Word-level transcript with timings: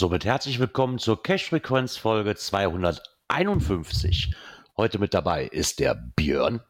somit 0.00 0.24
herzlich 0.24 0.58
willkommen 0.58 0.98
zur 0.98 1.22
Cash-Frequenz 1.22 1.98
Folge 1.98 2.34
251. 2.34 4.34
Heute 4.78 4.98
mit 4.98 5.12
dabei 5.12 5.44
ist 5.44 5.78
der 5.78 5.94
Björn 6.16 6.62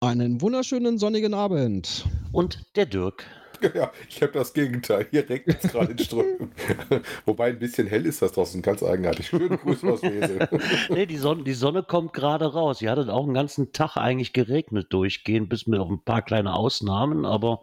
Einen 0.00 0.40
wunderschönen 0.40 0.96
sonnigen 0.96 1.34
Abend. 1.34 2.04
und 2.30 2.64
der 2.76 2.86
Dirk. 2.86 3.24
Ja, 3.74 3.90
ich 4.08 4.22
habe 4.22 4.32
das 4.32 4.54
Gegenteil. 4.54 5.06
Hier 5.10 5.28
regnet 5.28 5.64
es 5.64 5.72
gerade 5.72 5.92
in 5.92 5.98
Strömen. 5.98 6.52
Wobei 7.26 7.50
ein 7.50 7.58
bisschen 7.60 7.86
hell 7.88 8.06
ist 8.06 8.22
das 8.22 8.32
draußen, 8.32 8.60
ganz 8.62 8.82
eigenartig. 8.82 9.26
Schönen 9.26 9.56
Gruß 9.56 9.84
aus 9.84 10.02
Wesel. 10.02 10.48
Nee, 10.88 11.06
die 11.06 11.16
Sonne, 11.16 11.42
die 11.44 11.54
Sonne 11.54 11.82
kommt 11.82 12.12
gerade 12.12 12.52
raus. 12.52 12.78
Sie 12.78 12.88
hatte 12.88 13.12
auch 13.12 13.24
einen 13.24 13.34
ganzen 13.34 13.72
Tag 13.72 13.96
eigentlich 13.96 14.32
geregnet 14.32 14.92
durchgehend, 14.92 15.48
bis 15.48 15.66
mit 15.68 15.78
auf 15.80 15.88
ein 15.88 16.02
paar 16.04 16.22
kleine 16.22 16.54
Ausnahmen, 16.54 17.24
aber 17.24 17.62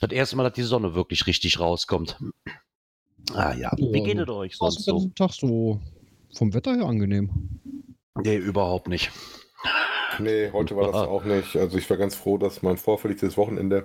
das 0.00 0.10
erste 0.10 0.36
Mal, 0.36 0.44
dass 0.44 0.52
die 0.54 0.62
Sonne 0.62 0.94
wirklich 0.94 1.26
richtig 1.26 1.58
rauskommt. 1.60 2.16
Ah 3.34 3.54
ja, 3.54 3.72
wie 3.76 4.02
geht 4.02 4.18
es 4.18 4.28
euch 4.28 4.56
sonst 4.56 4.84
so? 4.84 4.94
diesen 4.94 5.14
Tag 5.14 5.32
so 5.32 5.80
vom 6.34 6.54
Wetter 6.54 6.74
her 6.74 6.86
angenehm? 6.86 7.30
Nee, 8.22 8.36
überhaupt 8.36 8.88
nicht. 8.88 9.10
Nee, 10.18 10.50
heute 10.52 10.76
war 10.76 10.90
das 10.92 11.02
auch 11.02 11.24
nicht. 11.24 11.56
Also 11.56 11.76
ich 11.76 11.88
war 11.90 11.96
ganz 11.96 12.14
froh, 12.14 12.38
dass 12.38 12.62
mein 12.62 12.76
vorverlegtes 12.76 13.36
Wochenende 13.36 13.84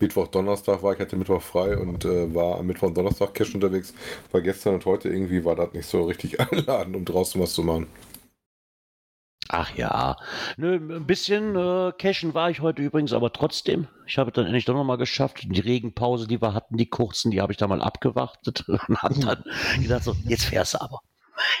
Mittwoch, 0.00 0.28
Donnerstag 0.28 0.82
war. 0.82 0.92
Ich 0.92 1.00
hatte 1.00 1.16
Mittwoch 1.16 1.42
frei 1.42 1.76
und 1.76 2.04
äh, 2.04 2.34
war 2.34 2.58
am 2.58 2.66
Mittwoch 2.66 2.88
und 2.88 2.96
Donnerstag 2.96 3.34
Cash 3.34 3.54
unterwegs. 3.54 3.94
War 4.32 4.40
gestern 4.40 4.74
und 4.74 4.86
heute 4.86 5.08
irgendwie 5.08 5.44
war 5.44 5.56
das 5.56 5.72
nicht 5.72 5.86
so 5.86 6.04
richtig 6.04 6.40
einladend, 6.52 6.96
um 6.96 7.04
draußen 7.04 7.40
was 7.40 7.54
zu 7.54 7.62
machen. 7.62 7.86
Ach 9.56 9.72
ja, 9.76 10.16
Nö, 10.56 10.74
ein 10.74 11.06
bisschen 11.06 11.54
äh, 11.54 11.92
cashen 11.96 12.34
war 12.34 12.50
ich 12.50 12.58
heute 12.58 12.82
übrigens, 12.82 13.12
aber 13.12 13.32
trotzdem. 13.32 13.86
Ich 14.04 14.18
habe 14.18 14.30
es 14.30 14.34
dann 14.34 14.46
endlich 14.46 14.64
doch 14.64 14.74
nochmal 14.74 14.98
geschafft. 14.98 15.44
Die 15.44 15.60
Regenpause, 15.60 16.26
die 16.26 16.42
wir 16.42 16.54
hatten, 16.54 16.76
die 16.76 16.86
kurzen, 16.86 17.30
die 17.30 17.40
habe 17.40 17.52
ich 17.52 17.56
da 17.56 17.68
mal 17.68 17.80
abgewartet 17.80 18.64
und 18.68 19.00
habe 19.00 19.14
dann 19.20 19.44
gedacht, 19.80 20.02
so, 20.02 20.16
jetzt 20.24 20.46
fährst 20.46 20.74
du 20.74 20.80
aber. 20.80 21.02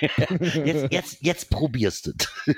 jetzt, 0.00 0.92
jetzt, 0.92 1.18
jetzt 1.20 1.50
probierst 1.50 2.06
du. 2.06 2.12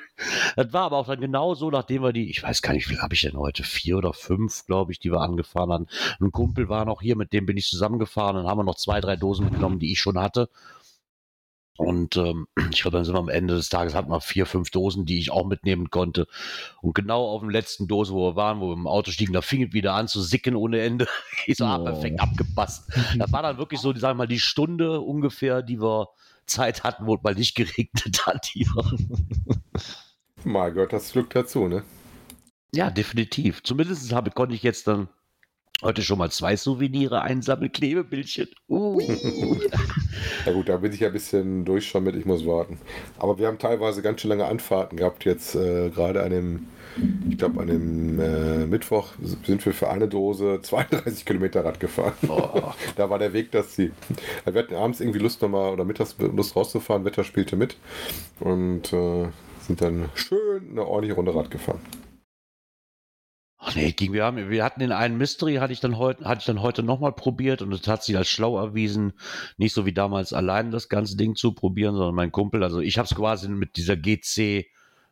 Das 0.56 0.72
war 0.72 0.84
aber 0.84 0.96
auch 0.96 1.06
dann 1.06 1.20
genau 1.20 1.54
so, 1.54 1.70
nachdem 1.70 2.02
wir 2.02 2.14
die, 2.14 2.30
ich 2.30 2.42
weiß 2.42 2.62
gar 2.62 2.72
nicht, 2.72 2.88
wie 2.88 2.94
viel 2.94 3.02
habe 3.02 3.12
ich 3.12 3.20
denn 3.20 3.36
heute? 3.36 3.62
Vier 3.62 3.98
oder 3.98 4.14
fünf, 4.14 4.64
glaube 4.64 4.92
ich, 4.92 5.00
die 5.00 5.12
wir 5.12 5.20
angefahren 5.20 5.70
haben. 5.70 5.86
Ein 6.18 6.32
Kumpel 6.32 6.70
war 6.70 6.86
noch 6.86 7.02
hier, 7.02 7.14
mit 7.14 7.34
dem 7.34 7.44
bin 7.44 7.58
ich 7.58 7.68
zusammengefahren. 7.68 8.36
Dann 8.36 8.46
haben 8.46 8.58
wir 8.58 8.64
noch 8.64 8.76
zwei, 8.76 9.02
drei 9.02 9.16
Dosen 9.16 9.44
mitgenommen, 9.44 9.80
die 9.80 9.92
ich 9.92 10.00
schon 10.00 10.18
hatte. 10.18 10.48
Und 11.76 12.16
ähm, 12.16 12.46
ich 12.70 12.82
glaube, 12.82 12.96
dann 12.96 13.04
sind 13.04 13.14
wir 13.14 13.20
am 13.20 13.28
Ende 13.28 13.54
des 13.54 13.68
Tages 13.68 13.94
hatten 13.94 14.10
wir 14.10 14.20
vier, 14.20 14.46
fünf 14.46 14.70
Dosen, 14.70 15.06
die 15.06 15.18
ich 15.18 15.30
auch 15.30 15.46
mitnehmen 15.46 15.90
konnte. 15.90 16.26
Und 16.80 16.94
genau 16.94 17.26
auf 17.26 17.40
dem 17.40 17.50
letzten 17.50 17.88
Dose, 17.88 18.12
wo 18.12 18.30
wir 18.30 18.36
waren, 18.36 18.60
wo 18.60 18.68
wir 18.68 18.74
im 18.74 18.86
Auto 18.86 19.10
stiegen, 19.10 19.32
da 19.32 19.42
fing 19.42 19.62
es 19.62 19.72
wieder 19.72 19.94
an 19.94 20.08
zu 20.08 20.20
sicken 20.20 20.56
ohne 20.56 20.80
Ende. 20.80 21.06
Ich 21.48 21.58
so, 21.58 21.64
ah, 21.64 21.78
perfekt 21.78 22.18
abgepasst. 22.18 22.90
Das 23.18 23.30
war 23.30 23.42
dann 23.42 23.56
wirklich 23.58 23.80
so, 23.80 23.92
sagen 23.92 24.18
wir 24.18 24.24
mal, 24.24 24.26
die 24.26 24.40
Stunde 24.40 25.00
ungefähr, 25.00 25.62
die 25.62 25.80
wir 25.80 26.08
Zeit 26.46 26.82
hatten, 26.82 27.06
wo 27.06 27.14
es 27.14 27.22
mal 27.22 27.34
nicht 27.34 27.54
geregnet 27.54 28.26
hat. 28.26 28.46
Hier. 28.46 28.66
Mal 30.44 30.72
gehört 30.72 30.92
das 30.92 31.12
Glück 31.12 31.30
dazu, 31.30 31.68
ne? 31.68 31.84
Ja, 32.74 32.90
definitiv. 32.90 33.62
Zumindest 33.62 34.12
habe, 34.12 34.30
konnte 34.30 34.54
ich 34.54 34.62
jetzt 34.62 34.86
dann 34.88 35.08
heute 35.82 36.02
schon 36.02 36.18
mal 36.18 36.30
zwei 36.30 36.56
Souvenirs 36.56 37.12
einsammeln, 37.12 37.72
Klebebildchen. 37.72 38.48
Uh. 38.68 39.00
Ja 40.44 40.52
gut, 40.52 40.68
da 40.68 40.76
bin 40.76 40.92
ich 40.92 41.00
ja 41.00 41.08
ein 41.08 41.12
bisschen 41.12 41.64
durch 41.64 41.86
schon 41.86 42.04
mit, 42.04 42.16
ich 42.16 42.24
muss 42.24 42.46
warten. 42.46 42.78
Aber 43.18 43.38
wir 43.38 43.46
haben 43.46 43.58
teilweise 43.58 44.00
ganz 44.00 44.20
schön 44.20 44.30
lange 44.30 44.46
Anfahrten 44.46 44.96
gehabt. 44.96 45.24
Jetzt 45.24 45.54
äh, 45.54 45.90
gerade 45.90 46.22
an 46.22 46.30
dem, 46.30 46.66
ich 47.28 47.36
glaube 47.36 47.60
an 47.60 47.66
dem 47.66 48.20
äh, 48.20 48.66
Mittwoch 48.66 49.08
sind 49.20 49.64
wir 49.66 49.72
für 49.72 49.90
eine 49.90 50.08
Dose 50.08 50.60
32 50.62 51.24
Kilometer 51.24 51.64
Rad 51.64 51.80
gefahren. 51.80 52.14
Oh. 52.28 52.72
da 52.96 53.10
war 53.10 53.18
der 53.18 53.32
Weg 53.32 53.50
das 53.50 53.72
Ziel. 53.72 53.92
Wir 54.44 54.54
hatten 54.54 54.74
abends 54.74 55.00
irgendwie 55.00 55.18
Lust 55.18 55.42
nochmal 55.42 55.72
oder 55.72 55.84
mittags 55.84 56.16
Lust 56.18 56.54
rauszufahren, 56.56 57.04
Wetter 57.04 57.24
spielte 57.24 57.56
mit 57.56 57.76
und 58.40 58.92
äh, 58.92 59.26
sind 59.66 59.80
dann 59.80 60.08
schön 60.14 60.70
eine 60.70 60.86
ordentliche 60.86 61.14
Runde 61.14 61.34
Rad 61.34 61.50
gefahren. 61.50 61.80
Ach 63.68 63.74
nee, 63.74 63.90
ging, 63.90 64.12
wir, 64.12 64.24
haben, 64.24 64.48
wir 64.48 64.64
hatten 64.64 64.78
den 64.78 64.92
einen 64.92 65.18
Mystery, 65.18 65.56
hatte 65.56 65.72
ich 65.72 65.80
dann 65.80 65.98
heute, 65.98 66.24
hatte 66.24 66.38
ich 66.38 66.46
dann 66.46 66.62
heute 66.62 66.84
nochmal 66.84 67.12
probiert 67.12 67.62
und 67.62 67.72
es 67.72 67.86
hat 67.88 68.04
sich 68.04 68.16
als 68.16 68.28
schlau 68.28 68.58
erwiesen, 68.58 69.14
nicht 69.56 69.74
so 69.74 69.84
wie 69.84 69.92
damals 69.92 70.32
allein 70.32 70.70
das 70.70 70.88
ganze 70.88 71.16
Ding 71.16 71.34
zu 71.34 71.52
probieren, 71.52 71.96
sondern 71.96 72.14
mein 72.14 72.30
Kumpel, 72.30 72.62
also 72.62 72.78
ich 72.80 72.96
habe 72.96 73.06
es 73.06 73.14
quasi 73.14 73.48
mit 73.48 73.76
dieser 73.76 73.96
GC 73.96 74.66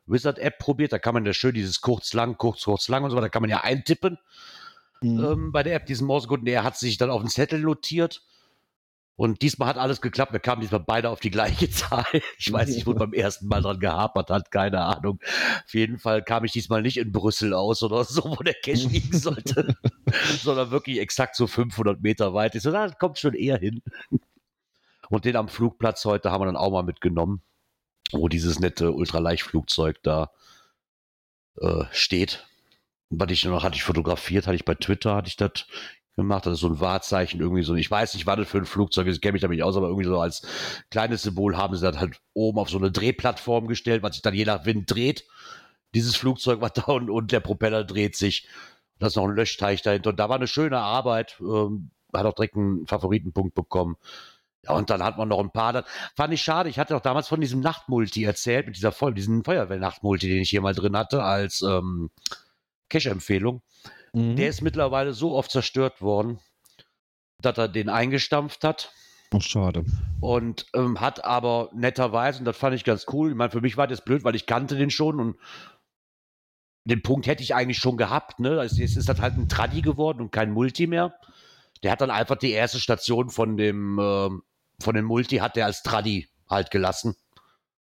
Wizard 0.06 0.38
App 0.38 0.58
probiert, 0.58 0.92
da 0.92 1.00
kann 1.00 1.14
man 1.14 1.26
ja 1.26 1.32
schön 1.32 1.54
dieses 1.54 1.80
kurz 1.80 2.12
lang, 2.12 2.38
kurz, 2.38 2.62
kurz 2.62 2.86
lang 2.88 3.02
und 3.02 3.10
so 3.10 3.16
weiter, 3.16 3.26
da 3.26 3.30
kann 3.30 3.42
man 3.42 3.50
ja 3.50 3.62
eintippen 3.62 4.18
Mhm. 5.04 5.24
ähm, 5.24 5.52
bei 5.52 5.62
der 5.62 5.74
App, 5.74 5.86
diesen 5.86 6.06
Morsecode, 6.06 6.40
und 6.40 6.46
er 6.46 6.64
hat 6.64 6.78
sich 6.78 6.96
dann 6.96 7.10
auf 7.10 7.20
den 7.20 7.28
Zettel 7.28 7.60
notiert. 7.60 8.22
Und 9.16 9.42
diesmal 9.42 9.68
hat 9.68 9.78
alles 9.78 10.00
geklappt. 10.00 10.32
Wir 10.32 10.40
kamen 10.40 10.60
diesmal 10.60 10.80
beide 10.80 11.08
auf 11.10 11.20
die 11.20 11.30
gleiche 11.30 11.70
Zahl. 11.70 12.04
Ich 12.38 12.52
weiß 12.52 12.68
nicht, 12.70 12.86
wo 12.86 12.94
beim 12.94 13.12
ersten 13.12 13.46
Mal 13.46 13.62
dran 13.62 13.78
gehapert 13.78 14.30
hat, 14.30 14.50
keine 14.50 14.80
Ahnung. 14.80 15.20
Auf 15.64 15.74
jeden 15.74 15.98
Fall 15.98 16.22
kam 16.22 16.44
ich 16.44 16.52
diesmal 16.52 16.82
nicht 16.82 16.96
in 16.96 17.12
Brüssel 17.12 17.54
aus 17.54 17.82
oder 17.82 18.04
so, 18.04 18.24
wo 18.24 18.42
der 18.42 18.54
Cash 18.54 18.84
liegen 18.86 19.16
sollte, 19.18 19.76
sondern 20.42 20.70
wirklich 20.70 20.98
exakt 20.98 21.36
so 21.36 21.46
500 21.46 22.00
Meter 22.00 22.34
weit. 22.34 22.56
Ich 22.56 22.62
so, 22.62 22.72
das 22.72 22.98
kommt 22.98 23.18
schon 23.18 23.34
eher 23.34 23.58
hin. 23.58 23.82
Und 25.10 25.24
den 25.24 25.36
am 25.36 25.48
Flugplatz 25.48 26.04
heute 26.04 26.32
haben 26.32 26.40
wir 26.42 26.46
dann 26.46 26.56
auch 26.56 26.72
mal 26.72 26.82
mitgenommen, 26.82 27.42
wo 28.10 28.28
dieses 28.28 28.58
nette 28.58 28.92
Ultraleichtflugzeug 28.92 30.02
da 30.02 30.32
äh, 31.60 31.84
steht. 31.92 32.46
Was 33.10 33.30
ich 33.30 33.44
noch 33.44 33.62
hatte 33.62 33.76
ich 33.76 33.84
fotografiert, 33.84 34.46
hatte 34.46 34.56
ich 34.56 34.64
bei 34.64 34.74
Twitter, 34.74 35.14
hatte 35.14 35.28
ich 35.28 35.36
das 35.36 35.66
gemacht. 36.16 36.46
Das 36.46 36.54
ist 36.54 36.60
so 36.60 36.68
ein 36.68 36.80
Wahrzeichen, 36.80 37.40
irgendwie 37.40 37.62
so. 37.62 37.74
Ich 37.74 37.90
weiß 37.90 38.14
nicht, 38.14 38.26
was 38.26 38.36
das 38.36 38.48
für 38.48 38.58
ein 38.58 38.66
Flugzeug 38.66 39.06
ist, 39.06 39.20
kenne 39.20 39.32
mich 39.32 39.42
damit 39.42 39.56
nicht 39.56 39.64
aus, 39.64 39.76
aber 39.76 39.88
irgendwie 39.88 40.06
so 40.06 40.18
als 40.18 40.42
kleines 40.90 41.22
Symbol 41.22 41.56
haben 41.56 41.76
sie 41.76 41.82
das 41.82 41.98
halt 41.98 42.20
oben 42.32 42.58
auf 42.58 42.70
so 42.70 42.78
eine 42.78 42.90
Drehplattform 42.90 43.66
gestellt, 43.66 44.02
was 44.02 44.14
sich 44.14 44.22
dann 44.22 44.34
je 44.34 44.44
nach 44.44 44.64
Wind 44.64 44.90
dreht. 44.90 45.24
Dieses 45.94 46.16
Flugzeug 46.16 46.60
war 46.60 46.70
da 46.74 46.84
und, 46.84 47.10
und 47.10 47.32
der 47.32 47.40
Propeller 47.40 47.84
dreht 47.84 48.16
sich. 48.16 48.48
Da 48.98 49.08
ist 49.08 49.16
noch 49.16 49.24
ein 49.24 49.34
Löschteich 49.34 49.82
dahinter. 49.82 50.10
Und 50.10 50.20
da 50.20 50.28
war 50.28 50.36
eine 50.36 50.46
schöne 50.46 50.78
Arbeit. 50.78 51.36
Ähm, 51.40 51.90
hat 52.12 52.26
auch 52.26 52.34
direkt 52.34 52.56
einen 52.56 52.86
Favoritenpunkt 52.86 53.54
bekommen. 53.54 53.96
Ja, 54.64 54.72
und 54.72 54.88
dann 54.88 55.02
hat 55.02 55.18
man 55.18 55.28
noch 55.28 55.40
ein 55.40 55.50
paar. 55.50 55.72
Das 55.72 55.84
fand 56.14 56.32
ich 56.32 56.42
schade. 56.42 56.68
Ich 56.68 56.78
hatte 56.78 56.96
auch 56.96 57.00
damals 57.00 57.28
von 57.28 57.40
diesem 57.40 57.60
Nachtmulti 57.60 58.24
erzählt, 58.24 58.66
mit 58.66 58.76
dieser 58.76 58.92
Voll, 58.92 59.14
diesen 59.14 59.44
Feuerwehrnachtmulti, 59.44 60.28
den 60.28 60.42
ich 60.42 60.50
hier 60.50 60.62
mal 60.62 60.74
drin 60.74 60.96
hatte, 60.96 61.22
als 61.22 61.60
ähm, 61.62 62.10
Cash-Empfehlung. 62.88 63.62
Mhm. 64.14 64.36
Der 64.36 64.48
ist 64.48 64.62
mittlerweile 64.62 65.12
so 65.12 65.34
oft 65.34 65.50
zerstört 65.50 66.00
worden, 66.00 66.38
dass 67.40 67.58
er 67.58 67.68
den 67.68 67.88
eingestampft 67.88 68.64
hat 68.64 68.92
Ach, 69.34 69.42
schade. 69.42 69.84
und 70.20 70.66
ähm, 70.74 71.00
hat 71.00 71.24
aber 71.24 71.70
netterweise, 71.74 72.38
und 72.38 72.44
das 72.44 72.56
fand 72.56 72.76
ich 72.76 72.84
ganz 72.84 73.06
cool, 73.12 73.30
ich 73.30 73.36
meine, 73.36 73.50
für 73.50 73.60
mich 73.60 73.76
war 73.76 73.86
das 73.86 74.04
blöd, 74.04 74.24
weil 74.24 74.36
ich 74.36 74.46
kannte 74.46 74.76
den 74.76 74.90
schon 74.90 75.20
und 75.20 75.36
den 76.84 77.02
Punkt 77.02 77.26
hätte 77.26 77.42
ich 77.42 77.54
eigentlich 77.54 77.78
schon 77.78 77.96
gehabt, 77.96 78.40
ne? 78.40 78.60
Also 78.60 78.76
jetzt 78.76 78.96
ist 78.96 79.08
das 79.08 79.20
halt 79.20 79.36
ein 79.36 79.48
Traddy 79.48 79.80
geworden 79.80 80.20
und 80.20 80.32
kein 80.32 80.52
Multi 80.52 80.86
mehr. 80.86 81.14
Der 81.82 81.90
hat 81.90 82.00
dann 82.00 82.10
einfach 82.10 82.36
die 82.36 82.50
erste 82.50 82.78
Station 82.78 83.30
von 83.30 83.56
dem, 83.56 83.98
ähm, 83.98 84.42
von 84.80 84.94
dem 84.94 85.06
Multi 85.06 85.36
hat 85.36 85.56
der 85.56 85.66
als 85.66 85.82
Traddy 85.82 86.28
halt 86.48 86.70
gelassen. 86.70 87.16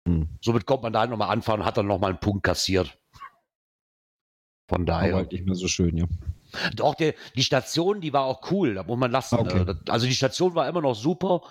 Hm. 0.08 0.30
Somit 0.42 0.66
kommt 0.66 0.84
man 0.84 0.94
da 0.94 1.02
halt 1.02 1.10
nochmal 1.10 1.30
anfahren 1.30 1.62
und 1.62 1.66
hat 1.66 1.78
dann 1.78 1.88
nochmal 1.88 2.12
einen 2.12 2.20
Punkt 2.20 2.44
kassiert. 2.44 2.98
Von 4.68 4.82
Aber 4.82 4.86
daher. 4.86 5.16
halt 5.16 5.32
nicht 5.32 5.46
mehr 5.46 5.56
so 5.56 5.68
schön, 5.68 5.96
ja. 5.98 6.06
Doch, 6.76 6.96
der, 6.96 7.14
die 7.36 7.44
Station, 7.44 8.02
die 8.02 8.14
war 8.14 8.24
auch 8.26 8.50
cool, 8.52 8.76
da 8.76 8.84
muss 8.84 8.98
man 8.98 9.12
lassen. 9.12 9.36
Okay. 9.36 9.66
Das- 9.66 9.78
Also 9.90 10.08
die 10.08 10.16
Station 10.16 10.56
war 10.56 10.68
immer 10.68 10.82
noch 10.82 10.96
super, 10.96 11.42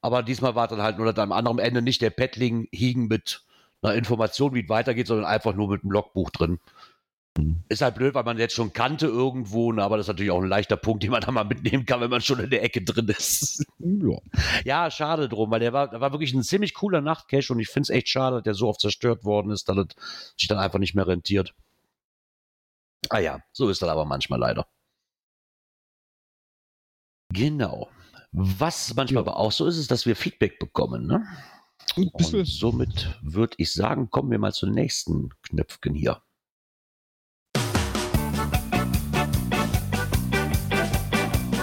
aber 0.00 0.22
diesmal 0.22 0.54
war 0.54 0.66
dann 0.68 0.82
halt 0.82 0.98
nur 0.98 1.16
am 1.16 1.32
anderen 1.32 1.58
Ende 1.58 1.82
nicht 1.82 2.00
der 2.02 2.10
Paddling 2.10 2.66
hiegen 2.72 3.06
mit 3.06 3.42
einer 3.82 3.94
Information, 3.94 4.54
wie 4.54 4.62
es 4.62 4.68
weitergeht, 4.68 5.06
sondern 5.06 5.26
einfach 5.26 5.54
nur 5.54 5.68
mit 5.68 5.82
einem 5.82 5.92
Logbuch 5.92 6.30
drin. 6.30 6.58
Mhm. 7.38 7.62
Ist 7.68 7.82
halt 7.82 7.94
blöd, 7.94 8.14
weil 8.14 8.24
man 8.24 8.38
jetzt 8.38 8.54
schon 8.54 8.72
kannte 8.72 9.06
irgendwo, 9.06 9.70
ne, 9.72 9.82
aber 9.84 9.96
das 9.96 10.04
ist 10.04 10.08
natürlich 10.08 10.32
auch 10.32 10.42
ein 10.42 10.48
leichter 10.48 10.76
Punkt, 10.76 11.02
den 11.02 11.10
man 11.10 11.20
da 11.20 11.30
mal 11.30 11.44
mitnehmen 11.44 11.84
kann, 11.86 12.00
wenn 12.00 12.10
man 12.10 12.20
schon 12.20 12.40
in 12.40 12.50
der 12.50 12.62
Ecke 12.64 12.82
drin 12.82 13.06
ist. 13.08 13.64
Ja. 13.78 14.18
ja, 14.64 14.90
schade 14.90 15.28
drum, 15.28 15.50
weil 15.50 15.60
der 15.60 15.72
war, 15.72 15.88
der 15.88 16.00
war 16.00 16.12
wirklich 16.12 16.32
ein 16.34 16.42
ziemlich 16.42 16.74
cooler 16.74 17.00
Nachtcache 17.00 17.52
und 17.52 17.60
ich 17.60 17.68
finde 17.68 17.82
es 17.84 17.90
echt 17.90 18.08
schade, 18.08 18.36
dass 18.36 18.42
der 18.44 18.54
so 18.54 18.68
oft 18.68 18.80
zerstört 18.80 19.24
worden 19.24 19.50
ist, 19.52 19.68
dass 19.68 19.76
es 19.76 19.86
sich 20.38 20.48
dann 20.48 20.58
einfach 20.58 20.78
nicht 20.78 20.94
mehr 20.94 21.06
rentiert. 21.06 21.54
Ah 23.08 23.18
ja, 23.18 23.40
so 23.52 23.68
ist 23.68 23.80
das 23.82 23.88
aber 23.88 24.04
manchmal 24.04 24.38
leider. 24.38 24.66
Genau. 27.32 27.88
Was 28.32 28.94
manchmal 28.94 29.22
aber 29.22 29.36
auch 29.36 29.52
so 29.52 29.66
ist, 29.66 29.78
ist, 29.78 29.90
dass 29.90 30.06
wir 30.06 30.14
Feedback 30.14 30.58
bekommen. 30.58 31.06
Ne? 31.06 31.26
Und 31.96 32.46
somit 32.46 33.18
würde 33.22 33.54
ich 33.58 33.72
sagen, 33.72 34.10
kommen 34.10 34.30
wir 34.30 34.38
mal 34.38 34.52
zum 34.52 34.70
nächsten 34.70 35.30
Knöpfchen 35.42 35.94
hier. 35.94 36.22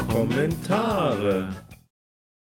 Kommentare. 0.10 1.54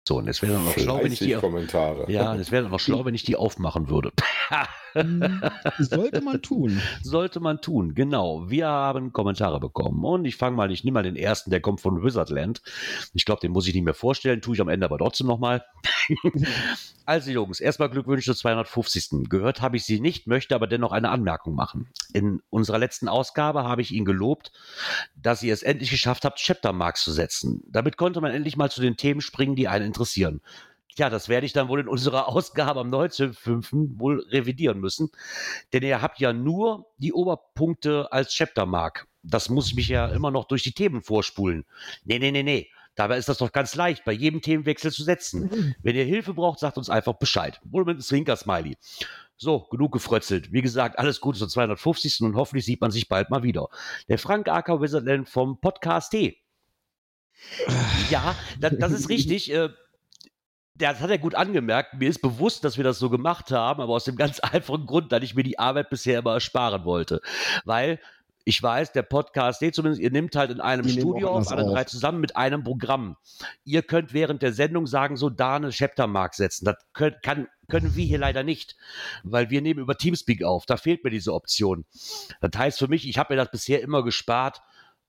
So, 0.09 0.19
und 0.19 0.29
es 0.29 0.41
wäre 0.41 0.61
noch 0.61 0.73
schlau, 0.73 1.03
wenn 1.03 1.13
ich 1.13 1.19
die. 1.19 1.35
Kommentare. 1.35 2.11
Ja, 2.11 2.35
es 2.37 2.53
wäre 2.53 2.69
noch 2.69 2.79
schlau, 2.79 3.05
wenn 3.05 3.15
ich 3.15 3.25
die 3.25 3.37
aufmachen 3.37 3.89
würde. 3.89 4.13
Sollte 5.79 6.21
man 6.21 6.43
tun. 6.43 6.81
Sollte 7.03 7.41
man 7.41 7.61
tun, 7.61 7.95
genau. 7.95 8.49
Wir 8.49 8.69
haben 8.69 9.13
Kommentare 9.13 9.61
bekommen 9.61 10.05
und 10.05 10.25
ich 10.25 10.37
fange 10.37 10.57
mal, 10.57 10.71
ich 10.71 10.85
nehme 10.85 10.95
mal 10.97 11.03
den 11.03 11.17
ersten, 11.17 11.51
der 11.51 11.61
kommt 11.61 11.81
von 11.81 12.03
Wizardland. 12.03 12.63
Ich 13.15 13.25
glaube, 13.25 13.41
den 13.41 13.53
muss 13.53 13.67
ich 13.67 13.75
nicht 13.75 13.85
mehr 13.85 13.95
vorstellen, 13.95 14.41
tue 14.41 14.55
ich 14.55 14.61
am 14.61 14.69
Ende 14.69 14.87
aber 14.87 14.99
trotzdem 14.99 15.27
nochmal. 15.27 15.65
also 17.05 17.31
Jungs, 17.31 17.61
erstmal 17.61 17.91
Glückwünsche 17.91 18.25
zur 18.25 18.37
250. 18.37 19.29
Gehört 19.29 19.61
habe 19.61 19.77
ich 19.77 19.85
Sie 19.85 20.01
nicht, 20.01 20.27
möchte 20.27 20.55
aber 20.55 20.67
dennoch 20.67 20.93
eine 20.93 21.11
Anmerkung 21.11 21.55
machen. 21.55 21.89
In 22.13 22.43
unserer 22.51 22.79
letzten 22.79 23.09
Ausgabe 23.09 23.65
habe 23.65 23.83
ich 23.83 23.93
Ihnen 23.93 24.07
gelobt, 24.07 24.53
dass 25.17 25.43
ihr 25.43 25.53
es 25.53 25.63
endlich 25.63 25.91
geschafft 25.91 26.25
habt, 26.25 26.39
Chaptermarks 26.39 27.03
zu 27.03 27.13
setzen. 27.13 27.63
Damit 27.69 27.97
konnte 27.97 28.21
man 28.21 28.33
endlich 28.33 28.57
mal 28.57 28.71
zu 28.71 28.81
den 28.81 28.97
Themen 28.97 29.21
springen, 29.21 29.57
die 29.57 29.69
einen 29.69 29.87
interessieren. 29.87 30.41
Ja, 30.99 31.11
das 31.11 31.29
werde 31.29 31.47
ich 31.47 31.53
dann 31.53 31.69
wohl 31.69 31.81
in 31.81 31.89
unserer 31.89 32.29
Ausgabe 32.35 32.81
am 32.81 32.91
19.05. 32.91 33.99
wohl 33.99 34.21
revidieren 34.31 34.81
müssen. 34.81 35.11
Denn 35.73 35.83
ihr 35.83 36.01
habt 36.01 36.21
ja 36.21 36.33
nur 36.33 36.87
die 36.99 37.13
Oberpunkte 37.13 38.11
als 38.13 38.35
Chaptermark. 38.35 39.07
Das 39.23 39.49
muss 39.49 39.69
ich 39.69 39.75
mich 39.75 39.89
ja 39.89 40.07
immer 40.07 40.31
noch 40.31 40.45
durch 40.45 40.63
die 40.63 40.73
Themen 40.73 41.03
vorspulen. 41.03 41.65
Nee, 42.05 42.19
nee, 42.19 42.31
nee, 42.31 42.43
nee. 42.43 42.71
Dabei 42.95 43.19
ist 43.19 43.29
das 43.29 43.39
doch 43.39 43.53
ganz 43.53 43.75
leicht, 43.75 44.05
bei 44.05 44.13
jedem 44.13 44.41
Themenwechsel 44.41 44.91
zu 44.91 45.03
setzen. 45.03 45.75
Wenn 45.83 45.97
ihr 45.97 46.05
Hilfe 46.05 46.33
braucht, 46.33 46.61
sagt 46.61 46.79
uns 46.79 46.89
einfach 46.89 47.15
Bescheid. 47.15 47.61
Wohl 47.65 47.85
mit 47.85 47.97
einem 47.97 48.01
Zwinker-Smiley. 48.01 48.79
So, 49.37 49.67
genug 49.71 49.93
gefrötzelt. 49.93 50.51
Wie 50.51 50.63
gesagt, 50.63 50.99
alles 50.99 51.21
Gute 51.21 51.39
zur 51.39 51.51
250. 51.51 52.23
und 52.23 52.37
hoffentlich 52.37 52.65
sieht 52.65 52.81
man 52.81 52.91
sich 52.91 53.09
bald 53.09 53.29
mal 53.29 53.43
wieder. 53.43 53.69
Der 54.09 54.19
Frank 54.19 54.49
Acker 54.49 54.81
Wizardland 54.81 55.29
vom 55.29 55.61
Podcast 55.61 56.13
T. 56.13 56.39
Ja, 58.11 58.35
das, 58.61 58.79
das 58.79 58.93
ist 58.93 59.09
richtig. 59.11 59.53
Äh, 59.53 59.69
das 60.79 61.01
hat 61.01 61.11
er 61.11 61.19
gut 61.19 61.35
angemerkt. 61.35 61.95
Mir 61.95 62.09
ist 62.09 62.21
bewusst, 62.21 62.65
dass 62.65 62.77
wir 62.77 62.85
das 62.85 62.99
so 62.99 63.11
gemacht 63.11 63.51
haben, 63.51 63.81
aber 63.81 63.95
aus 63.95 64.05
dem 64.05 64.17
ganz 64.17 64.41
einfachen 64.41 64.87
Grund, 64.87 65.13
dass 65.13 65.23
ich 65.23 65.35
mir 65.35 65.43
die 65.43 65.59
Arbeit 65.59 65.91
bisher 65.91 66.19
immer 66.19 66.35
ersparen 66.35 66.85
wollte. 66.85 67.21
Weil 67.65 67.99
ich 68.49 68.63
weiß, 68.63 68.93
der 68.93 69.03
Podcast, 69.03 69.61
nee, 69.61 69.73
zumindest, 69.73 70.01
ihr 70.01 70.13
nimmt 70.13 70.37
halt 70.37 70.53
in 70.53 70.61
einem 70.61 70.85
Die 70.85 70.93
Studio 70.93 71.31
auf, 71.31 71.51
alle 71.51 71.65
drei 71.65 71.83
zusammen 71.83 72.21
mit 72.21 72.37
einem 72.37 72.63
Programm. 72.63 73.17
Ihr 73.65 73.83
könnt 73.83 74.13
während 74.13 74.41
der 74.41 74.53
Sendung 74.53 74.87
sagen, 74.87 75.17
so 75.17 75.31
da 75.31 75.57
eine 75.57 75.71
Chaptermark 75.71 76.33
setzen. 76.33 76.65
Das 76.65 76.77
könnt, 76.93 77.21
kann, 77.25 77.49
können 77.69 77.97
wir 77.97 78.05
hier 78.05 78.19
leider 78.19 78.45
nicht, 78.45 78.77
weil 79.25 79.51
wir 79.51 79.63
nehmen 79.63 79.81
über 79.81 79.99
Teamspeak 79.99 80.45
auf. 80.45 80.65
Da 80.65 80.77
fehlt 80.77 81.03
mir 81.03 81.11
diese 81.11 81.35
Option. 81.35 81.87
Das 82.41 82.53
heißt 82.57 82.79
für 82.79 82.87
mich, 82.87 83.09
ich 83.09 83.19
habe 83.19 83.35
mir 83.35 83.39
das 83.39 83.51
bisher 83.51 83.83
immer 83.83 84.05
gespart, 84.05 84.63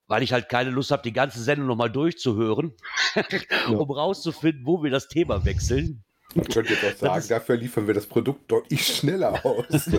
weil 0.07 0.23
ich 0.23 0.33
halt 0.33 0.49
keine 0.49 0.69
Lust 0.69 0.91
habe, 0.91 1.03
die 1.03 1.13
ganze 1.13 1.41
Sendung 1.41 1.67
nochmal 1.67 1.91
durchzuhören, 1.91 2.73
um 3.67 3.91
rauszufinden, 3.91 4.65
wo 4.65 4.83
wir 4.83 4.91
das 4.91 5.07
Thema 5.07 5.45
wechseln. 5.45 6.03
Man 6.35 6.45
könnte 6.45 6.73
jetzt 6.73 6.83
auch 6.83 6.99
sagen, 6.99 7.25
dafür 7.29 7.55
liefern 7.55 7.87
wir 7.87 7.93
das 7.93 8.05
Produkt 8.05 8.51
deutlich 8.51 8.85
schneller 8.85 9.45
aus. 9.45 9.65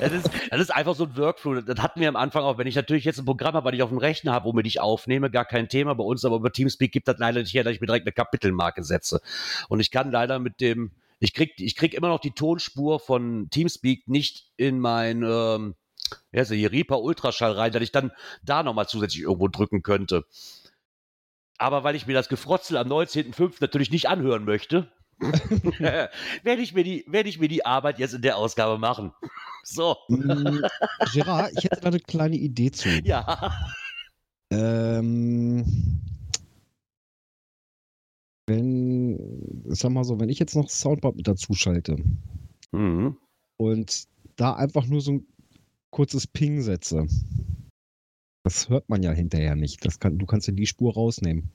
Das 0.00 0.12
ist, 0.12 0.30
das 0.50 0.60
ist 0.60 0.70
einfach 0.70 0.94
so 0.94 1.04
ein 1.04 1.16
Workflow. 1.16 1.60
Das 1.60 1.78
hatten 1.80 2.00
wir 2.00 2.08
am 2.08 2.16
Anfang 2.16 2.42
auch. 2.42 2.58
Wenn 2.58 2.66
ich 2.66 2.74
natürlich 2.74 3.04
jetzt 3.04 3.18
ein 3.18 3.24
Programm 3.24 3.54
habe, 3.54 3.66
was 3.66 3.74
ich 3.74 3.82
auf 3.82 3.90
dem 3.90 3.98
Rechner 3.98 4.32
habe, 4.32 4.46
womit 4.46 4.66
ich 4.66 4.80
aufnehme, 4.80 5.30
gar 5.30 5.44
kein 5.44 5.68
Thema. 5.68 5.94
Bei 5.94 6.02
uns 6.02 6.24
aber 6.24 6.36
über 6.36 6.50
Teamspeak 6.50 6.90
gibt 6.90 7.06
das 7.06 7.18
leider 7.18 7.40
nicht 7.40 7.54
her, 7.54 7.62
dass 7.62 7.74
ich 7.74 7.80
mir 7.80 7.86
direkt 7.86 8.06
eine 8.06 8.12
Kapitelmarke 8.12 8.82
setze. 8.82 9.20
Und 9.68 9.80
ich 9.80 9.90
kann 9.90 10.10
leider 10.10 10.38
mit 10.38 10.60
dem, 10.60 10.92
ich 11.20 11.32
krieg, 11.34 11.52
ich 11.58 11.76
krieg 11.76 11.94
immer 11.94 12.08
noch 12.08 12.20
die 12.20 12.32
Tonspur 12.32 12.98
von 12.98 13.48
Teamspeak 13.50 14.08
nicht 14.08 14.50
in 14.56 14.80
mein, 14.80 15.22
ähm, 15.22 15.74
der, 16.32 16.54
hier, 16.54 16.72
Reaper 16.72 17.00
Ultraschall 17.00 17.52
rein, 17.52 17.72
dass 17.72 17.82
ich 17.82 17.92
dann 17.92 18.12
da 18.42 18.62
nochmal 18.62 18.88
zusätzlich 18.88 19.22
irgendwo 19.22 19.48
drücken 19.48 19.82
könnte. 19.82 20.24
Aber 21.58 21.84
weil 21.84 21.94
ich 21.94 22.06
mir 22.06 22.14
das 22.14 22.28
Gefrotzel 22.28 22.76
am 22.76 22.88
19.05. 22.88 23.56
natürlich 23.60 23.90
nicht 23.90 24.08
anhören 24.08 24.44
möchte, 24.44 24.90
werde 25.78 26.62
ich, 26.62 26.74
mir 26.74 26.82
die- 26.84 27.04
werde 27.06 27.28
ich 27.28 27.38
mir 27.38 27.48
die 27.48 27.64
Arbeit 27.64 27.98
jetzt 27.98 28.14
in 28.14 28.22
der 28.22 28.36
Ausgabe 28.36 28.78
machen. 28.78 29.12
So, 29.64 29.96
Hm, 30.08 30.64
Gerard, 31.12 31.52
ich 31.56 31.64
hätte 31.64 31.80
da 31.80 31.88
eine 31.88 32.00
kleine 32.00 32.36
Idee 32.36 32.72
zu. 32.72 32.88
ja. 33.04 33.52
Ähm, 34.50 35.64
wenn, 38.48 39.62
sag 39.66 39.92
mal 39.92 40.04
so, 40.04 40.18
wenn 40.20 40.28
ich 40.28 40.38
jetzt 40.38 40.56
noch 40.56 40.68
Soundboard 40.68 41.16
mit 41.16 41.28
dazu 41.28 41.54
schalte 41.54 41.96
Mhm. 42.72 43.16
und 43.58 44.04
da 44.36 44.54
einfach 44.54 44.86
nur 44.86 45.00
so 45.00 45.12
ein 45.12 45.26
kurzes 45.92 46.26
Ping 46.26 46.62
setze, 46.62 47.06
das 48.44 48.68
hört 48.68 48.88
man 48.88 49.04
ja 49.04 49.12
hinterher 49.12 49.54
nicht. 49.54 49.84
Das 49.84 50.00
kann, 50.00 50.18
du 50.18 50.26
kannst 50.26 50.48
ja 50.48 50.52
die 50.52 50.66
Spur 50.66 50.94
rausnehmen. 50.94 51.52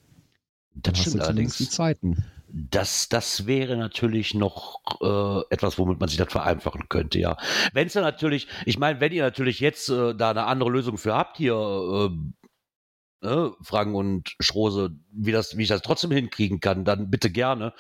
Dann 0.74 0.94
Das 0.94 1.01
stimmt 1.01 1.24
zumindest 1.24 1.60
die 1.60 1.63
allerdings. 1.66 1.72
Zeiten. 1.72 2.25
Das, 2.50 3.10
das 3.10 3.45
wäre 3.45 3.75
natürlich 3.75 4.34
noch 4.34 4.80
äh, 5.01 5.54
etwas, 5.54 5.78
womit 5.78 6.00
man 6.00 6.07
sich 6.07 6.18
das 6.18 6.31
vereinfachen 6.31 6.88
könnte, 6.88 7.19
ja. 7.19 7.36
Wenn 7.74 7.88
es 7.88 7.94
dann 7.94 8.04
natürlich, 8.04 8.48
ich 8.66 8.80
meine, 8.80 9.01
wenn 9.01 9.12
ihr 9.12 9.24
natürlich 9.24 9.60
jetzt 9.60 9.89
äh, 9.89 10.16
da 10.16 10.30
eine 10.30 10.45
andere 10.45 10.69
Lösung 10.69 10.98
für 10.98 11.13
habt, 11.13 11.36
hier, 11.38 11.56
äh, 11.56 12.10
ne, 13.22 13.52
Frank 13.62 13.96
und 13.96 14.36
Schrose, 14.40 14.92
wie, 15.12 15.31
das, 15.31 15.58
wie 15.58 15.64
ich 15.64 15.69
das 15.69 15.81
trotzdem 15.81 16.12
hinkriegen 16.12 16.60
kann, 16.60 16.86
dann 16.86 17.10
bitte 17.10 17.30
gerne. 17.30 17.74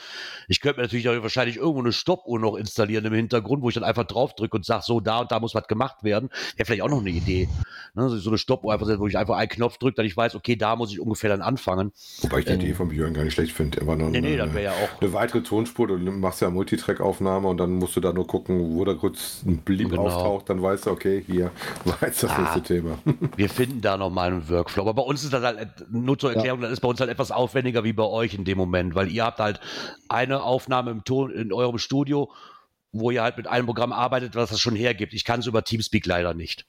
Ich 0.47 0.61
könnte 0.61 0.77
mir 0.79 0.83
natürlich 0.83 1.07
auch 1.09 1.21
wahrscheinlich 1.21 1.57
irgendwo 1.57 1.79
eine 1.79 1.93
Stoppuhr 1.93 2.39
noch 2.39 2.55
installieren 2.55 3.05
im 3.05 3.13
Hintergrund, 3.13 3.61
wo 3.63 3.69
ich 3.69 3.75
dann 3.75 3.83
einfach 3.83 4.05
drauf 4.05 4.35
drücke 4.35 4.57
und 4.57 4.65
sage, 4.65 4.83
so, 4.85 4.99
da 4.99 5.19
und 5.19 5.31
da 5.31 5.39
muss 5.39 5.55
was 5.55 5.67
gemacht 5.67 6.03
werden. 6.03 6.29
Wäre 6.55 6.65
vielleicht 6.65 6.81
auch 6.81 6.89
noch 6.89 6.99
eine 7.01 7.09
Idee. 7.09 7.47
Ne, 7.93 8.09
so 8.09 8.29
eine 8.29 8.37
Stoppuhr, 8.37 8.73
einfach, 8.73 8.87
wo 8.99 9.07
ich 9.07 9.17
einfach 9.17 9.37
einen 9.37 9.49
Knopf 9.49 9.77
drücke, 9.77 9.95
dass 9.97 10.05
ich 10.05 10.17
weiß, 10.17 10.35
okay, 10.35 10.55
da 10.55 10.75
muss 10.75 10.91
ich 10.91 10.99
ungefähr 10.99 11.29
dann 11.29 11.41
anfangen. 11.41 11.91
Wobei 12.21 12.39
ich 12.39 12.45
die 12.45 12.53
Idee 12.53 12.73
von 12.73 12.89
Björn 12.89 13.13
gar 13.13 13.23
nicht 13.23 13.33
schlecht 13.33 13.53
finde. 13.53 13.83
Nee, 13.83 14.21
nee, 14.21 14.27
eine, 14.27 14.37
das 14.37 14.53
wäre 14.53 14.63
ja 14.65 14.71
auch. 14.71 15.01
eine 15.01 15.13
weitere 15.13 15.41
Tonspur. 15.41 15.87
Du 15.87 15.97
machst 15.97 16.41
ja 16.41 16.49
Multitrack-Aufnahme 16.49 17.47
und 17.47 17.57
dann 17.57 17.73
musst 17.73 17.95
du 17.95 17.99
da 18.01 18.13
nur 18.13 18.27
gucken, 18.27 18.75
wo 18.75 18.85
da 18.85 18.93
kurz 18.93 19.43
ein 19.45 19.57
Blip 19.59 19.89
Genau. 19.89 20.07
auftaucht. 20.07 20.49
Dann 20.49 20.61
weißt 20.61 20.85
du, 20.87 20.91
okay, 20.91 21.23
hier 21.25 21.51
war 21.85 21.97
jetzt 22.01 22.23
das 22.23 22.31
Ah. 22.31 22.41
nächste 22.41 22.61
Thema. 22.61 22.97
Wir 23.35 23.49
finden 23.49 23.81
da 23.81 23.97
noch 23.97 24.09
mal 24.09 24.31
einen 24.31 24.49
Workflow. 24.49 24.81
Aber 24.81 24.93
bei 24.95 25.01
uns 25.03 25.23
ist 25.23 25.26
das 25.29 25.43
halt, 25.43 25.59
et- 25.59 25.91
nur 25.91 26.17
zur 26.19 26.33
Erklärung, 26.33 26.61
das 26.61 26.71
ist 26.71 26.79
bei 26.81 26.87
uns 26.87 26.99
halt 26.99 27.09
etwas 27.09 27.31
aufwendiger 27.31 27.83
wie 27.83 27.93
bei 27.93 28.03
euch 28.03 28.33
in 28.33 28.45
dem 28.45 28.57
Moment, 28.57 28.95
weil 28.95 29.09
ihr 29.11 29.23
habt 29.25 29.39
halt 29.39 29.59
eine 30.09 30.43
Aufnahme 30.43 30.91
im 30.91 31.03
Ton 31.03 31.31
in 31.31 31.51
eurem 31.53 31.77
Studio, 31.77 32.31
wo 32.91 33.11
ihr 33.11 33.21
halt 33.23 33.37
mit 33.37 33.47
einem 33.47 33.65
Programm 33.65 33.91
arbeitet, 33.91 34.35
was 34.35 34.49
das 34.49 34.59
schon 34.59 34.75
hergibt. 34.75 35.13
Ich 35.13 35.25
kann 35.25 35.39
es 35.41 35.45
über 35.47 35.63
Teamspeak 35.63 36.05
leider 36.05 36.33
nicht. 36.33 36.65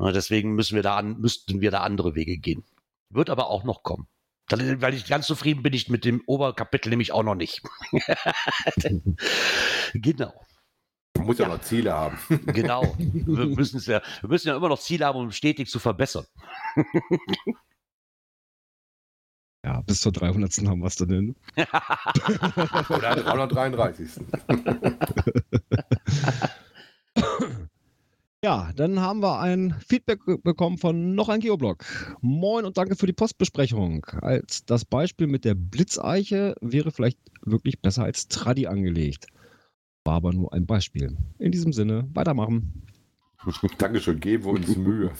Deswegen 0.00 0.54
müssen 0.54 0.76
wir 0.76 0.82
da 0.82 0.96
an, 0.96 1.18
müssten 1.18 1.60
wir 1.60 1.70
da 1.72 1.80
andere 1.80 2.14
Wege 2.14 2.38
gehen. 2.38 2.64
Wird 3.10 3.30
aber 3.30 3.48
auch 3.50 3.64
noch 3.64 3.82
kommen. 3.82 4.06
Dann, 4.48 4.80
weil 4.80 4.94
ich 4.94 5.06
ganz 5.06 5.26
zufrieden 5.26 5.62
bin 5.62 5.72
ich 5.74 5.88
mit 5.88 6.04
dem 6.04 6.22
Oberkapitel 6.26 6.88
nämlich 6.90 7.12
auch 7.12 7.22
noch 7.22 7.34
nicht. 7.34 7.60
genau. 9.94 10.32
Man 11.16 11.26
muss 11.26 11.38
ja, 11.38 11.46
Ja. 11.48 11.54
noch 11.54 11.60
Ziele 11.62 11.92
haben. 11.92 12.18
Genau. 12.46 12.94
Wir 12.98 13.46
müssen 13.46 13.80
ja, 13.90 14.00
wir 14.20 14.28
müssen 14.28 14.48
ja 14.48 14.56
immer 14.56 14.68
noch 14.68 14.78
Ziele 14.78 15.04
haben, 15.06 15.18
um 15.18 15.32
stetig 15.32 15.68
zu 15.68 15.78
verbessern. 15.80 16.26
Ja, 19.68 19.82
bis 19.82 20.00
zur 20.00 20.12
300. 20.12 20.50
haben 20.66 20.80
wir 20.80 20.86
es 20.86 20.96
dann 20.96 21.10
hin. 21.10 21.36
Oder 22.88 23.16
333. 23.16 24.08
Ja, 28.44 28.70
dann 28.76 29.00
haben 29.00 29.20
wir 29.20 29.40
ein 29.40 29.74
Feedback 29.84 30.20
bekommen 30.44 30.78
von 30.78 31.16
noch 31.16 31.28
ein 31.28 31.40
Geoblog. 31.40 31.84
Moin 32.20 32.64
und 32.64 32.78
danke 32.78 32.94
für 32.94 33.06
die 33.06 33.12
Postbesprechung. 33.12 34.04
Als 34.22 34.64
das 34.64 34.84
Beispiel 34.84 35.26
mit 35.26 35.44
der 35.44 35.56
Blitzeiche 35.56 36.54
wäre 36.60 36.92
vielleicht 36.92 37.18
wirklich 37.42 37.80
besser 37.80 38.04
als 38.04 38.28
Tradi 38.28 38.68
angelegt. 38.68 39.26
War 40.04 40.14
aber 40.14 40.32
nur 40.32 40.52
ein 40.52 40.66
Beispiel. 40.66 41.16
In 41.40 41.50
diesem 41.50 41.72
Sinne, 41.72 42.08
weitermachen. 42.14 42.84
Dankeschön, 43.78 44.20
geben 44.20 44.44
wir 44.44 44.52
uns 44.52 44.76
Mühe. 44.76 45.10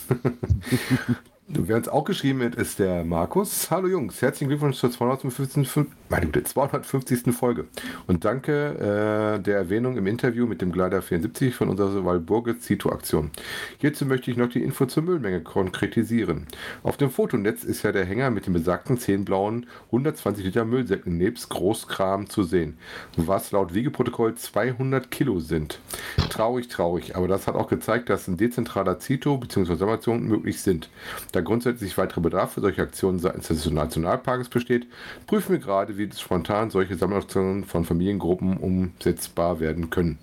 Wer 1.50 1.76
uns 1.78 1.88
auch 1.88 2.04
geschrieben 2.04 2.42
hat, 2.42 2.56
ist 2.56 2.78
der 2.78 3.04
Markus. 3.06 3.70
Hallo 3.70 3.88
Jungs, 3.88 4.20
herzlichen 4.20 4.50
Glückwunsch 4.50 4.76
zur 4.76 4.90
250. 4.90 5.66
fün- 5.66 5.86
meine 6.10 6.26
Güte, 6.26 6.44
250. 6.44 7.32
Folge. 7.34 7.64
Und 8.06 8.26
danke 8.26 9.36
äh, 9.38 9.42
der 9.42 9.56
Erwähnung 9.56 9.96
im 9.96 10.06
Interview 10.06 10.46
mit 10.46 10.60
dem 10.60 10.72
Gleiter 10.72 11.00
74 11.00 11.54
von 11.54 11.70
unserer 11.70 12.04
Walburge 12.04 12.58
Zito-Aktion. 12.58 13.30
Hierzu 13.78 14.04
möchte 14.04 14.30
ich 14.30 14.36
noch 14.36 14.50
die 14.50 14.62
Info 14.62 14.84
zur 14.84 15.02
Müllmenge 15.04 15.40
konkretisieren. 15.40 16.46
Auf 16.82 16.98
dem 16.98 17.10
Fotonetz 17.10 17.64
ist 17.64 17.82
ja 17.82 17.92
der 17.92 18.04
Hänger 18.04 18.30
mit 18.30 18.44
den 18.46 18.52
besagten 18.52 18.98
10 18.98 19.24
blauen 19.24 19.64
120 19.86 20.44
Liter 20.44 20.66
Müllsäcken 20.66 21.16
nebst 21.16 21.48
Großkram 21.48 22.28
zu 22.28 22.42
sehen, 22.42 22.76
was 23.16 23.52
laut 23.52 23.72
Wiegeprotokoll 23.72 24.34
200 24.34 25.10
Kilo 25.10 25.40
sind. 25.40 25.80
Traurig, 26.28 26.68
traurig, 26.68 27.16
aber 27.16 27.26
das 27.26 27.46
hat 27.46 27.54
auch 27.54 27.68
gezeigt, 27.68 28.10
dass 28.10 28.28
ein 28.28 28.36
dezentraler 28.36 28.98
Zito 28.98 29.38
bzw. 29.38 29.76
Sammelaktion 29.76 30.24
möglich 30.24 30.60
sind. 30.60 30.90
Da 31.32 31.38
Da 31.38 31.42
grundsätzlich 31.42 31.97
weiterer 31.97 32.21
Bedarf 32.21 32.54
für 32.54 32.61
solche 32.61 32.83
Aktionen 32.83 33.21
seitens 33.21 33.47
des 33.47 33.71
Nationalparkes 33.71 34.49
besteht, 34.49 34.88
prüfen 35.28 35.52
wir 35.52 35.61
gerade, 35.61 35.97
wie 35.97 36.11
spontan 36.11 36.71
solche 36.71 36.97
Sammelaktionen 36.97 37.62
von 37.62 37.85
Familiengruppen 37.85 38.57
umsetzbar 38.57 39.61
werden 39.61 39.88
können. 39.88 40.18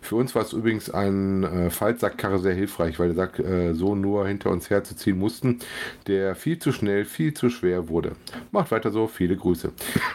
Für 0.00 0.16
uns 0.16 0.34
war 0.34 0.42
es 0.42 0.52
übrigens 0.52 0.90
ein 0.90 1.44
äh, 1.44 1.70
Faltsackkarre 1.70 2.40
sehr 2.40 2.54
hilfreich, 2.54 2.98
weil 2.98 3.14
der 3.14 3.14
Sack 3.14 3.38
äh, 3.38 3.72
so 3.72 3.94
nur 3.94 4.26
hinter 4.26 4.50
uns 4.50 4.68
herzuziehen 4.68 5.16
mussten, 5.16 5.60
der 6.08 6.34
viel 6.34 6.58
zu 6.58 6.72
schnell, 6.72 7.04
viel 7.04 7.34
zu 7.34 7.50
schwer 7.50 7.88
wurde. 7.88 8.16
Macht 8.50 8.72
weiter 8.72 8.90
so, 8.90 9.06
viele 9.06 9.36
Grüße. 9.36 9.70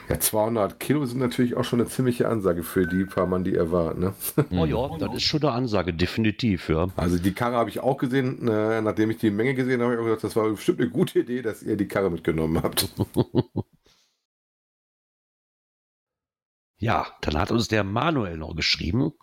Ja, 0.10 0.20
200 0.20 0.78
Kilo 0.78 1.06
sind 1.06 1.20
natürlich 1.20 1.56
auch 1.56 1.64
schon 1.64 1.80
eine 1.80 1.88
ziemliche 1.88 2.28
Ansage 2.28 2.64
für 2.64 2.86
die 2.86 3.06
paar 3.06 3.28
Mann, 3.28 3.46
die 3.46 3.56
er 3.56 3.72
war. 3.72 3.94
Ne? 3.94 4.14
Oh 4.52 4.66
ja, 4.66 4.98
das 4.98 5.16
ist 5.16 5.24
schon 5.24 5.42
eine 5.42 5.54
Ansage, 5.54 5.94
definitiv, 5.94 6.68
ja. 6.68 6.88
Also 6.98 7.18
die 7.18 7.32
Karre 7.32 7.56
habe 7.56 7.70
ich 7.70 7.80
auch 7.80 7.98
gesehen, 7.98 8.46
äh, 8.48 8.82
nachdem 8.82 9.10
ich 9.10 9.18
die 9.18 9.32
Menge 9.32 9.54
gesehen 9.56 9.82
habe, 9.82 9.94
habe 9.94 9.94
ich 9.94 10.00
auch 10.00 10.06
gesagt, 10.06 10.24
das 10.24 10.33
war 10.36 10.50
bestimmt 10.50 10.80
eine 10.80 10.90
gute 10.90 11.20
Idee, 11.20 11.42
dass 11.42 11.64
ihr 11.64 11.78
die 11.78 11.88
Karre 11.88 12.10
mitgenommen 12.10 12.62
habt. 12.62 12.90
Ja, 16.80 17.08
dann 17.22 17.38
hat 17.40 17.50
uns 17.50 17.70
der 17.70 17.86
Manuel 17.86 18.36
noch 18.36 18.58
geschrieben. 18.58 19.14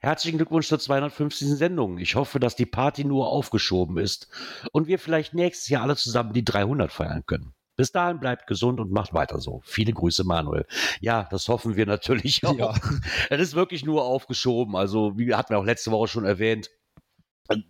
Herzlichen 0.00 0.36
Glückwunsch 0.36 0.68
zur 0.68 0.78
250. 0.78 1.56
Sendung. 1.56 1.96
Ich 1.96 2.14
hoffe, 2.14 2.38
dass 2.38 2.56
die 2.56 2.66
Party 2.66 3.04
nur 3.04 3.28
aufgeschoben 3.28 3.96
ist 3.96 4.28
und 4.70 4.86
wir 4.86 4.98
vielleicht 4.98 5.32
nächstes 5.32 5.70
Jahr 5.70 5.84
alle 5.84 5.96
zusammen 5.96 6.34
die 6.34 6.44
300 6.44 6.92
feiern 6.92 7.24
können. 7.24 7.54
Bis 7.76 7.90
dahin 7.90 8.20
bleibt 8.20 8.46
gesund 8.46 8.80
und 8.80 8.92
macht 8.92 9.14
weiter 9.14 9.40
so. 9.40 9.62
Viele 9.64 9.94
Grüße, 9.94 10.24
Manuel. 10.24 10.66
Ja, 11.00 11.26
das 11.30 11.48
hoffen 11.48 11.74
wir 11.74 11.86
natürlich 11.86 12.44
auch. 12.44 12.58
Ja. 12.58 12.74
Es 13.30 13.40
ist 13.40 13.54
wirklich 13.54 13.84
nur 13.86 14.04
aufgeschoben. 14.04 14.76
Also, 14.76 15.16
wie 15.16 15.34
hatten 15.34 15.54
wir 15.54 15.58
auch 15.58 15.64
letzte 15.64 15.90
Woche 15.90 16.08
schon 16.08 16.26
erwähnt, 16.26 16.68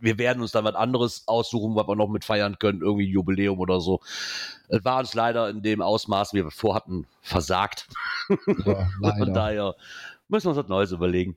wir 0.00 0.18
werden 0.18 0.42
uns 0.42 0.52
dann 0.52 0.64
was 0.64 0.74
anderes 0.74 1.26
aussuchen, 1.26 1.74
was 1.74 1.88
wir 1.88 1.96
noch 1.96 2.08
mit 2.08 2.24
feiern 2.24 2.58
können, 2.58 2.80
irgendwie 2.80 3.06
Jubiläum 3.06 3.58
oder 3.58 3.80
so. 3.80 4.00
Es 4.68 4.84
war 4.84 5.00
uns 5.00 5.14
leider 5.14 5.48
in 5.48 5.62
dem 5.62 5.82
Ausmaß, 5.82 6.32
wie 6.32 6.44
wir 6.44 6.50
vorhatten, 6.50 7.06
versagt. 7.22 7.88
Ja, 8.64 8.88
Von 9.18 9.34
daher 9.34 9.74
müssen 10.28 10.46
wir 10.46 10.50
uns 10.50 10.58
was 10.58 10.68
Neues 10.68 10.92
überlegen. 10.92 11.36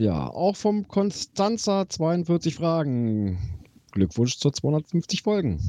Ja, 0.00 0.28
auch 0.28 0.56
vom 0.56 0.86
Konstanzer 0.86 1.88
42 1.88 2.54
Fragen. 2.54 3.38
Glückwunsch 3.90 4.38
zur 4.38 4.52
250 4.52 5.22
Folgen. 5.22 5.60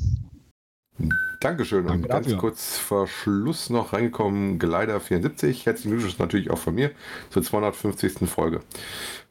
Dankeschön. 1.39 1.87
Danke 1.87 2.03
und 2.03 2.09
ganz 2.09 2.25
dafür. 2.25 2.39
kurz 2.39 2.77
vor 2.77 3.07
Schluss 3.07 3.69
noch 3.69 3.93
reingekommen, 3.93 4.59
Geleider 4.59 4.99
74. 4.99 5.65
Herzlichen 5.65 5.91
Glückwunsch 5.91 6.19
natürlich 6.19 6.51
auch 6.51 6.57
von 6.57 6.75
mir 6.75 6.91
zur 7.29 7.43
250. 7.43 8.29
Folge. 8.29 8.59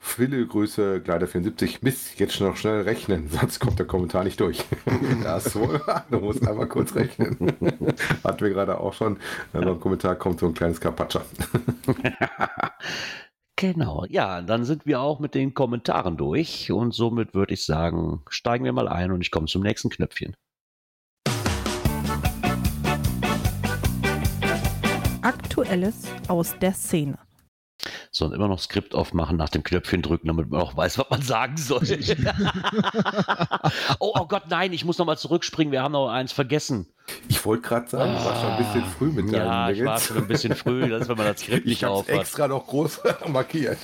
Viele 0.01 0.47
Grüße, 0.47 1.03
Gleiter 1.03 1.27
74. 1.27 1.83
Mist, 1.83 2.19
jetzt 2.19 2.41
noch 2.41 2.57
schnell 2.57 2.81
rechnen, 2.83 3.29
sonst 3.31 3.61
kommt 3.61 3.79
der 3.79 3.87
Kommentar 3.87 4.25
nicht 4.25 4.41
durch. 4.41 4.65
das 5.23 5.55
wohl. 5.55 5.83
Du 6.11 6.21
musst 6.21 6.49
einmal 6.49 6.67
kurz 6.67 6.95
rechnen. 6.95 7.37
Hatten 8.25 8.41
wir 8.41 8.51
gerade 8.51 8.81
auch 8.81 8.95
schon. 8.95 9.19
Wenn 9.53 9.65
noch 9.65 9.75
ein 9.75 9.81
Kommentar 9.81 10.17
kommt, 10.17 10.41
so 10.41 10.47
ein 10.47 10.55
kleines 10.55 10.81
Carpaccia. 10.81 11.21
Genau, 13.57 14.07
ja, 14.09 14.41
dann 14.41 14.65
sind 14.65 14.87
wir 14.87 15.01
auch 15.01 15.19
mit 15.19 15.35
den 15.35 15.53
Kommentaren 15.53 16.17
durch 16.17 16.73
und 16.73 16.95
somit 16.95 17.35
würde 17.35 17.53
ich 17.53 17.67
sagen, 17.67 18.23
steigen 18.29 18.65
wir 18.65 18.73
mal 18.73 18.89
ein 18.89 19.11
und 19.13 19.21
ich 19.21 19.31
komme 19.31 19.47
zum 19.47 19.63
nächsten 19.63 19.91
Knöpfchen. 19.91 20.37
Aktuelles 25.29 26.05
aus 26.29 26.55
der 26.59 26.73
Szene. 26.73 27.19
So, 28.11 28.25
und 28.25 28.33
immer 28.33 28.49
noch 28.49 28.59
Skript 28.59 28.95
aufmachen, 28.95 29.37
nach 29.37 29.51
dem 29.51 29.63
Knöpfchen 29.63 30.01
drücken, 30.01 30.27
damit 30.27 30.49
man 30.49 30.63
auch 30.63 30.75
weiß, 30.75 30.97
was 30.97 31.11
man 31.11 31.21
sagen 31.21 31.59
soll. 31.59 31.83
oh, 34.01 34.13
oh 34.19 34.27
Gott, 34.27 34.45
nein, 34.49 34.73
ich 34.73 34.87
muss 34.87 34.97
nochmal 34.97 35.19
zurückspringen, 35.19 35.71
wir 35.71 35.83
haben 35.83 35.93
noch 35.93 36.09
eins 36.09 36.33
vergessen. 36.33 36.89
Ich 37.29 37.45
wollte 37.45 37.69
gerade 37.69 37.91
sagen, 37.91 38.13
du 38.15 38.25
warst 38.25 38.41
schon 38.41 38.51
ein 38.53 38.57
bisschen 38.57 38.85
früh 38.87 39.11
mit 39.11 39.27
deinen 39.31 39.45
Ja, 39.45 39.69
ich 39.71 39.85
war 39.85 40.01
schon 40.01 40.17
ein 40.17 40.29
bisschen 40.29 40.57
früh, 40.57 40.89
das 40.89 41.03
ist, 41.03 41.09
wenn 41.11 41.19
man 41.19 41.27
das 41.27 41.41
Skript 41.43 41.59
Ich 41.67 41.73
nicht 41.73 41.85
habe 41.85 41.93
aufhat. 41.93 42.21
extra 42.21 42.49
noch 42.49 42.67
groß 42.67 43.01
markiert. 43.29 43.77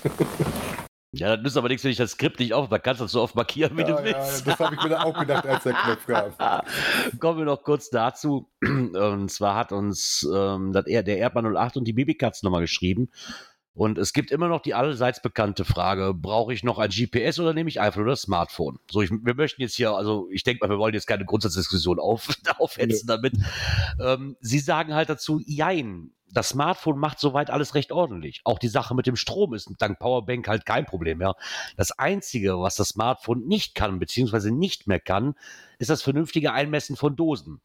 Ja, 1.16 1.36
das 1.36 1.42
nützt 1.44 1.56
aber 1.56 1.68
nichts, 1.68 1.84
wenn 1.84 1.90
ich 1.90 1.96
das 1.96 2.12
Skript 2.12 2.38
nicht 2.40 2.52
aufmache. 2.54 2.80
Kannst 2.80 3.00
du 3.00 3.04
das 3.04 3.12
so 3.12 3.22
oft 3.22 3.34
markieren, 3.34 3.76
wie 3.76 3.82
Ja, 3.82 3.86
du 3.88 3.92
ja, 3.94 4.04
willst. 4.04 4.46
das 4.46 4.58
habe 4.58 4.74
ich 4.74 4.82
mir 4.82 4.88
da 4.90 5.02
auch 5.02 5.18
gedacht, 5.18 5.46
als 5.46 5.62
der 5.64 5.72
Knopf 5.74 6.06
kam. 6.06 6.60
Kommen 7.20 7.38
wir 7.38 7.44
noch 7.44 7.62
kurz 7.62 7.90
dazu. 7.90 8.48
Und 8.62 9.30
zwar 9.30 9.54
hat 9.56 9.72
uns 9.72 10.28
ähm, 10.34 10.72
das, 10.72 10.86
Er- 10.86 11.02
der 11.02 11.18
Erdmann 11.18 11.56
08 11.56 11.76
und 11.76 11.84
die 11.84 11.92
Babykatz 11.92 12.42
nochmal 12.42 12.62
geschrieben. 12.62 13.10
Und 13.76 13.98
es 13.98 14.12
gibt 14.12 14.30
immer 14.30 14.46
noch 14.46 14.60
die 14.62 14.72
allseits 14.74 15.20
bekannte 15.20 15.64
Frage, 15.64 16.14
brauche 16.14 16.52
ich 16.54 16.62
noch 16.62 16.78
ein 16.78 16.90
GPS 16.90 17.40
oder 17.40 17.52
nehme 17.54 17.68
ich 17.68 17.80
einfach 17.80 17.98
nur 17.98 18.06
das 18.10 18.22
Smartphone? 18.22 18.78
So, 18.88 19.02
ich, 19.02 19.10
wir 19.10 19.34
möchten 19.34 19.62
jetzt 19.62 19.74
hier, 19.74 19.90
also 19.90 20.28
ich 20.30 20.44
denke 20.44 20.64
mal, 20.64 20.70
wir 20.72 20.78
wollen 20.78 20.94
jetzt 20.94 21.08
keine 21.08 21.24
Grundsatzdiskussion 21.24 21.98
auf, 21.98 22.28
aufhetzen 22.58 23.08
damit. 23.08 23.32
Ähm, 24.00 24.36
Sie 24.40 24.60
sagen 24.60 24.94
halt 24.94 25.08
dazu, 25.08 25.40
jein, 25.44 26.12
das 26.34 26.50
Smartphone 26.50 26.98
macht 26.98 27.20
soweit 27.20 27.48
alles 27.48 27.74
recht 27.74 27.92
ordentlich. 27.92 28.40
Auch 28.44 28.58
die 28.58 28.68
Sache 28.68 28.94
mit 28.94 29.06
dem 29.06 29.16
Strom 29.16 29.54
ist 29.54 29.70
dank 29.78 29.98
Powerbank 29.98 30.48
halt 30.48 30.66
kein 30.66 30.84
Problem 30.84 31.18
mehr. 31.18 31.34
Das 31.76 31.92
Einzige, 31.92 32.60
was 32.60 32.74
das 32.74 32.88
Smartphone 32.88 33.46
nicht 33.46 33.74
kann, 33.74 34.00
beziehungsweise 34.00 34.50
nicht 34.50 34.86
mehr 34.86 35.00
kann, 35.00 35.34
ist 35.78 35.90
das 35.90 36.02
vernünftige 36.02 36.52
Einmessen 36.52 36.96
von 36.96 37.16
Dosen. 37.16 37.60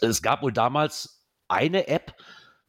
Es 0.00 0.20
gab 0.20 0.42
wohl 0.42 0.52
damals 0.52 1.24
eine 1.48 1.86
App, 1.86 2.16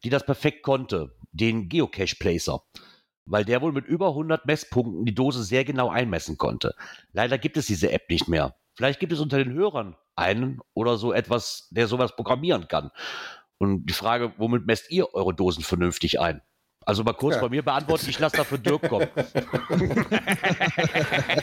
die 0.03 0.09
das 0.09 0.25
perfekt 0.25 0.61
konnte, 0.61 1.15
den 1.31 1.67
Geocache 1.67 2.15
Placer, 2.19 2.61
weil 3.25 3.43
der 3.43 3.61
wohl 3.61 3.71
mit 3.71 3.85
über 3.85 4.09
100 4.09 4.45
Messpunkten 4.45 5.05
die 5.05 5.15
Dose 5.15 5.43
sehr 5.43 5.65
genau 5.65 5.89
einmessen 5.89 6.37
konnte. 6.37 6.75
Leider 7.11 7.39
gibt 7.39 7.57
es 7.57 7.65
diese 7.65 7.91
App 7.91 8.07
nicht 8.09 8.27
mehr. 8.27 8.55
Vielleicht 8.75 8.99
gibt 8.99 9.13
es 9.13 9.19
unter 9.19 9.37
den 9.37 9.53
Hörern 9.53 9.95
einen 10.15 10.59
oder 10.73 10.97
so 10.97 11.11
etwas, 11.11 11.67
der 11.71 11.87
sowas 11.87 12.15
programmieren 12.15 12.67
kann. 12.67 12.91
Und 13.57 13.85
die 13.85 13.93
Frage, 13.93 14.33
womit 14.37 14.65
messt 14.65 14.91
ihr 14.91 15.13
eure 15.13 15.33
Dosen 15.33 15.63
vernünftig 15.63 16.19
ein? 16.19 16.41
Also 16.85 17.03
mal 17.03 17.13
kurz 17.13 17.35
Ja. 17.35 17.41
bei 17.41 17.49
mir 17.49 17.61
beantworten, 17.63 18.05
ich 18.09 18.19
lasse 18.19 18.37
dafür 18.37 18.57
Dirk 18.57 18.87
kommen. 18.89 19.07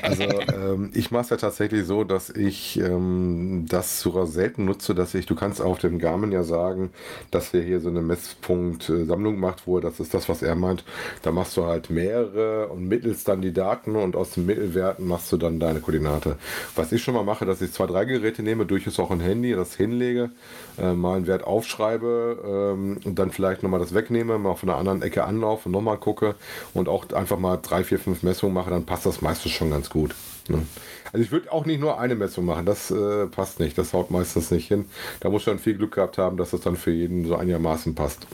Also 0.02 0.24
ähm, 0.24 0.90
ich 0.94 1.10
mache 1.10 1.22
es 1.22 1.30
ja 1.30 1.36
tatsächlich 1.36 1.84
so, 1.86 2.04
dass 2.04 2.30
ich 2.30 2.78
ähm, 2.78 3.66
das 3.68 4.00
sogar 4.00 4.26
selten 4.26 4.64
nutze, 4.64 4.94
dass 4.94 5.14
ich, 5.14 5.26
du 5.26 5.34
kannst 5.34 5.60
auf 5.60 5.78
dem 5.78 5.98
Garmin 5.98 6.32
ja 6.32 6.42
sagen, 6.42 6.90
dass 7.30 7.54
er 7.54 7.62
hier 7.62 7.80
so 7.80 7.88
eine 7.88 8.02
Messpunkt-Sammlung 8.02 9.38
macht, 9.38 9.66
wo 9.66 9.78
das 9.80 10.00
ist 10.00 10.14
das, 10.14 10.28
was 10.28 10.42
er 10.42 10.54
meint, 10.54 10.84
da 11.22 11.32
machst 11.32 11.56
du 11.56 11.64
halt 11.64 11.90
mehrere 11.90 12.68
und 12.68 12.88
mittelst 12.88 13.28
dann 13.28 13.40
die 13.42 13.52
Daten 13.52 13.96
und 13.96 14.16
aus 14.16 14.32
den 14.32 14.46
Mittelwerten 14.46 15.06
machst 15.06 15.30
du 15.32 15.36
dann 15.36 15.60
deine 15.60 15.80
Koordinate. 15.80 16.36
Was 16.74 16.92
ich 16.92 17.02
schon 17.02 17.14
mal 17.14 17.24
mache, 17.24 17.44
dass 17.46 17.60
ich 17.62 17.72
zwei, 17.72 17.86
drei 17.86 18.04
Geräte 18.04 18.42
nehme, 18.42 18.66
durchaus 18.66 18.98
auch 18.98 19.10
ein 19.10 19.20
Handy, 19.20 19.52
das 19.54 19.74
hinlege, 19.76 20.30
äh, 20.78 20.92
mal 20.92 21.16
einen 21.16 21.26
Wert 21.26 21.44
aufschreibe 21.44 22.74
ähm, 22.76 23.00
und 23.04 23.18
dann 23.18 23.30
vielleicht 23.30 23.62
nochmal 23.62 23.80
das 23.80 23.94
wegnehme, 23.94 24.38
mal 24.38 24.54
von 24.54 24.68
der 24.68 24.76
anderen 24.76 25.02
Ecke 25.02 25.24
anlaufe 25.30 25.66
und 25.68 25.72
nochmal 25.72 25.98
gucke 25.98 26.34
und 26.74 26.88
auch 26.88 27.10
einfach 27.12 27.38
mal 27.38 27.56
drei, 27.56 27.84
vier, 27.84 27.98
fünf 27.98 28.22
Messungen 28.22 28.54
mache, 28.54 28.70
dann 28.70 28.84
passt 28.86 29.06
das 29.06 29.22
meistens 29.22 29.52
schon 29.52 29.70
ganz 29.70 29.90
gut. 29.90 30.14
Ne? 30.48 30.66
Also 31.12 31.24
ich 31.24 31.32
würde 31.32 31.52
auch 31.52 31.64
nicht 31.66 31.80
nur 31.80 31.98
eine 31.98 32.14
Messung 32.14 32.44
machen, 32.44 32.66
das 32.66 32.90
äh, 32.90 33.26
passt 33.26 33.60
nicht, 33.60 33.78
das 33.78 33.92
haut 33.94 34.10
meistens 34.10 34.50
nicht 34.50 34.68
hin. 34.68 34.86
Da 35.20 35.30
muss 35.30 35.42
schon 35.42 35.58
viel 35.58 35.76
Glück 35.76 35.94
gehabt 35.94 36.18
haben, 36.18 36.36
dass 36.36 36.50
das 36.50 36.60
dann 36.60 36.76
für 36.76 36.92
jeden 36.92 37.26
so 37.26 37.36
einigermaßen 37.36 37.94
passt. 37.94 38.26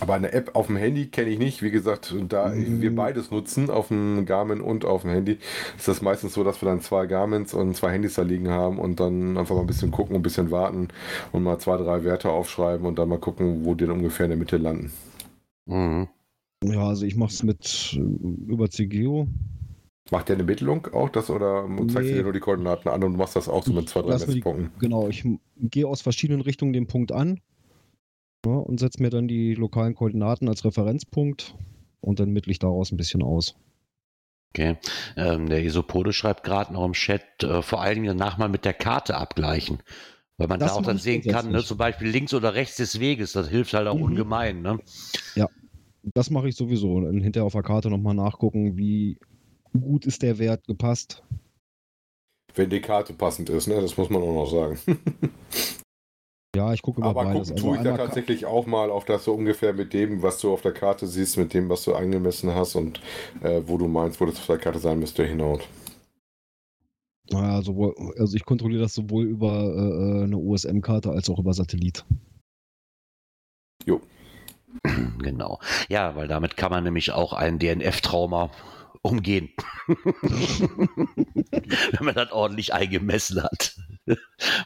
Aber 0.00 0.14
eine 0.14 0.32
App 0.32 0.54
auf 0.54 0.66
dem 0.68 0.76
Handy 0.76 1.08
kenne 1.08 1.30
ich 1.30 1.38
nicht. 1.38 1.62
Wie 1.62 1.70
gesagt, 1.70 2.14
da 2.28 2.48
Mhm. 2.48 2.80
wir 2.80 2.94
beides 2.94 3.30
nutzen, 3.30 3.68
auf 3.70 3.88
dem 3.88 4.24
Garmin 4.24 4.60
und 4.60 4.84
auf 4.84 5.02
dem 5.02 5.10
Handy, 5.10 5.38
ist 5.76 5.88
das 5.88 6.00
meistens 6.00 6.32
so, 6.34 6.44
dass 6.44 6.62
wir 6.62 6.68
dann 6.68 6.80
zwei 6.80 7.06
Garmins 7.06 7.52
und 7.54 7.76
zwei 7.76 7.90
Handys 7.92 8.14
da 8.14 8.22
liegen 8.22 8.48
haben 8.50 8.78
und 8.78 9.00
dann 9.00 9.36
einfach 9.36 9.54
mal 9.54 9.62
ein 9.62 9.66
bisschen 9.66 9.90
gucken, 9.90 10.16
ein 10.16 10.22
bisschen 10.22 10.50
warten 10.50 10.88
und 11.32 11.42
mal 11.42 11.58
zwei, 11.58 11.76
drei 11.76 12.04
Werte 12.04 12.30
aufschreiben 12.30 12.86
und 12.86 12.98
dann 12.98 13.08
mal 13.08 13.18
gucken, 13.18 13.64
wo 13.64 13.74
die 13.74 13.84
dann 13.86 13.96
ungefähr 13.96 14.26
in 14.26 14.30
der 14.30 14.38
Mitte 14.38 14.56
landen. 14.58 14.92
Mhm. 15.70 16.08
Ja, 16.64 16.88
also 16.88 17.06
ich 17.06 17.16
mache 17.16 17.30
es 17.32 17.42
mit 17.42 17.96
äh, 17.96 18.00
über 18.00 18.68
CGO. 18.68 19.28
Macht 20.10 20.28
der 20.28 20.36
eine 20.36 20.42
Mittelung 20.42 20.86
auch 20.92 21.08
das 21.08 21.30
oder 21.30 21.66
zeigst 21.68 21.94
du 21.94 22.00
Nee. 22.00 22.12
dir 22.14 22.22
nur 22.24 22.32
die 22.32 22.40
Koordinaten 22.40 22.88
an 22.88 23.04
und 23.04 23.16
machst 23.16 23.36
das 23.36 23.48
auch 23.48 23.64
so 23.64 23.72
mit 23.72 23.88
zwei, 23.88 24.02
drei 24.02 24.18
Messpunkten? 24.18 24.72
Genau, 24.80 25.08
ich 25.08 25.24
gehe 25.56 25.86
aus 25.86 26.02
verschiedenen 26.02 26.40
Richtungen 26.40 26.72
den 26.72 26.88
Punkt 26.88 27.12
an 27.12 27.40
ja, 28.44 28.52
und 28.52 28.80
setze 28.80 29.00
mir 29.00 29.10
dann 29.10 29.28
die 29.28 29.54
lokalen 29.54 29.94
Koordinaten 29.94 30.48
als 30.48 30.64
Referenzpunkt 30.64 31.54
und 32.00 32.18
dann 32.18 32.30
mittle 32.30 32.50
ich 32.50 32.58
daraus 32.58 32.90
ein 32.90 32.96
bisschen 32.96 33.22
aus. 33.22 33.54
Okay. 34.52 34.78
Ähm, 35.16 35.48
der 35.48 35.62
Isopode 35.62 36.12
schreibt 36.12 36.42
gerade 36.42 36.72
noch 36.72 36.84
im 36.84 36.94
Chat, 36.94 37.44
äh, 37.44 37.62
vor 37.62 37.80
allen 37.80 37.94
Dingen 38.02 38.18
danach 38.18 38.36
mal 38.36 38.48
mit 38.48 38.64
der 38.64 38.74
Karte 38.74 39.16
abgleichen. 39.16 39.78
Weil 40.38 40.48
man 40.48 40.58
Das 40.58 40.72
da 40.72 40.78
auch 40.78 40.82
dann 40.82 40.96
sehen 40.96 41.22
kann, 41.22 41.52
ne, 41.52 41.62
zum 41.62 41.76
Beispiel 41.78 42.08
links 42.08 42.32
oder 42.34 42.54
rechts 42.54 42.76
des 42.78 42.98
Weges, 42.98 43.32
das 43.32 43.48
hilft 43.48 43.74
halt 43.74 43.86
auch 43.86 43.94
Mhm. 43.96 44.02
ungemein. 44.02 44.62
Ne? 44.62 44.80
Das 46.02 46.30
mache 46.30 46.48
ich 46.48 46.56
sowieso. 46.56 46.94
Und 46.94 47.20
hinterher 47.20 47.46
auf 47.46 47.52
der 47.52 47.62
Karte 47.62 47.90
nochmal 47.90 48.14
nachgucken, 48.14 48.76
wie 48.76 49.18
gut 49.78 50.06
ist 50.06 50.22
der 50.22 50.38
Wert 50.38 50.66
gepasst. 50.66 51.22
Wenn 52.54 52.70
die 52.70 52.80
Karte 52.80 53.12
passend 53.12 53.48
ist, 53.50 53.68
ne? 53.68 53.80
das 53.80 53.96
muss 53.96 54.10
man 54.10 54.22
auch 54.22 54.34
noch 54.34 54.50
sagen. 54.50 54.78
Ja, 56.56 56.72
ich 56.72 56.82
gucke 56.82 57.00
über 57.00 57.10
Aber 57.10 57.24
beides. 57.24 57.48
gucken 57.48 57.52
Also 57.52 57.68
tue 57.68 57.76
ich 57.76 57.82
da 57.84 57.96
tatsächlich 57.96 58.44
auch 58.44 58.66
mal 58.66 58.90
auf 58.90 59.04
das 59.04 59.24
so 59.24 59.34
ungefähr 59.34 59.72
mit 59.72 59.92
dem, 59.92 60.20
was 60.22 60.40
du 60.40 60.52
auf 60.52 60.62
der 60.62 60.72
Karte 60.72 61.06
siehst, 61.06 61.36
mit 61.36 61.54
dem, 61.54 61.68
was 61.68 61.84
du 61.84 61.94
eingemessen 61.94 62.52
hast 62.54 62.74
und 62.74 63.00
äh, 63.40 63.62
wo 63.66 63.78
du 63.78 63.86
meinst, 63.86 64.20
wo 64.20 64.26
das 64.26 64.36
auf 64.36 64.46
der 64.46 64.58
Karte 64.58 64.80
sein 64.80 64.98
müsste, 64.98 65.24
hinhaut. 65.24 65.68
Naja, 67.30 67.62
sowohl, 67.62 67.94
also 68.18 68.36
ich 68.36 68.44
kontrolliere 68.44 68.82
das 68.82 68.94
sowohl 68.94 69.26
über 69.26 69.52
äh, 69.52 70.24
eine 70.24 70.36
OSM-Karte 70.36 71.10
als 71.10 71.30
auch 71.30 71.38
über 71.38 71.54
Satellit. 71.54 72.04
Jo. 73.86 74.00
Genau. 75.18 75.60
Ja, 75.88 76.14
weil 76.16 76.28
damit 76.28 76.56
kann 76.56 76.70
man 76.70 76.84
nämlich 76.84 77.12
auch 77.12 77.34
ein 77.34 77.58
DNF-Trauma 77.58 78.50
umgehen. 79.02 79.50
wenn 79.86 79.96
man 82.04 82.14
das 82.14 82.32
ordentlich 82.32 82.74
eingemessen 82.74 83.42
hat. 83.42 83.76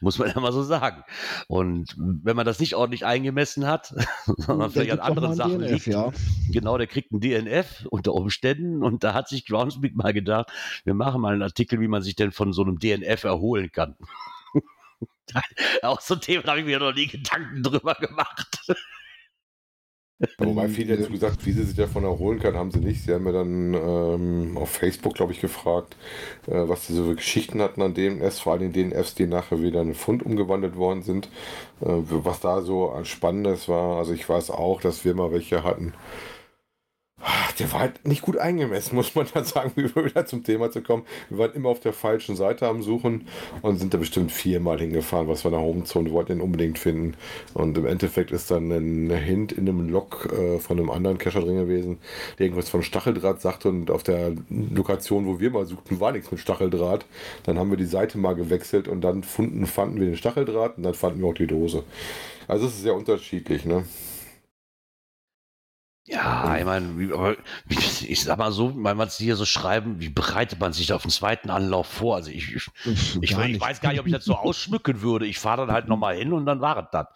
Muss 0.00 0.18
man 0.18 0.28
ja 0.28 0.40
mal 0.40 0.52
so 0.52 0.62
sagen. 0.62 1.02
Und 1.48 1.94
wenn 1.96 2.36
man 2.36 2.46
das 2.46 2.58
nicht 2.58 2.74
ordentlich 2.74 3.04
eingemessen 3.04 3.66
hat, 3.66 3.94
sondern 4.38 4.70
vielleicht 4.70 4.92
an 4.92 5.00
anderen 5.00 5.34
Sachen 5.34 5.60
DNF, 5.60 5.70
liegt, 5.70 5.86
ja. 5.86 6.12
genau, 6.50 6.78
der 6.78 6.86
kriegt 6.86 7.12
ein 7.12 7.20
DNF 7.20 7.86
unter 7.90 8.14
Umständen 8.14 8.82
und 8.82 9.04
da 9.04 9.14
hat 9.14 9.28
sich 9.28 9.46
Groundspeak 9.46 9.94
mal 9.94 10.12
gedacht, 10.12 10.50
wir 10.84 10.94
machen 10.94 11.20
mal 11.20 11.32
einen 11.32 11.42
Artikel, 11.42 11.80
wie 11.80 11.88
man 11.88 12.02
sich 12.02 12.16
denn 12.16 12.32
von 12.32 12.52
so 12.52 12.62
einem 12.62 12.78
DNF 12.78 13.24
erholen 13.24 13.70
kann. 13.72 13.96
Auch 15.82 16.00
so 16.00 16.14
ein 16.14 16.20
Thema, 16.20 16.42
da 16.42 16.50
habe 16.50 16.60
ich 16.60 16.66
mir 16.66 16.78
noch 16.78 16.94
nie 16.94 17.06
Gedanken 17.06 17.62
drüber 17.62 17.94
gemacht. 17.94 18.58
Wobei 20.38 20.68
viele 20.68 20.94
jetzt 20.96 21.10
gesagt, 21.10 21.44
wie 21.46 21.52
sie 21.52 21.64
sich 21.64 21.76
davon 21.76 22.04
erholen 22.04 22.38
kann, 22.40 22.54
haben 22.56 22.70
sie 22.70 22.78
nicht. 22.80 23.02
Sie 23.04 23.12
haben 23.12 23.24
mir 23.24 23.32
dann 23.32 23.74
ähm, 23.74 24.56
auf 24.58 24.70
Facebook, 24.70 25.14
glaube 25.14 25.32
ich, 25.32 25.40
gefragt, 25.40 25.96
äh, 26.46 26.52
was 26.68 26.86
sie 26.86 26.94
so 26.94 27.04
für 27.04 27.16
Geschichten 27.16 27.60
hatten 27.60 27.82
an 27.82 27.94
DNS, 27.94 28.38
vor 28.40 28.52
allem 28.52 28.72
den 28.72 28.90
DNFs, 28.90 29.14
die 29.14 29.26
nachher 29.26 29.60
wieder 29.60 29.80
in 29.80 29.88
einen 29.88 29.94
Fund 29.94 30.22
umgewandelt 30.24 30.76
worden 30.76 31.02
sind. 31.02 31.26
Äh, 31.80 31.86
was 32.10 32.40
da 32.40 32.62
so 32.62 32.94
Spannendes 33.04 33.68
war. 33.68 33.98
Also 33.98 34.12
ich 34.12 34.28
weiß 34.28 34.50
auch, 34.50 34.80
dass 34.80 35.04
wir 35.04 35.14
mal 35.14 35.32
welche 35.32 35.64
hatten, 35.64 35.94
der 37.58 37.72
war 37.72 37.80
halt 37.80 38.06
nicht 38.06 38.22
gut 38.22 38.36
eingemessen, 38.36 38.94
muss 38.94 39.14
man 39.14 39.26
dann 39.32 39.44
sagen, 39.44 39.72
wie 39.76 39.84
wir 39.94 40.04
wieder 40.04 40.26
zum 40.26 40.44
Thema 40.44 40.70
zu 40.70 40.82
kommen. 40.82 41.04
Wir 41.30 41.38
waren 41.38 41.52
immer 41.54 41.68
auf 41.68 41.80
der 41.80 41.92
falschen 41.92 42.36
Seite 42.36 42.66
am 42.66 42.82
Suchen 42.82 43.28
und 43.62 43.78
sind 43.78 43.94
da 43.94 43.98
bestimmt 43.98 44.32
viermal 44.32 44.78
hingefahren, 44.78 45.28
was 45.28 45.44
wir 45.44 45.50
nach 45.50 45.58
Homezone 45.58 46.10
wollten 46.10 46.32
ihn 46.32 46.40
unbedingt 46.40 46.78
finden. 46.78 47.14
Und 47.54 47.78
im 47.78 47.86
Endeffekt 47.86 48.30
ist 48.30 48.50
dann 48.50 48.70
ein 48.70 49.10
Hint 49.10 49.52
in 49.52 49.68
einem 49.68 49.88
Log 49.88 50.28
äh, 50.32 50.58
von 50.58 50.78
einem 50.78 50.90
anderen 50.90 51.18
Cacher 51.18 51.40
drin 51.40 51.56
gewesen, 51.56 51.98
der 52.38 52.46
irgendwas 52.46 52.68
von 52.68 52.82
Stacheldraht 52.82 53.40
sagte 53.40 53.68
und 53.68 53.90
auf 53.90 54.02
der 54.02 54.32
Lokation, 54.50 55.26
wo 55.26 55.40
wir 55.40 55.50
mal 55.50 55.66
suchten, 55.66 56.00
war 56.00 56.12
nichts 56.12 56.30
mit 56.30 56.40
Stacheldraht. 56.40 57.06
Dann 57.44 57.58
haben 57.58 57.70
wir 57.70 57.76
die 57.76 57.84
Seite 57.84 58.18
mal 58.18 58.34
gewechselt 58.34 58.88
und 58.88 59.00
dann 59.00 59.22
fanden, 59.22 59.66
fanden 59.66 60.00
wir 60.00 60.06
den 60.06 60.16
Stacheldraht 60.16 60.76
und 60.76 60.82
dann 60.82 60.94
fanden 60.94 61.20
wir 61.20 61.28
auch 61.28 61.34
die 61.34 61.46
Dose. 61.46 61.84
Also 62.46 62.66
es 62.66 62.74
ist 62.74 62.82
sehr 62.82 62.94
unterschiedlich, 62.94 63.64
ne? 63.64 63.84
Ja, 66.06 66.58
ich 66.58 66.64
meine, 66.66 67.38
ich 67.68 68.22
sag 68.22 68.36
mal 68.36 68.52
so, 68.52 68.72
weil 68.76 68.94
man 68.94 69.08
es 69.08 69.16
hier 69.16 69.36
so 69.36 69.46
schreiben, 69.46 70.00
wie 70.00 70.10
bereitet 70.10 70.60
man 70.60 70.74
sich 70.74 70.92
auf 70.92 71.02
den 71.02 71.10
zweiten 71.10 71.48
Anlauf 71.48 71.86
vor? 71.86 72.16
Also 72.16 72.30
ich, 72.30 72.54
ich, 72.54 72.68
ich, 73.22 73.30
ich 73.38 73.60
weiß 73.60 73.80
gar 73.80 73.90
nicht, 73.90 74.00
ob 74.00 74.06
ich 74.06 74.12
das 74.12 74.26
so 74.26 74.34
ausschmücken 74.36 75.00
würde. 75.00 75.26
Ich 75.26 75.38
fahre 75.38 75.66
dann 75.66 75.72
halt 75.74 75.88
nochmal 75.88 76.16
hin 76.16 76.34
und 76.34 76.44
dann 76.44 76.60
war 76.60 76.76
es 76.76 76.90
das. 76.92 77.06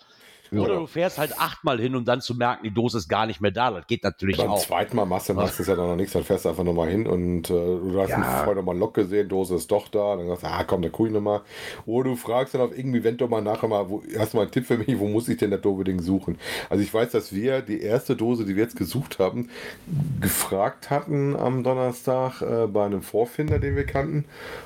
Ja. 0.51 0.61
Oder 0.61 0.77
du 0.77 0.87
fährst 0.87 1.19
halt 1.19 1.39
achtmal 1.39 1.81
hin, 1.81 1.95
um 1.95 2.05
dann 2.05 2.21
zu 2.21 2.35
merken, 2.35 2.65
die 2.65 2.73
Dose 2.73 2.99
ist 2.99 3.09
gar 3.09 3.27
nicht 3.27 3.41
mehr 3.41 3.51
da. 3.51 3.71
Das 3.71 3.87
geht 3.87 4.03
natürlich 4.05 4.37
Beim 4.37 4.49
auch. 4.49 4.57
Beim 4.57 4.67
zweiten 4.67 4.97
Mal 4.97 5.05
machst 5.05 5.29
du, 5.29 5.35
machst 5.35 5.59
du 5.59 5.63
ja 5.65 5.77
dann 5.77 5.89
noch 5.89 5.97
nichts, 5.97 6.13
dann 6.13 6.25
fährst 6.25 6.45
du 6.45 6.51
einfach 6.51 6.65
nochmal 6.65 6.89
hin 6.89 7.07
und 7.07 7.51
äh, 7.51 7.53
du 7.53 8.01
hast 8.01 8.11
ja. 8.11 8.23
vorher 8.23 8.55
nochmal 8.57 8.75
ein 8.75 8.81
Lok 8.81 8.95
gesehen, 8.95 9.29
Dose 9.29 9.57
ist 9.57 9.71
doch 9.71 9.89
da. 9.89 10.17
Dann 10.17 10.27
sagst 10.29 10.43
du, 10.43 10.47
ah 10.49 10.65
komm, 10.65 10.83
da 10.83 10.89
guck 10.89 11.07
ich 11.07 11.13
nochmal. 11.13 11.43
Oder 11.87 12.11
du 12.11 12.17
fragst 12.17 12.55
dann 12.55 12.63
auf 12.63 12.77
irgendwie, 12.77 13.05
wenn 13.05 13.17
du 13.17 13.27
mal 13.27 13.43
nachher 13.43 13.69
mal, 13.69 13.89
wo, 13.89 14.03
hast 14.19 14.33
du 14.33 14.39
mal 14.39 14.43
einen 14.45 14.53
Tipp 14.53 14.67
für 14.67 14.79
mich, 14.79 14.99
wo 14.99 15.09
muss 15.09 15.29
ich 15.29 15.37
denn 15.37 15.51
das 15.51 15.61
Ding 15.61 16.01
suchen? 16.01 16.39
Also 16.71 16.83
ich 16.83 16.93
weiß, 16.93 17.11
dass 17.11 17.33
wir 17.33 17.63
die 17.63 17.81
erste 17.81 18.17
Dose, 18.17 18.45
die 18.45 18.57
wir 18.57 18.63
jetzt 18.63 18.77
gesucht 18.77 19.19
haben, 19.19 19.51
gefragt 20.21 20.91
hatten 20.91 21.37
am 21.37 21.63
Donnerstag 21.63 22.43
äh, 22.43 22.67
bei 22.67 22.87
einem 22.87 23.03
Vorfinder, 23.03 23.59
den 23.59 23.77
wir 23.77 23.85
kannten. 23.85 24.25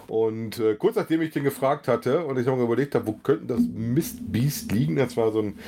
Und 0.08 0.58
äh, 0.58 0.74
kurz 0.74 0.96
nachdem 0.96 1.22
ich 1.22 1.30
den 1.30 1.44
gefragt 1.44 1.88
hatte 1.88 2.24
und 2.24 2.38
ich 2.38 2.46
noch 2.46 2.58
überlegt 2.58 2.94
habe, 2.94 3.06
wo 3.06 3.12
könnten 3.12 3.48
das 3.48 3.60
Mistbiest 3.60 4.72
liegen, 4.72 4.96
das 4.96 5.16
war 5.16 5.32
so 5.32 5.40
ein 5.40 5.58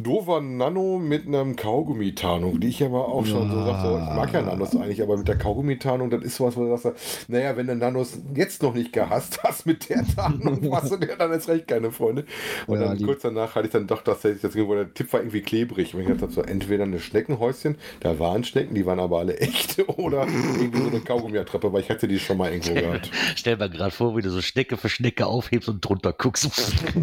doofer 0.00 0.40
Nano 0.40 0.98
mit 0.98 1.26
einem 1.26 1.56
Kaugummi-Tarnung, 1.56 2.60
die 2.60 2.68
ich 2.68 2.82
aber 2.82 3.08
auch 3.08 3.26
schon 3.26 3.48
ja. 3.48 3.54
so 3.54 3.64
sage, 3.64 4.04
ich 4.04 4.16
mag 4.16 4.32
ja 4.32 4.42
Nanos 4.42 4.76
eigentlich, 4.76 5.02
aber 5.02 5.16
mit 5.16 5.28
der 5.28 5.36
Kaugummi-Tarnung, 5.36 6.10
das 6.10 6.22
ist 6.22 6.36
sowas, 6.36 6.56
wo 6.56 6.64
du 6.64 6.76
sagst, 6.76 7.28
naja, 7.28 7.56
wenn 7.56 7.66
du 7.66 7.74
Nanos 7.74 8.18
jetzt 8.34 8.62
noch 8.62 8.74
nicht 8.74 8.92
gehasst 8.92 9.42
hast 9.42 9.66
mit 9.66 9.88
der 9.88 10.04
Tarnung, 10.06 10.72
hast 10.74 10.92
du 10.92 10.96
dir 10.96 11.16
dann 11.16 11.32
jetzt 11.32 11.48
recht 11.48 11.66
keine 11.66 11.90
Freunde. 11.90 12.24
Und 12.66 12.80
ja, 12.80 12.88
dann 12.88 13.02
kurz 13.04 13.22
danach 13.22 13.54
hatte 13.54 13.66
ich 13.66 13.72
dann 13.72 13.86
doch 13.86 14.02
tatsächlich, 14.02 14.42
das, 14.42 14.52
der 14.52 14.94
Tipp 14.94 15.12
war 15.12 15.20
irgendwie 15.20 15.42
klebrig. 15.42 15.94
Und 15.94 16.02
ich 16.02 16.08
dachte 16.08 16.30
so, 16.30 16.42
entweder 16.42 16.84
eine 16.84 17.00
Schneckenhäuschen, 17.00 17.76
da 18.00 18.18
waren 18.18 18.44
Schnecken, 18.44 18.74
die 18.74 18.86
waren 18.86 19.00
aber 19.00 19.18
alle 19.18 19.38
echt, 19.38 19.78
oder 19.98 20.26
irgendwie 20.26 20.78
so 20.78 20.88
eine 20.88 21.00
Kaugummi-Attrappe, 21.00 21.72
weil 21.72 21.82
ich 21.82 21.90
hatte 21.90 22.06
die 22.06 22.18
schon 22.18 22.38
mal 22.38 22.52
irgendwo 22.52 22.74
gehabt. 22.74 23.10
Stell 23.34 23.56
mir 23.56 23.68
gerade 23.68 23.90
vor, 23.90 24.16
wie 24.16 24.22
du 24.22 24.30
so 24.30 24.40
Schnecke 24.40 24.76
für 24.76 24.88
Schnecke 24.88 25.26
aufhebst 25.26 25.68
und 25.68 25.80
drunter 25.80 26.12
guckst. 26.12 26.50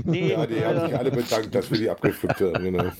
ja, 0.05 0.45
die 0.45 0.65
haben 0.65 0.87
sich 0.87 0.97
alle 0.97 1.11
bedankt, 1.11 1.53
dass 1.53 1.69
wir 1.69 1.77
die 1.77 1.89
abgepflückt 1.89 2.24
haben. 2.29 2.53
Genau. 2.63 2.91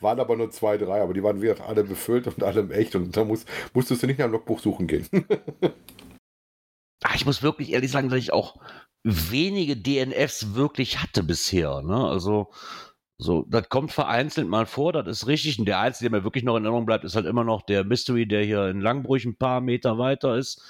Waren 0.00 0.20
aber 0.20 0.34
nur 0.36 0.50
zwei, 0.50 0.78
drei, 0.78 1.02
aber 1.02 1.12
die 1.12 1.22
waren 1.22 1.42
wieder 1.42 1.60
alle 1.66 1.84
befüllt 1.84 2.26
und 2.26 2.42
alle 2.42 2.66
echt 2.70 2.96
und 2.96 3.14
da 3.14 3.22
muss, 3.24 3.44
musstest 3.74 4.02
du 4.02 4.06
nicht 4.06 4.18
nach 4.18 4.26
dem 4.26 4.32
Logbuch 4.32 4.60
suchen 4.60 4.86
gehen. 4.86 5.06
Ach, 7.02 7.14
ich 7.14 7.26
muss 7.26 7.42
wirklich 7.42 7.72
ehrlich 7.72 7.90
sagen, 7.90 8.08
dass 8.08 8.18
ich 8.18 8.32
auch 8.32 8.56
wenige 9.02 9.76
DNFs 9.76 10.54
wirklich 10.54 11.02
hatte 11.02 11.22
bisher. 11.22 11.82
Ne? 11.82 11.96
Also, 11.96 12.50
so, 13.18 13.44
das 13.48 13.68
kommt 13.68 13.92
vereinzelt 13.92 14.48
mal 14.48 14.66
vor, 14.66 14.92
das 14.92 15.06
ist 15.06 15.26
richtig. 15.26 15.58
Und 15.58 15.66
der 15.66 15.80
einzige, 15.80 16.10
der 16.10 16.20
mir 16.20 16.24
wirklich 16.24 16.44
noch 16.44 16.56
in 16.56 16.64
Erinnerung 16.64 16.86
bleibt, 16.86 17.04
ist 17.04 17.16
halt 17.16 17.26
immer 17.26 17.44
noch 17.44 17.62
der 17.62 17.84
Mystery, 17.84 18.26
der 18.26 18.44
hier 18.44 18.68
in 18.68 18.80
Langbrüch 18.80 19.26
ein 19.26 19.36
paar 19.36 19.60
Meter 19.60 19.98
weiter 19.98 20.36
ist. 20.36 20.62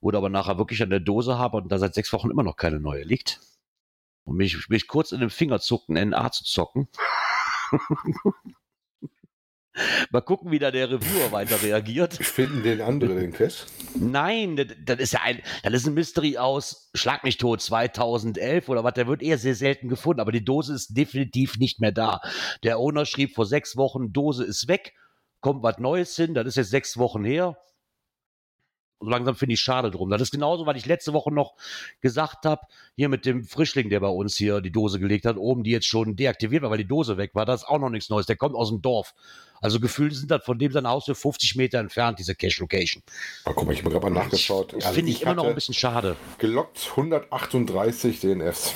Oder 0.00 0.18
aber 0.18 0.30
nachher 0.30 0.58
wirklich 0.58 0.82
an 0.82 0.90
der 0.90 1.00
Dose 1.00 1.38
habe 1.38 1.58
und 1.58 1.70
da 1.70 1.78
seit 1.78 1.94
sechs 1.94 2.12
Wochen 2.12 2.30
immer 2.30 2.42
noch 2.42 2.56
keine 2.56 2.80
neue 2.80 3.04
liegt. 3.04 3.40
Und 4.24 4.36
mich, 4.36 4.68
mich 4.68 4.86
kurz 4.86 5.12
in 5.12 5.20
den 5.20 5.30
Finger 5.30 5.60
zucken, 5.60 5.94
NA 5.94 6.30
zu 6.30 6.44
zocken. 6.44 6.88
Mal 10.10 10.20
gucken, 10.20 10.50
wie 10.50 10.58
da 10.58 10.70
der 10.70 10.90
Reviewer 10.90 11.32
weiter 11.32 11.62
reagiert. 11.62 12.12
Finden 12.14 12.62
den 12.62 12.82
anderen 12.82 13.16
den 13.16 13.32
Cash? 13.32 13.64
Nein, 13.94 14.56
das, 14.56 14.66
das, 14.84 14.98
ist 14.98 15.12
ja 15.14 15.20
ein, 15.22 15.40
das 15.62 15.72
ist 15.72 15.86
ein 15.86 15.94
Mystery 15.94 16.36
aus 16.36 16.90
Schlag 16.94 17.24
mich 17.24 17.38
tot 17.38 17.62
2011 17.62 18.68
oder 18.68 18.84
was. 18.84 18.92
Der 18.94 19.06
wird 19.06 19.22
eher 19.22 19.38
sehr 19.38 19.54
selten 19.54 19.88
gefunden, 19.88 20.20
aber 20.20 20.30
die 20.30 20.44
Dose 20.44 20.74
ist 20.74 20.94
definitiv 20.94 21.56
nicht 21.56 21.80
mehr 21.80 21.92
da. 21.92 22.20
Der 22.62 22.78
Owner 22.78 23.06
schrieb 23.06 23.34
vor 23.34 23.46
sechs 23.46 23.76
Wochen, 23.76 24.12
Dose 24.12 24.44
ist 24.44 24.68
weg, 24.68 24.92
kommt 25.40 25.62
was 25.62 25.78
Neues 25.78 26.14
hin. 26.16 26.34
Das 26.34 26.46
ist 26.46 26.56
jetzt 26.56 26.70
sechs 26.70 26.98
Wochen 26.98 27.24
her 27.24 27.56
so 29.02 29.08
langsam 29.08 29.34
finde 29.34 29.54
ich 29.54 29.60
schade 29.60 29.90
drum. 29.90 30.10
Das 30.10 30.22
ist 30.22 30.30
genauso, 30.30 30.66
was 30.66 30.76
ich 30.76 30.86
letzte 30.86 31.12
Woche 31.12 31.32
noch 31.32 31.54
gesagt 32.00 32.46
habe, 32.46 32.62
hier 32.96 33.08
mit 33.08 33.26
dem 33.26 33.44
Frischling, 33.44 33.90
der 33.90 34.00
bei 34.00 34.08
uns 34.08 34.36
hier 34.36 34.60
die 34.60 34.70
Dose 34.70 35.00
gelegt 35.00 35.26
hat, 35.26 35.36
oben, 35.36 35.64
die 35.64 35.70
jetzt 35.70 35.86
schon 35.86 36.16
deaktiviert 36.16 36.62
war, 36.62 36.70
weil 36.70 36.78
die 36.78 36.86
Dose 36.86 37.16
weg 37.16 37.32
war. 37.34 37.44
Das 37.44 37.62
ist 37.62 37.68
auch 37.68 37.78
noch 37.78 37.90
nichts 37.90 38.10
Neues. 38.10 38.26
Der 38.26 38.36
kommt 38.36 38.54
aus 38.54 38.68
dem 38.68 38.80
Dorf. 38.82 39.14
Also 39.60 39.78
gefühlt 39.78 40.14
sind 40.14 40.30
das 40.30 40.44
von 40.44 40.58
dem 40.58 40.72
sein 40.72 40.88
Haus 40.88 41.04
für 41.04 41.14
50 41.14 41.56
Meter 41.56 41.78
entfernt, 41.78 42.18
diese 42.18 42.34
Cache-Location. 42.34 43.02
Oh, 43.44 43.52
guck 43.54 43.66
mal, 43.66 43.72
ich 43.72 43.80
habe 43.80 43.90
gerade 43.90 44.10
mal 44.10 44.22
nachgeschaut. 44.22 44.72
Das 44.72 44.84
also 44.84 44.94
finde 44.94 45.12
ich, 45.12 45.22
immer 45.22 45.34
noch 45.34 45.46
ein 45.46 45.54
bisschen 45.54 45.74
schade. 45.74 46.16
Gelockt 46.38 46.88
138 46.90 48.20
DNFs. 48.20 48.74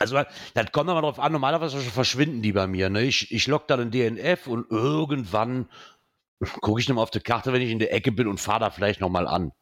Also, 0.00 0.20
das 0.54 0.72
kommt 0.72 0.90
aber 0.90 1.02
darauf 1.02 1.20
an, 1.20 1.30
normalerweise 1.30 1.78
verschwinden 1.78 2.42
die 2.42 2.52
bei 2.52 2.66
mir. 2.66 2.90
Ne? 2.90 3.02
Ich, 3.02 3.30
ich 3.30 3.46
lock 3.46 3.68
dann 3.68 3.80
einen 3.80 3.90
DNF 3.92 4.48
und 4.48 4.68
irgendwann 4.68 5.68
gucke 6.60 6.80
ich 6.80 6.88
nochmal 6.88 7.04
auf 7.04 7.10
die 7.10 7.20
Karte, 7.20 7.52
wenn 7.52 7.62
ich 7.62 7.70
in 7.70 7.78
der 7.78 7.92
Ecke 7.92 8.12
bin 8.12 8.26
und 8.26 8.40
fahre 8.40 8.60
da 8.60 8.70
vielleicht 8.70 9.00
nochmal 9.00 9.26
an. 9.26 9.52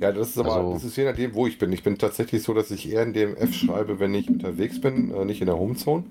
Ja, 0.00 0.12
das 0.12 0.30
ist 0.30 0.38
aber, 0.38 0.54
also, 0.54 0.72
das 0.74 0.84
ist 0.84 0.96
je 0.96 1.04
nachdem, 1.04 1.34
wo 1.34 1.46
ich 1.46 1.58
bin. 1.58 1.72
Ich 1.72 1.82
bin 1.82 1.98
tatsächlich 1.98 2.42
so, 2.42 2.54
dass 2.54 2.70
ich 2.70 2.90
eher 2.90 3.02
in 3.02 3.12
DMF 3.12 3.54
schreibe, 3.54 4.00
wenn 4.00 4.14
ich 4.14 4.28
unterwegs 4.28 4.80
bin, 4.80 5.14
äh, 5.14 5.24
nicht 5.24 5.40
in 5.40 5.46
der 5.46 5.58
Homezone. 5.58 6.04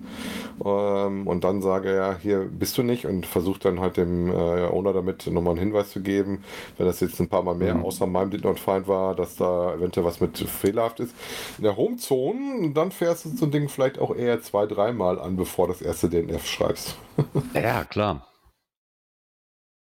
Ähm, 0.63 1.27
und 1.27 1.43
dann 1.43 1.61
sage, 1.61 1.95
ja, 1.95 2.17
hier 2.17 2.39
bist 2.39 2.77
du 2.77 2.83
nicht 2.83 3.05
und 3.05 3.25
versuche 3.25 3.59
dann 3.59 3.79
halt 3.79 3.97
dem 3.97 4.29
äh, 4.29 4.33
Owner 4.33 4.93
damit 4.93 5.27
nochmal 5.27 5.51
einen 5.51 5.59
Hinweis 5.59 5.91
zu 5.91 6.01
geben, 6.01 6.43
wenn 6.77 6.85
das 6.85 6.99
jetzt 6.99 7.19
ein 7.19 7.29
paar 7.29 7.43
Mal 7.43 7.55
mehr 7.55 7.75
mhm. 7.75 7.85
außer 7.85 8.07
meinem 8.07 8.31
Did 8.31 8.43
Not 8.43 8.59
Find 8.59 8.87
war, 8.87 9.15
dass 9.15 9.35
da 9.35 9.73
eventuell 9.73 10.05
was 10.05 10.19
mit 10.19 10.37
fehlerhaft 10.37 10.99
ist. 10.99 11.13
In 11.57 11.63
der 11.63 11.77
Homezone, 11.77 12.71
dann 12.73 12.91
fährst 12.91 13.25
du 13.25 13.29
so 13.35 13.45
ein 13.45 13.51
Ding 13.51 13.69
vielleicht 13.69 13.99
auch 13.99 14.15
eher 14.15 14.41
zwei, 14.41 14.65
dreimal 14.65 15.19
an, 15.19 15.35
bevor 15.35 15.67
das 15.67 15.81
erste 15.81 16.09
DNF 16.09 16.45
schreibst. 16.45 16.95
ja, 17.53 17.83
klar. 17.83 18.27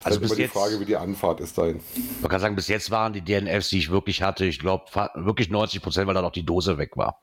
Also 0.04 0.20
bis 0.20 0.34
die 0.34 0.42
jetzt, 0.42 0.52
Frage, 0.52 0.80
wie 0.80 0.84
die 0.84 0.96
Anfahrt 0.96 1.40
ist 1.40 1.56
dahin. 1.58 1.80
Man 2.20 2.30
kann 2.30 2.40
sagen, 2.40 2.56
bis 2.56 2.68
jetzt 2.68 2.90
waren 2.90 3.12
die 3.12 3.22
DNFs, 3.22 3.68
die 3.70 3.78
ich 3.78 3.90
wirklich 3.90 4.22
hatte, 4.22 4.44
ich 4.44 4.58
glaube 4.58 4.84
wirklich 5.14 5.50
90 5.50 5.82
Prozent, 5.82 6.06
weil 6.06 6.14
dann 6.14 6.24
auch 6.24 6.32
die 6.32 6.44
Dose 6.44 6.78
weg 6.78 6.96
war. 6.96 7.20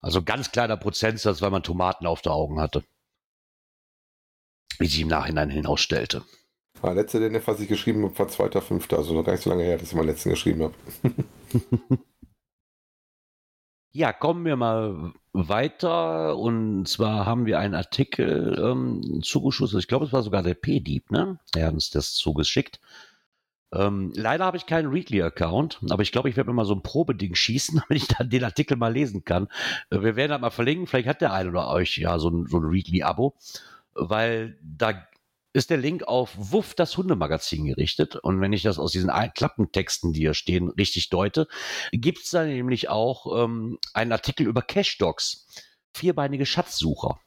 Also 0.00 0.22
ganz 0.22 0.52
kleiner 0.52 0.76
Prozentsatz, 0.76 1.42
weil 1.42 1.50
man 1.50 1.62
Tomaten 1.62 2.06
auf 2.06 2.22
der 2.22 2.32
Augen 2.32 2.60
hatte. 2.60 2.84
Wie 4.78 4.86
sich 4.86 5.00
im 5.00 5.08
Nachhinein 5.08 5.50
hinausstellte. 5.50 6.24
Der 6.82 6.94
letzte 6.94 7.18
DNF, 7.18 7.46
was 7.46 7.60
ich 7.60 7.68
geschrieben 7.68 8.04
habe, 8.04 8.18
war 8.18 8.26
2.5. 8.26 8.94
Also 8.94 9.14
noch 9.14 9.24
gar 9.24 9.32
nicht 9.32 9.42
so 9.42 9.50
lange 9.50 9.64
her, 9.64 9.78
dass 9.78 9.88
ich 9.88 9.94
meinen 9.94 10.06
letzten 10.06 10.30
geschrieben 10.30 10.62
habe. 10.62 10.74
Ja, 13.92 14.12
kommen 14.12 14.44
wir 14.44 14.56
mal 14.56 15.12
weiter. 15.32 16.36
Und 16.36 16.86
zwar 16.86 17.26
haben 17.26 17.46
wir 17.46 17.58
einen 17.58 17.74
Artikel 17.74 18.58
ähm, 18.62 19.22
zugeschossen. 19.22 19.78
Ich 19.78 19.88
glaube, 19.88 20.04
es 20.06 20.12
war 20.12 20.22
sogar 20.22 20.42
der 20.42 20.54
P-Dieb, 20.54 21.10
ne? 21.10 21.38
Der 21.54 21.66
hat 21.66 21.74
uns 21.74 21.90
das 21.90 22.14
zugeschickt. 22.14 22.80
Ähm, 23.72 24.12
leider 24.14 24.44
habe 24.44 24.56
ich 24.56 24.66
keinen 24.66 24.88
Readly-Account, 24.88 25.80
aber 25.90 26.02
ich 26.02 26.10
glaube, 26.10 26.30
ich 26.30 26.36
werde 26.36 26.48
mir 26.48 26.54
mal 26.54 26.64
so 26.64 26.74
ein 26.74 26.82
Probeding 26.82 27.34
schießen, 27.34 27.82
damit 27.88 28.02
ich 28.02 28.08
dann 28.08 28.30
den 28.30 28.44
Artikel 28.44 28.76
mal 28.76 28.92
lesen 28.92 29.24
kann. 29.24 29.48
Äh, 29.90 30.02
wir 30.02 30.16
werden 30.16 30.30
das 30.30 30.40
mal 30.40 30.50
verlinken, 30.50 30.86
vielleicht 30.86 31.08
hat 31.08 31.20
der 31.20 31.32
eine 31.32 31.50
oder 31.50 31.68
euch 31.68 31.98
ja 31.98 32.18
so 32.18 32.30
ein, 32.30 32.46
so 32.46 32.58
ein 32.58 32.64
Readly-Abo, 32.64 33.34
weil 33.94 34.58
da 34.62 35.07
ist 35.52 35.70
der 35.70 35.78
Link 35.78 36.04
auf 36.04 36.34
Wuff, 36.36 36.74
das 36.74 36.96
Hundemagazin 36.96 37.64
gerichtet. 37.64 38.16
Und 38.16 38.40
wenn 38.40 38.52
ich 38.52 38.62
das 38.62 38.78
aus 38.78 38.92
diesen 38.92 39.10
Klappentexten, 39.34 40.12
die 40.12 40.20
hier 40.20 40.34
stehen, 40.34 40.68
richtig 40.70 41.08
deute, 41.08 41.48
gibt 41.92 42.20
es 42.24 42.30
da 42.30 42.44
nämlich 42.44 42.88
auch 42.88 43.44
ähm, 43.44 43.78
einen 43.94 44.12
Artikel 44.12 44.46
über 44.46 44.62
Cash-Dogs, 44.62 45.46
vierbeinige 45.94 46.46
Schatzsucher. 46.46 47.20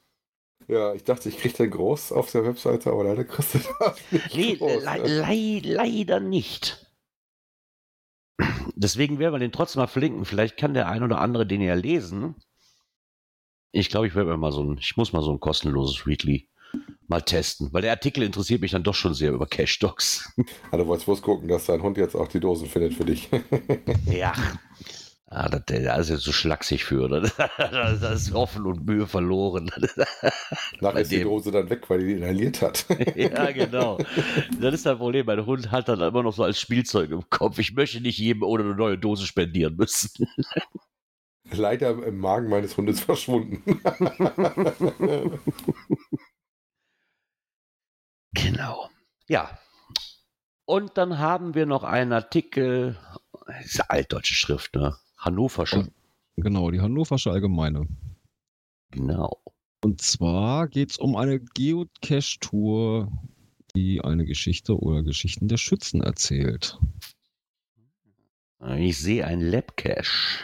Ja, 0.67 0.93
ich 0.93 1.03
dachte, 1.03 1.29
ich 1.29 1.37
kriege 1.37 1.55
den 1.55 1.71
groß 1.71 2.11
auf 2.11 2.31
der 2.31 2.45
Webseite, 2.45 2.91
aber 2.91 3.03
leider 3.03 3.25
kriegst 3.25 3.55
du 3.55 3.59
das 3.79 3.99
nicht. 4.11 4.35
Nee, 4.35 4.55
groß, 4.55 4.83
le 4.83 5.01
ne? 5.01 5.61
le 5.61 5.73
leider 5.75 6.19
nicht. 6.19 6.85
Deswegen 8.75 9.19
werden 9.19 9.33
wir 9.33 9.39
den 9.39 9.51
trotzdem 9.51 9.81
mal 9.81 9.87
verlinken. 9.87 10.25
Vielleicht 10.25 10.57
kann 10.57 10.73
der 10.73 10.87
ein 10.87 11.03
oder 11.03 11.19
andere 11.19 11.45
den 11.45 11.61
ja 11.61 11.73
lesen. 11.73 12.35
Ich 13.71 13.89
glaube, 13.89 14.07
ich 14.07 14.15
werde 14.15 14.29
mir 14.29 14.37
mal 14.37 14.51
so 14.51 14.63
ein, 14.63 14.77
ich 14.77 14.97
muss 14.97 15.13
mal 15.13 15.21
so 15.21 15.31
ein 15.31 15.39
kostenloses 15.39 16.05
Weekly 16.05 16.49
mal 17.11 17.21
testen, 17.21 17.69
weil 17.71 17.83
der 17.83 17.91
Artikel 17.91 18.23
interessiert 18.23 18.61
mich 18.61 18.71
dann 18.71 18.83
doch 18.83 18.95
schon 18.95 19.13
sehr 19.13 19.31
über 19.31 19.45
Cash 19.45 19.79
Dogs. 19.79 20.33
Also 20.71 20.87
wolltest 20.87 21.05
bloß 21.05 21.21
gucken, 21.21 21.47
dass 21.49 21.65
dein 21.65 21.83
Hund 21.83 21.97
jetzt 21.97 22.15
auch 22.15 22.27
die 22.27 22.39
Dosen 22.39 22.67
findet 22.67 22.93
für 22.93 23.05
dich. 23.05 23.29
ja. 24.05 24.33
Ah, 25.33 25.47
das, 25.47 25.61
da 25.65 25.95
ist 25.95 26.09
jetzt 26.09 26.23
so 26.23 26.33
schlaksig 26.33 26.83
für, 26.83 27.05
oder? 27.05 27.21
Das 27.21 28.01
ist 28.01 28.33
offen 28.33 28.65
und 28.65 28.85
Mühe 28.85 29.07
verloren. 29.07 29.71
Nachher 30.81 30.99
ist 30.99 31.11
die 31.13 31.23
Dose 31.23 31.51
dann 31.51 31.69
weg, 31.69 31.89
weil 31.89 31.99
die 31.99 32.11
inhaliert 32.15 32.61
hat. 32.61 32.85
ja, 33.15 33.49
genau. 33.51 33.97
Das 34.59 34.73
ist 34.73 34.85
das 34.85 34.97
Problem. 34.97 35.25
Mein 35.25 35.45
Hund 35.45 35.71
hat 35.71 35.87
dann 35.87 36.01
immer 36.01 36.21
noch 36.21 36.33
so 36.33 36.43
als 36.43 36.59
Spielzeug 36.59 37.11
im 37.11 37.29
Kopf. 37.29 37.59
Ich 37.59 37.73
möchte 37.73 38.01
nicht 38.01 38.19
jedem 38.19 38.43
ohne 38.43 38.65
eine 38.65 38.75
neue 38.75 38.97
Dose 38.97 39.25
spendieren 39.25 39.77
müssen. 39.77 40.27
Leider 41.49 41.91
im 42.05 42.17
Magen 42.17 42.49
meines 42.49 42.75
Hundes 42.75 42.99
verschwunden. 42.99 43.63
Genau. 48.33 48.89
Ja. 49.27 49.57
Und 50.65 50.97
dann 50.97 51.19
haben 51.19 51.55
wir 51.55 51.65
noch 51.65 51.83
einen 51.83 52.13
Artikel, 52.13 52.97
das 53.47 53.65
ist 53.65 53.79
eine 53.81 53.89
altdeutsche 53.89 54.35
Schrift, 54.35 54.75
ne? 54.75 54.95
Hannoversche. 55.17 55.91
Genau, 56.37 56.71
die 56.71 56.81
Hannoversche 56.81 57.31
Allgemeine. 57.31 57.87
Genau. 58.91 59.41
Und 59.83 60.01
zwar 60.01 60.67
geht 60.67 60.91
es 60.91 60.97
um 60.97 61.15
eine 61.15 61.39
Geocache-Tour, 61.39 63.11
die 63.75 64.01
eine 64.01 64.25
Geschichte 64.25 64.77
oder 64.77 65.03
Geschichten 65.03 65.47
der 65.47 65.57
Schützen 65.57 66.01
erzählt. 66.01 66.77
Ich 68.77 68.99
sehe 68.99 69.25
ein 69.25 69.41
Labcache. 69.41 70.43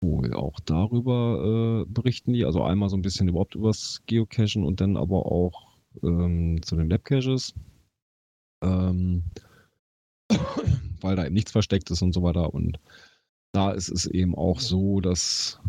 Cool, 0.00 0.34
auch 0.34 0.58
darüber 0.60 1.84
äh, 1.84 1.92
berichten 1.92 2.32
die. 2.32 2.44
Also 2.44 2.62
einmal 2.62 2.88
so 2.88 2.96
ein 2.96 3.02
bisschen 3.02 3.28
überhaupt 3.28 3.54
übers 3.54 4.02
Geocachen 4.06 4.64
und 4.64 4.80
dann 4.80 4.96
aber 4.96 5.26
auch 5.26 5.71
ähm, 6.02 6.60
zu 6.62 6.76
den 6.76 6.88
Labcaches. 6.88 7.54
Ähm, 8.62 9.24
weil 11.00 11.16
da 11.16 11.24
eben 11.24 11.34
nichts 11.34 11.52
versteckt 11.52 11.90
ist 11.90 12.02
und 12.02 12.12
so 12.12 12.22
weiter. 12.22 12.54
Und 12.54 12.78
da 13.52 13.72
ist 13.72 13.88
es 13.88 14.06
eben 14.06 14.34
auch 14.34 14.60
so, 14.60 15.00
dass, 15.00 15.60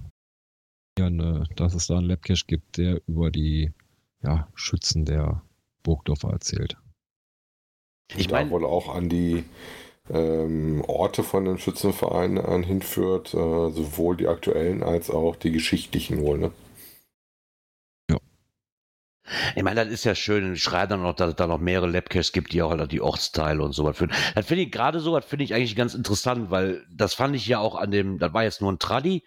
ja, 0.97 1.09
ne, 1.09 1.45
dass 1.55 1.73
es 1.73 1.87
da 1.87 1.97
einen 1.97 2.07
Labcache 2.07 2.45
gibt, 2.47 2.77
der 2.77 3.01
über 3.07 3.31
die 3.31 3.71
ja, 4.21 4.47
Schützen 4.55 5.05
der 5.05 5.41
Burgdorfer 5.83 6.29
erzählt. 6.29 6.77
Ich 8.15 8.29
meine 8.29 8.51
wohl 8.51 8.65
auch 8.65 8.93
an 8.93 9.09
die 9.09 9.43
ähm, 10.09 10.83
Orte 10.87 11.23
von 11.23 11.45
den 11.45 11.57
Schützenvereinen 11.57 12.63
hinführt, 12.63 13.33
äh, 13.33 13.71
sowohl 13.71 14.17
die 14.17 14.27
aktuellen 14.27 14.83
als 14.83 15.09
auch 15.09 15.35
die 15.35 15.51
geschichtlichen 15.51 16.21
wohl, 16.21 16.37
ne? 16.37 16.51
Ich 19.55 19.63
meine, 19.63 19.83
das 19.83 19.93
ist 19.93 20.03
ja 20.03 20.15
schön. 20.15 20.53
Ich 20.53 20.63
schreibe 20.63 20.89
dann 20.89 21.03
noch, 21.03 21.15
dass 21.15 21.29
es 21.29 21.35
da 21.35 21.47
noch 21.47 21.59
mehrere 21.59 21.89
Labcaches 21.89 22.31
gibt, 22.31 22.53
die 22.53 22.61
auch 22.61 22.71
halt 22.71 22.91
die 22.91 23.01
Ortsteile 23.01 23.63
und 23.63 23.73
so 23.73 23.85
was 23.85 23.97
führen. 23.97 24.11
Das 24.35 24.45
finde 24.45 24.63
ich 24.63 24.71
gerade 24.71 24.99
so, 24.99 25.15
das 25.15 25.25
finde 25.25 25.45
ich 25.45 25.53
eigentlich 25.53 25.75
ganz 25.75 25.93
interessant, 25.93 26.51
weil 26.51 26.85
das 26.91 27.13
fand 27.13 27.35
ich 27.35 27.47
ja 27.47 27.59
auch 27.59 27.75
an 27.75 27.91
dem, 27.91 28.19
das 28.19 28.33
war 28.33 28.43
jetzt 28.43 28.61
nur 28.61 28.71
ein 28.71 28.79
Tradi, 28.79 29.23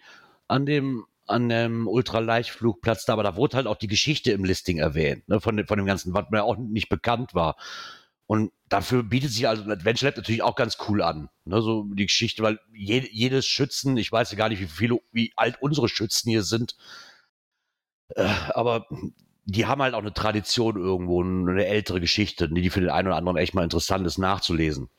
an 0.47 0.65
dem, 0.65 1.05
an 1.27 1.49
dem 1.49 1.87
Ultraleichtflugplatz 1.87 3.05
da, 3.05 3.13
aber 3.13 3.23
da 3.23 3.35
wurde 3.35 3.57
halt 3.57 3.67
auch 3.67 3.75
die 3.75 3.87
Geschichte 3.87 4.31
im 4.31 4.45
Listing 4.45 4.77
erwähnt, 4.77 5.27
ne, 5.27 5.41
von, 5.41 5.57
dem, 5.57 5.67
von 5.67 5.77
dem 5.77 5.85
Ganzen, 5.85 6.13
was 6.13 6.29
mir 6.31 6.43
auch 6.43 6.57
nicht 6.57 6.89
bekannt 6.89 7.33
war. 7.33 7.57
Und 8.27 8.51
dafür 8.67 9.03
bietet 9.03 9.31
sich 9.31 9.47
also 9.47 9.63
Adventure 9.63 10.09
Lab 10.09 10.17
natürlich 10.17 10.43
auch 10.43 10.55
ganz 10.55 10.77
cool 10.87 11.01
an. 11.01 11.29
Ne, 11.45 11.61
so 11.61 11.85
die 11.93 12.05
Geschichte, 12.05 12.43
weil 12.43 12.59
je, 12.73 13.07
jedes 13.11 13.45
Schützen, 13.45 13.97
ich 13.97 14.11
weiß 14.11 14.31
ja 14.31 14.37
gar 14.37 14.49
nicht, 14.49 14.61
wie 14.61 14.67
viele, 14.67 14.99
wie 15.11 15.33
alt 15.35 15.61
unsere 15.61 15.89
Schützen 15.89 16.29
hier 16.29 16.43
sind, 16.43 16.75
äh, 18.15 18.27
aber 18.49 18.87
die 19.47 19.65
haben 19.65 19.81
halt 19.81 19.93
auch 19.93 19.99
eine 19.99 20.13
Tradition 20.13 20.75
irgendwo, 20.75 21.23
eine 21.23 21.65
ältere 21.65 22.01
Geschichte, 22.01 22.49
die 22.49 22.69
für 22.69 22.81
den 22.81 22.89
einen 22.89 23.07
oder 23.07 23.15
anderen 23.15 23.37
echt 23.37 23.53
mal 23.53 23.63
interessant 23.63 24.05
ist 24.05 24.17
nachzulesen. 24.17 24.89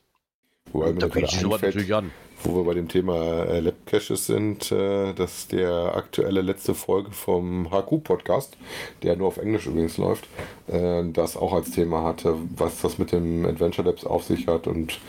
Wobei 0.73 0.91
da 0.93 1.07
sich 1.07 1.39
sowas 1.39 1.61
natürlich 1.61 1.93
an. 1.93 2.11
Wo 2.43 2.55
wir 2.55 2.63
bei 2.63 2.73
dem 2.73 2.87
Thema 2.87 3.43
äh, 3.45 3.59
Lab 3.59 3.75
Caches 3.85 4.25
sind, 4.25 4.71
äh, 4.71 5.13
dass 5.13 5.47
der 5.49 5.95
aktuelle 5.95 6.41
letzte 6.41 6.73
Folge 6.73 7.11
vom 7.11 7.69
HQ-Podcast, 7.69 8.57
der 9.03 9.17
nur 9.17 9.27
auf 9.27 9.37
Englisch 9.37 9.67
übrigens 9.67 9.97
läuft, 9.97 10.25
äh, 10.67 11.03
das 11.11 11.37
auch 11.37 11.53
als 11.53 11.71
Thema 11.71 12.03
hatte, 12.03 12.35
was 12.55 12.81
das 12.81 12.97
mit 12.97 13.11
dem 13.11 13.45
Adventure 13.45 13.87
Labs 13.87 14.05
auf 14.05 14.23
sich 14.23 14.47
hat 14.47 14.67
und 14.67 14.99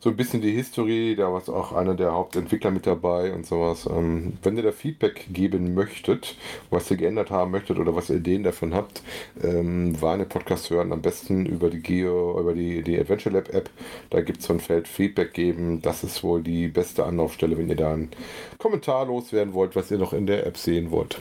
so 0.00 0.10
ein 0.10 0.16
bisschen 0.16 0.40
die 0.40 0.52
History, 0.52 1.16
da 1.16 1.32
war 1.32 1.48
auch 1.48 1.72
einer 1.72 1.94
der 1.94 2.12
Hauptentwickler 2.12 2.70
mit 2.70 2.86
dabei 2.86 3.32
und 3.32 3.46
sowas. 3.46 3.86
Ähm, 3.86 4.34
wenn 4.42 4.56
ihr 4.56 4.62
da 4.62 4.72
Feedback 4.72 5.26
geben 5.32 5.74
möchtet, 5.74 6.36
was 6.70 6.90
ihr 6.90 6.96
geändert 6.96 7.30
haben 7.30 7.50
möchtet 7.50 7.78
oder 7.78 7.94
was 7.94 8.10
ihr 8.10 8.16
Ideen 8.16 8.42
davon 8.42 8.74
habt, 8.74 9.02
ähm, 9.42 10.00
war 10.00 10.14
eine 10.14 10.26
Podcast 10.26 10.70
hören, 10.70 10.92
am 10.92 11.02
besten 11.02 11.46
über 11.46 11.70
die 11.70 11.80
Geo, 11.80 12.38
über 12.40 12.54
die, 12.54 12.82
die 12.82 12.98
Adventure 12.98 13.34
Lab 13.34 13.52
App. 13.54 13.70
Da 14.10 14.20
gibt 14.20 14.40
es 14.40 14.46
so 14.46 14.52
ein 14.52 14.60
Feld 14.60 14.88
Feedback 14.88 15.32
geben. 15.34 15.82
Das 15.82 16.04
ist 16.04 16.22
wohl 16.22 16.42
die 16.42 16.68
beste 16.68 17.04
Anlaufstelle, 17.04 17.58
wenn 17.58 17.68
ihr 17.68 17.76
da 17.76 17.92
einen 17.92 18.10
Kommentar 18.58 19.06
loswerden 19.06 19.54
wollt, 19.54 19.76
was 19.76 19.90
ihr 19.90 19.98
noch 19.98 20.12
in 20.12 20.26
der 20.26 20.46
App 20.46 20.56
sehen 20.56 20.90
wollt. 20.90 21.20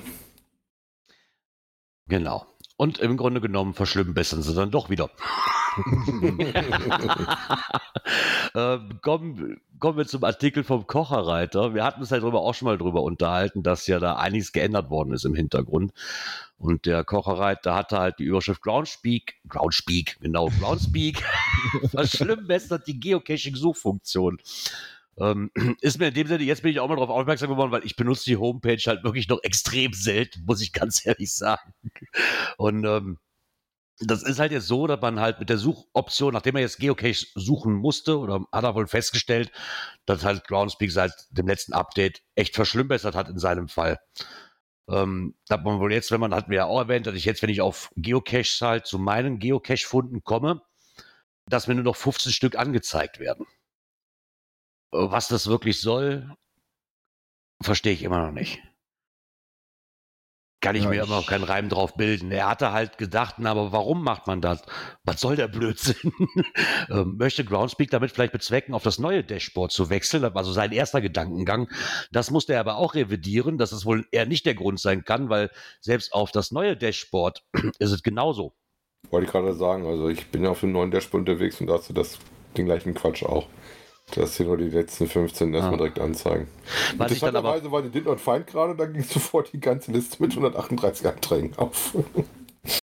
Genau. 2.09 2.45
Und 2.77 2.99
im 2.99 3.17
Grunde 3.17 3.41
genommen 3.41 3.73
verschlimmbessern 3.73 4.43
sie 4.43 4.53
dann 4.53 4.69
doch 4.69 4.91
wieder. 4.91 5.09
ähm, 8.55 8.99
kommen, 9.01 9.59
kommen 9.79 9.97
wir 9.97 10.05
zum 10.05 10.23
Artikel 10.23 10.63
vom 10.63 10.85
Kocherreiter. 10.85 11.73
Wir 11.73 11.83
hatten 11.83 12.01
uns 12.01 12.11
ja 12.11 12.19
darüber 12.19 12.41
auch 12.41 12.53
schon 12.53 12.67
mal 12.67 12.77
drüber 12.77 13.01
unterhalten, 13.01 13.63
dass 13.63 13.87
ja 13.87 13.97
da 13.99 14.17
einiges 14.17 14.51
geändert 14.51 14.91
worden 14.91 15.11
ist 15.13 15.25
im 15.25 15.33
Hintergrund. 15.33 15.91
Und 16.59 16.85
der 16.85 17.03
Kocherreiter 17.03 17.73
hatte 17.73 17.97
halt 17.97 18.19
die 18.19 18.25
Überschrift 18.25 18.61
Groundspeak, 18.61 19.35
Groundspeak, 19.47 20.17
genau, 20.21 20.49
Groundspeak, 20.59 21.23
verschlimmbessert 21.89 22.85
die 22.85 22.99
Geocaching-Suchfunktion. 22.99 24.39
Ähm, 25.19 25.51
ist 25.82 25.99
mir 25.99 26.10
in 26.10 26.13
dem 26.13 26.27
Sinne, 26.27 26.43
jetzt 26.43 26.62
bin 26.62 26.71
ich 26.71 26.80
auch 26.80 26.88
mal 26.88 26.95
darauf 26.95 27.10
aufmerksam 27.10 27.49
geworden, 27.49 27.71
weil 27.71 27.86
ich 27.86 27.95
benutze 27.95 28.25
die 28.25 28.38
Homepage 28.38 28.82
halt 28.86 29.03
wirklich 29.03 29.27
noch 29.27 29.41
extrem 29.43 29.93
selten, 29.93 30.43
muss 30.45 30.62
ich 30.62 30.73
ganz 30.73 31.06
ehrlich 31.06 31.34
sagen. 31.34 31.73
Und 32.58 32.86
ähm, 32.86 33.19
das 33.99 34.21
ist 34.21 34.39
halt 34.39 34.51
jetzt 34.51 34.67
so, 34.67 34.86
dass 34.86 35.01
man 35.01 35.19
halt 35.19 35.39
mit 35.39 35.49
der 35.49 35.58
Suchoption, 35.58 36.34
nachdem 36.34 36.56
er 36.56 36.62
jetzt 36.62 36.77
Geocache 36.80 37.25
suchen 37.34 37.73
musste, 37.73 38.19
oder 38.19 38.45
hat 38.51 38.63
er 38.63 38.75
wohl 38.75 38.88
festgestellt, 38.88 39.51
dass 40.06 40.23
halt 40.23 40.47
Groundspeak 40.47 40.91
seit 40.91 41.13
dem 41.32 41.47
letzten 41.47 41.73
Update 41.73 42.21
echt 42.36 42.56
verschlimmbessert 42.56 43.15
hat 43.15 43.30
in 43.30 43.39
seinem 43.39 43.67
Fall. 43.67 43.99
Ähm, 44.89 45.36
dass 45.47 45.63
man 45.63 45.80
wohl 45.80 45.91
jetzt, 45.91 46.12
wenn 46.12 46.19
man, 46.21 46.34
hat 46.34 46.47
mir 46.47 46.58
ja 46.58 46.65
auch 46.65 46.80
erwähnt, 46.80 47.08
dass 47.08 47.15
ich 47.15 47.25
jetzt, 47.25 47.41
wenn 47.41 47.49
ich 47.49 47.62
auf 47.62 47.91
Geocaches 47.97 48.62
halt 48.62 48.86
zu 48.86 48.99
meinen 48.99 49.39
Geocache-Funden 49.39 50.23
komme, 50.23 50.62
dass 51.47 51.67
mir 51.67 51.75
nur 51.75 51.84
noch 51.84 51.95
15 51.95 52.32
Stück 52.32 52.58
angezeigt 52.58 53.19
werden. 53.19 53.45
Was 54.91 55.28
das 55.28 55.47
wirklich 55.47 55.82
soll, 55.82 56.34
verstehe 57.62 57.93
ich 57.93 58.04
immer 58.04 58.26
noch 58.26 58.32
nicht. 58.32 58.62
Kann 60.60 60.76
ich 60.76 60.84
ja, 60.84 60.89
mir 60.89 61.04
immer 61.04 61.17
noch 61.17 61.28
keinen 61.28 61.43
Reim 61.43 61.69
drauf 61.69 61.93
bilden. 61.93 62.32
Er 62.32 62.50
hatte 62.50 62.71
halt 62.71 62.97
gedacht, 62.97 63.36
na, 63.38 63.52
aber 63.52 63.71
warum 63.71 64.04
macht 64.04 64.26
man 64.26 64.41
das? 64.41 64.63
Was 65.04 65.21
soll 65.21 65.36
der 65.36 65.47
Blödsinn? 65.47 66.12
ähm, 66.89 67.15
möchte 67.17 67.45
Groundspeak 67.45 67.91
damit 67.91 68.12
vielleicht 68.12 68.32
bezwecken, 68.32 68.73
auf 68.73 68.82
das 68.82 68.97
neue 68.97 69.23
Dashboard 69.23 69.71
zu 69.71 69.91
wechseln? 69.91 70.23
Das 70.23 70.34
war 70.34 70.43
so 70.43 70.52
sein 70.52 70.71
erster 70.71 71.00
Gedankengang. 71.00 71.69
Das 72.12 72.32
musste 72.32 72.54
er 72.54 72.60
aber 72.62 72.78
auch 72.78 72.95
revidieren, 72.95 73.60
dass 73.60 73.71
es 73.71 73.86
wohl 73.86 74.08
eher 74.12 74.26
nicht 74.26 74.47
der 74.47 74.56
Grund 74.56 74.80
sein 74.80 75.06
kann, 75.06 75.30
weil 75.30 75.52
selbst 75.80 76.12
auf 76.12 76.32
das 76.32 76.50
neue 76.52 76.76
Dashboard 76.76 77.43
ist 77.78 77.91
es 77.91 78.02
genauso. 78.02 78.56
Wollte 79.12 79.28
ich 79.28 79.32
gerade 79.32 79.54
sagen, 79.54 79.86
also 79.86 80.10
ich 80.10 80.26
bin 80.32 80.43
ja 80.43 80.50
auf 80.50 80.62
dem 80.62 80.71
neuen 80.71 80.89
Dashboard 80.89 81.30
unterwegs 81.30 81.62
und 81.62 81.67
da 81.67 81.73
hast 81.73 81.89
du 81.89 81.93
das, 81.93 82.17
den 82.58 82.65
gleichen 82.65 82.95
Quatsch 82.95 83.21
auch. 83.21 83.47
Das 84.15 84.37
hier 84.37 84.45
nur 84.45 84.57
die 84.57 84.69
letzten 84.69 85.07
15 85.07 85.53
erstmal 85.53 85.73
ah. 85.73 85.77
direkt 85.77 85.99
anzeigen. 85.99 86.47
Was 86.97 87.11
Interessanterweise 87.11 87.71
war 87.71 87.81
die 87.81 87.89
Did 87.89 88.05
Not 88.05 88.21
Find 88.21 88.47
gerade, 88.47 88.75
da 88.75 88.85
ging 88.85 89.03
sofort 89.03 89.51
die 89.51 89.59
ganze 89.59 89.91
Liste 89.91 90.21
mit 90.21 90.31
138 90.31 91.05
Anträgen 91.05 91.57
auf. 91.57 91.93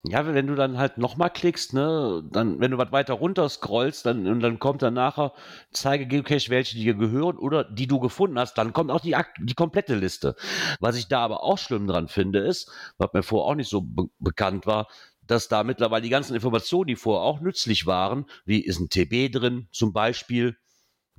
Ja, 0.06 0.26
wenn 0.26 0.48
du 0.48 0.56
dann 0.56 0.78
halt 0.78 0.98
nochmal 0.98 1.30
klickst, 1.30 1.74
ne, 1.74 2.24
dann, 2.32 2.62
wenn 2.62 2.72
du 2.72 2.78
was 2.78 2.94
weiter 2.94 3.16
runter 3.16 3.50
scrollst, 3.50 4.06
dann, 4.06 4.28
und 4.28 4.40
dann 4.40 4.58
kommt 4.58 4.82
dann 4.82 4.94
nachher, 4.94 5.34
zeige 5.72 6.08
Geocache, 6.08 6.50
welche 6.50 6.78
dir 6.78 6.94
gehören 6.94 7.38
oder 7.38 7.66
die 7.66 7.86
du 7.86 8.00
gefunden 8.00 8.40
hast, 8.40 8.58
dann 8.58 8.72
kommt 8.72 8.92
auch 8.92 9.02
die, 9.02 9.16
die 9.40 9.56
komplette 9.56 9.96
Liste. 9.96 10.36
Was 10.80 10.96
ich 10.96 11.10
da 11.10 11.20
aber 11.20 11.44
auch 11.44 11.58
schlimm 11.58 11.86
dran 11.86 12.08
finde, 12.08 12.40
ist, 12.40 12.72
was 12.98 13.12
mir 13.12 13.24
vorher 13.24 13.52
auch 13.52 13.56
nicht 13.56 13.70
so 13.70 13.82
be 13.82 14.06
bekannt 14.20 14.66
war, 14.66 14.88
dass 15.28 15.50
da 15.50 15.66
mittlerweile 15.66 16.02
die 16.02 16.10
ganzen 16.10 16.34
Informationen, 16.34 16.88
die 16.88 16.96
vorher 16.96 17.24
auch 17.24 17.42
nützlich 17.42 17.86
waren, 17.86 18.26
wie 18.46 18.62
ist 18.62 18.80
ein 18.80 18.90
TB 18.90 19.32
drin 19.34 19.68
zum 19.72 19.92
Beispiel, 19.92 20.56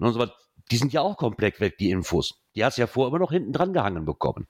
und 0.02 0.12
so 0.12 0.18
was, 0.18 0.30
die 0.70 0.76
sind 0.76 0.92
ja 0.92 1.00
auch 1.00 1.16
komplett 1.16 1.60
weg, 1.60 1.78
die 1.78 1.90
Infos. 1.90 2.42
Die 2.54 2.64
hast 2.64 2.78
du 2.78 2.82
ja 2.82 2.86
vorher 2.86 3.08
immer 3.08 3.18
noch 3.18 3.32
hinten 3.32 3.52
dran 3.52 3.72
gehangen 3.72 4.04
bekommen 4.04 4.46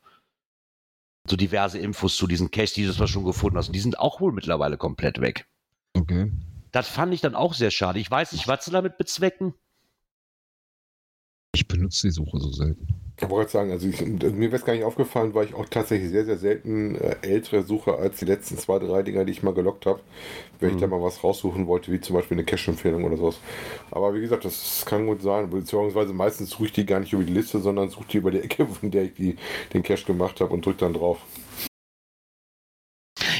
so 1.31 1.37
diverse 1.37 1.79
Infos 1.79 2.17
zu 2.17 2.27
diesen 2.27 2.51
Caches, 2.51 2.75
die 2.75 2.87
du 2.87 2.93
zwar 2.93 3.09
schon 3.09 3.25
gefunden 3.25 3.57
hast. 3.57 3.73
Die 3.73 3.81
sind 3.81 3.99
auch 3.99 4.21
wohl 4.21 4.33
mittlerweile 4.33 4.77
komplett 4.77 5.21
weg. 5.21 5.47
Okay. 5.95 6.33
Das 6.73 6.89
fand 6.89 7.13
ich 7.13 7.21
dann 7.21 7.35
auch 7.35 7.55
sehr 7.55 7.71
schade. 7.71 7.99
Ich 7.99 8.11
weiß 8.11 8.33
nicht, 8.33 8.49
was 8.49 8.65
sie 8.65 8.71
damit 8.71 8.97
bezwecken. 8.97 9.55
Ich 11.55 11.67
benutze 11.67 12.07
die 12.07 12.13
Suche 12.13 12.39
so 12.39 12.53
selten. 12.53 12.87
Ich 13.23 13.29
wollte 13.29 13.51
sagen, 13.51 13.71
also 13.71 13.87
ich, 13.87 14.01
mir 14.01 14.33
wäre 14.33 14.57
es 14.57 14.65
gar 14.65 14.73
nicht 14.73 14.85
aufgefallen, 14.85 15.35
weil 15.35 15.47
ich 15.47 15.55
auch 15.55 15.69
tatsächlich 15.69 16.11
sehr, 16.11 16.25
sehr 16.25 16.39
selten 16.39 16.95
äh, 16.95 17.17
ältere 17.21 17.65
suche 17.65 17.97
als 17.97 18.19
die 18.19 18.25
letzten 18.25 18.57
zwei, 18.57 18.79
drei 18.79 19.03
Dinger, 19.03 19.27
die 19.27 19.33
ich 19.33 19.43
mal 19.43 19.53
gelockt 19.53 19.85
habe. 19.85 20.01
Wenn 20.59 20.71
mhm. 20.71 20.77
ich 20.77 20.81
da 20.81 20.87
mal 20.87 21.03
was 21.03 21.23
raussuchen 21.23 21.67
wollte, 21.67 21.93
wie 21.93 22.01
zum 22.01 22.17
Beispiel 22.17 22.37
eine 22.37 22.45
Cache-Empfehlung 22.45 23.05
oder 23.05 23.19
sowas. 23.19 23.39
Aber 23.91 24.15
wie 24.15 24.23
gesagt, 24.23 24.47
das 24.47 24.85
kann 24.87 25.07
gut 25.07 25.21
sein, 25.21 25.51
beziehungsweise 25.51 26.15
meistens 26.15 26.51
suche 26.51 26.67
ich 26.67 26.73
die 26.73 26.87
gar 26.87 27.01
nicht 27.01 27.13
über 27.13 27.25
die 27.25 27.35
Liste, 27.35 27.59
sondern 27.59 27.91
suche 27.91 28.07
die 28.11 28.19
über 28.19 28.31
die 28.31 28.41
Ecke, 28.41 28.67
von 28.67 28.91
der 28.91 29.05
ich 29.05 29.15
die, 29.15 29.37
den 29.75 29.83
Cache 29.83 30.07
gemacht 30.07 30.41
habe 30.41 30.55
und 30.55 30.65
drücke 30.65 30.79
dann 30.79 30.95
drauf. 30.95 31.19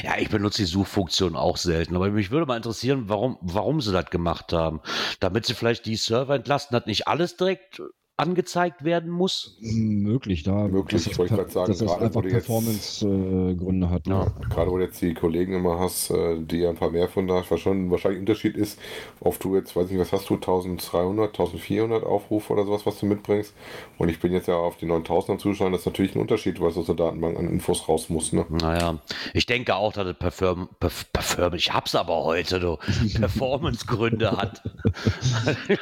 Ja, 0.03 0.17
ich 0.19 0.29
benutze 0.29 0.61
die 0.61 0.67
Suchfunktion 0.67 1.35
auch 1.35 1.57
selten, 1.57 1.95
aber 1.95 2.09
mich 2.11 2.29
würde 2.29 2.45
mal 2.45 2.57
interessieren, 2.57 3.05
warum, 3.07 3.37
warum 3.41 3.81
sie 3.81 3.91
das 3.91 4.11
gemacht 4.11 4.53
haben. 4.53 4.81
Damit 5.19 5.45
sie 5.45 5.55
vielleicht 5.55 5.85
die 5.85 5.95
Server 5.95 6.35
entlasten, 6.35 6.75
hat 6.75 6.85
nicht 6.85 7.07
alles 7.07 7.35
direkt 7.37 7.81
angezeigt 8.17 8.83
werden 8.83 9.09
muss? 9.09 9.57
Möglich, 9.61 10.43
da. 10.43 10.67
Möglich, 10.67 11.03
das, 11.03 11.11
ich 11.11 11.17
wollte 11.17 11.35
gerade 11.35 11.49
sagen, 11.49 11.71
dass 11.71 11.81
es 11.81 11.91
einfach 11.91 12.21
Performance-Gründe 12.21 13.89
hat. 13.89 14.05
Ja, 14.07 14.27
gerade 14.49 14.69
wo 14.69 14.77
du 14.77 14.83
jetzt 14.83 15.01
die 15.01 15.13
Kollegen 15.13 15.53
immer 15.53 15.79
hast, 15.79 16.11
äh, 16.11 16.37
die 16.39 16.59
ja 16.59 16.69
ein 16.69 16.75
paar 16.75 16.91
mehr 16.91 17.09
von 17.09 17.27
da, 17.27 17.43
was 17.49 17.59
schon 17.59 17.89
wahrscheinlich 17.89 18.19
ein 18.19 18.21
Unterschied 18.21 18.55
ist, 18.55 18.79
ob 19.19 19.39
du 19.39 19.55
jetzt, 19.55 19.75
weiß 19.75 19.89
nicht, 19.89 19.99
was 19.99 20.11
hast 20.11 20.29
du, 20.29 20.35
1300, 20.35 21.29
1400 21.29 22.03
Aufrufe 22.03 22.53
oder 22.53 22.65
sowas, 22.65 22.85
was 22.85 22.99
du 22.99 23.07
mitbringst. 23.07 23.55
Und 23.97 24.09
ich 24.09 24.19
bin 24.19 24.33
jetzt 24.33 24.47
ja 24.47 24.55
auf 24.55 24.77
die 24.77 24.85
9000er 24.85 25.39
zuschauen, 25.39 25.71
das 25.71 25.81
ist 25.81 25.87
natürlich 25.87 26.15
ein 26.15 26.21
Unterschied, 26.21 26.59
weil 26.61 26.69
es 26.69 26.77
aus 26.77 26.85
der 26.85 26.95
Datenbank 26.95 27.39
an 27.39 27.49
Infos 27.49 27.87
raus 27.87 28.09
muss. 28.09 28.33
Ne? 28.33 28.45
Naja, 28.49 28.99
ich 29.33 29.47
denke 29.47 29.75
auch, 29.75 29.93
dass 29.93 30.05
es 30.07 30.17
Perform, 30.17 30.69
Perform 30.79 31.55
ich 31.55 31.73
hab's 31.73 31.95
aber 31.95 32.23
heute, 32.23 32.59
du, 32.59 32.77
Performance-Gründe 33.15 34.31
hat. 34.31 34.61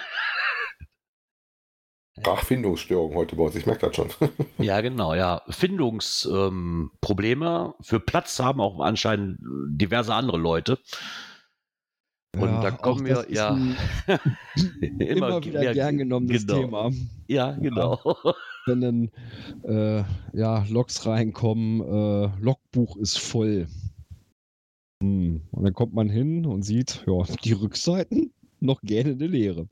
Sprachfindungsstörung 2.30 3.15
heute 3.15 3.36
bei 3.36 3.44
uns, 3.44 3.56
ich 3.56 3.65
merke 3.65 3.88
das 3.88 3.96
schon. 3.96 4.10
ja, 4.60 4.82
genau, 4.82 5.15
ja. 5.15 5.42
Findungsprobleme 5.50 7.74
ähm, 7.76 7.82
für 7.82 8.00
Platz 8.00 8.39
haben 8.39 8.62
auch 8.62 8.80
anscheinend 8.80 9.39
diverse 9.70 10.13
andere 10.13 10.38
Leute. 10.38 10.78
Und 12.36 12.52
ja, 12.52 12.62
da 12.62 12.70
kommen 12.72 13.08
wir, 13.08 13.26
ja. 13.30 13.50
immer, 15.00 15.30
immer, 15.30 15.44
wieder 15.44 15.63
ja, 15.63 15.74
gern 15.74 15.98
genommenes 15.98 16.46
genau. 16.46 16.60
Thema. 16.60 16.92
Ja, 17.28 17.54
genau. 17.54 18.00
Wenn 18.68 18.82
dann 18.82 19.10
äh, 19.63 20.04
ja, 20.34 20.63
Logs 20.70 21.08
reinkommen, 21.08 21.82
äh, 21.82 22.30
Logbuch 22.39 22.98
ist 22.98 23.18
voll. 23.18 23.65
Hm. 25.02 25.42
Und 25.50 25.63
dann 25.63 25.74
kommt 25.74 25.96
man 25.96 26.10
hin 26.10 26.46
und 26.46 26.62
sieht, 26.62 27.04
ja, 27.08 27.24
die 27.44 27.54
Rückseiten 27.54 28.32
noch 28.60 28.82
gerne 28.82 29.13
eine 29.13 29.26
Leere. 29.26 29.68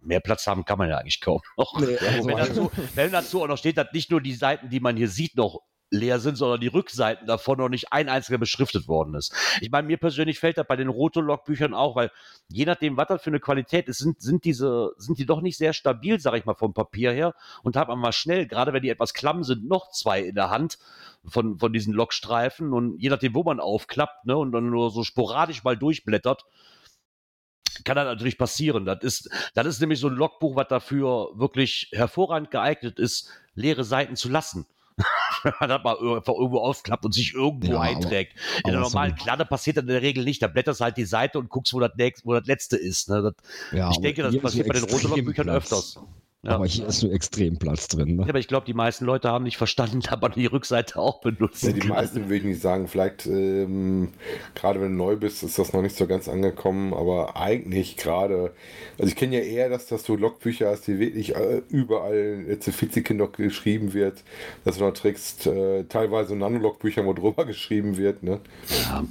mehr 0.01 0.19
Platz 0.19 0.47
haben 0.47 0.65
kann 0.65 0.77
man 0.77 0.89
ja 0.89 0.97
eigentlich 0.97 1.21
kaum 1.21 1.41
noch. 1.57 1.79
Nee, 1.79 1.97
also 1.97 2.27
wenn, 2.27 2.37
dazu, 2.37 2.71
wenn 2.95 3.11
dazu 3.11 3.43
auch 3.43 3.47
noch 3.47 3.57
steht, 3.57 3.77
dass 3.77 3.91
nicht 3.93 4.11
nur 4.11 4.21
die 4.21 4.33
Seiten, 4.33 4.69
die 4.69 4.79
man 4.79 4.97
hier 4.97 5.09
sieht, 5.09 5.35
noch 5.35 5.61
leer 5.91 6.19
sind, 6.19 6.37
sondern 6.37 6.61
die 6.61 6.67
Rückseiten 6.67 7.27
davon 7.27 7.57
noch 7.57 7.67
nicht 7.67 7.91
ein 7.91 8.07
einziger 8.07 8.37
beschriftet 8.37 8.87
worden 8.87 9.13
ist. 9.13 9.35
Ich 9.59 9.69
meine, 9.69 9.85
mir 9.85 9.97
persönlich 9.97 10.39
fällt 10.39 10.57
das 10.57 10.65
bei 10.65 10.77
den 10.77 10.87
Rotolog-Büchern 10.87 11.73
auch, 11.73 11.97
weil 11.97 12.11
je 12.47 12.63
nachdem, 12.63 12.95
was 12.95 13.09
das 13.09 13.21
für 13.21 13.29
eine 13.29 13.41
Qualität 13.41 13.89
ist, 13.89 13.97
sind, 13.97 14.21
sind 14.21 14.45
diese, 14.45 14.93
sind 14.97 15.19
die 15.19 15.25
doch 15.25 15.41
nicht 15.41 15.57
sehr 15.57 15.73
stabil, 15.73 16.17
sag 16.19 16.35
ich 16.35 16.45
mal, 16.45 16.55
vom 16.55 16.73
Papier 16.73 17.11
her 17.11 17.35
und 17.61 17.75
hat 17.75 17.89
man 17.89 17.99
mal 17.99 18.13
schnell, 18.13 18.47
gerade 18.47 18.71
wenn 18.71 18.81
die 18.81 18.89
etwas 18.89 19.13
klamm 19.13 19.43
sind, 19.43 19.67
noch 19.67 19.91
zwei 19.91 20.21
in 20.21 20.35
der 20.35 20.49
Hand 20.49 20.79
von, 21.25 21.59
von 21.59 21.73
diesen 21.73 21.93
Logstreifen 21.93 22.71
und 22.71 22.97
je 22.97 23.09
nachdem, 23.09 23.35
wo 23.35 23.43
man 23.43 23.59
aufklappt, 23.59 24.25
ne, 24.25 24.37
und 24.37 24.53
dann 24.53 24.69
nur 24.69 24.91
so 24.91 25.03
sporadisch 25.03 25.65
mal 25.65 25.75
durchblättert, 25.75 26.45
kann 27.83 27.95
das 27.95 28.05
natürlich 28.05 28.37
passieren. 28.37 28.85
Das 28.85 28.99
ist, 29.01 29.29
das 29.53 29.67
ist 29.67 29.79
nämlich 29.79 29.99
so 29.99 30.07
ein 30.07 30.15
Logbuch, 30.15 30.55
was 30.55 30.67
dafür 30.67 31.29
wirklich 31.35 31.89
hervorragend 31.91 32.51
geeignet 32.51 32.99
ist, 32.99 33.29
leere 33.55 33.83
Seiten 33.83 34.15
zu 34.15 34.29
lassen. 34.29 34.65
wenn 35.43 35.53
man 35.59 35.69
das 35.69 35.83
mal 35.83 35.97
einfach 35.97 36.33
irgendwo 36.33 36.59
ausklappt 36.59 37.05
und 37.05 37.13
sich 37.13 37.33
irgendwo 37.33 37.73
ja, 37.73 37.79
einträgt. 37.79 38.37
Aber, 38.59 38.67
in 38.67 38.71
der 38.73 38.81
normalen 38.81 39.15
so 39.17 39.23
Kladde 39.23 39.45
passiert 39.45 39.77
das 39.77 39.83
in 39.83 39.87
der 39.87 40.01
Regel 40.01 40.23
nicht. 40.23 40.41
Da 40.41 40.47
blätterst 40.47 40.79
du 40.79 40.83
halt 40.83 40.97
die 40.97 41.05
Seite 41.05 41.39
und 41.39 41.49
guckst, 41.49 41.73
wo 41.73 41.79
das, 41.79 41.91
nächste, 41.97 42.25
wo 42.25 42.33
das 42.33 42.45
letzte 42.45 42.77
ist. 42.77 43.09
Ne? 43.09 43.21
Das, 43.21 43.33
ja, 43.77 43.89
ich 43.89 43.99
denke, 43.99 44.23
das 44.23 44.37
passiert 44.37 44.67
bei 44.67 44.73
den 44.75 44.83
Rosenlock-Büchern 44.83 45.49
öfters. 45.49 45.99
Ja. 46.43 46.55
Aber 46.55 46.65
hier 46.65 46.87
ist 46.87 47.03
nur 47.03 47.13
extrem 47.13 47.57
Platz 47.57 47.87
drin. 47.87 48.15
Ne? 48.15 48.23
Ja, 48.23 48.29
aber 48.29 48.39
ich 48.39 48.47
glaube, 48.47 48.65
die 48.65 48.73
meisten 48.73 49.05
Leute 49.05 49.29
haben 49.29 49.43
nicht 49.43 49.57
verstanden, 49.57 49.99
dass 50.09 50.19
man 50.19 50.31
die 50.31 50.47
Rückseite 50.47 50.97
auch 50.97 51.21
benutzt. 51.21 51.61
Ja, 51.61 51.71
die 51.71 51.87
meisten 51.87 52.23
würde 52.23 52.35
ich 52.37 52.43
nicht 52.43 52.61
sagen. 52.61 52.87
Vielleicht, 52.87 53.27
ähm, 53.27 54.09
gerade 54.55 54.81
wenn 54.81 54.97
du 54.97 54.97
neu 54.97 55.17
bist, 55.17 55.43
ist 55.43 55.59
das 55.59 55.71
noch 55.71 55.83
nicht 55.83 55.95
so 55.95 56.07
ganz 56.07 56.27
angekommen. 56.27 56.95
Aber 56.95 57.37
eigentlich 57.37 57.95
gerade, 57.95 58.53
also 58.97 59.07
ich 59.07 59.15
kenne 59.15 59.37
ja 59.37 59.43
eher, 59.43 59.69
dass, 59.69 59.85
dass 59.85 60.01
du 60.03 60.15
Logbücher 60.15 60.69
hast, 60.69 60.87
die 60.87 60.97
wirklich 60.97 61.35
äh, 61.35 61.61
überall 61.69 62.45
jetzt 62.47 62.65
zu 62.65 62.71
Fizikind 62.71 63.19
noch 63.19 63.33
geschrieben 63.33 63.93
wird. 63.93 64.23
Dass 64.65 64.79
du 64.79 64.83
noch 64.83 64.93
trägst, 64.93 65.45
äh, 65.45 65.83
teilweise 65.83 66.35
Nanolog-Bücher, 66.35 67.05
wo 67.05 67.13
drüber 67.13 67.45
geschrieben 67.51 67.97
wird. 67.97 68.23
Ne? 68.23 68.39
Ja. 68.83 69.03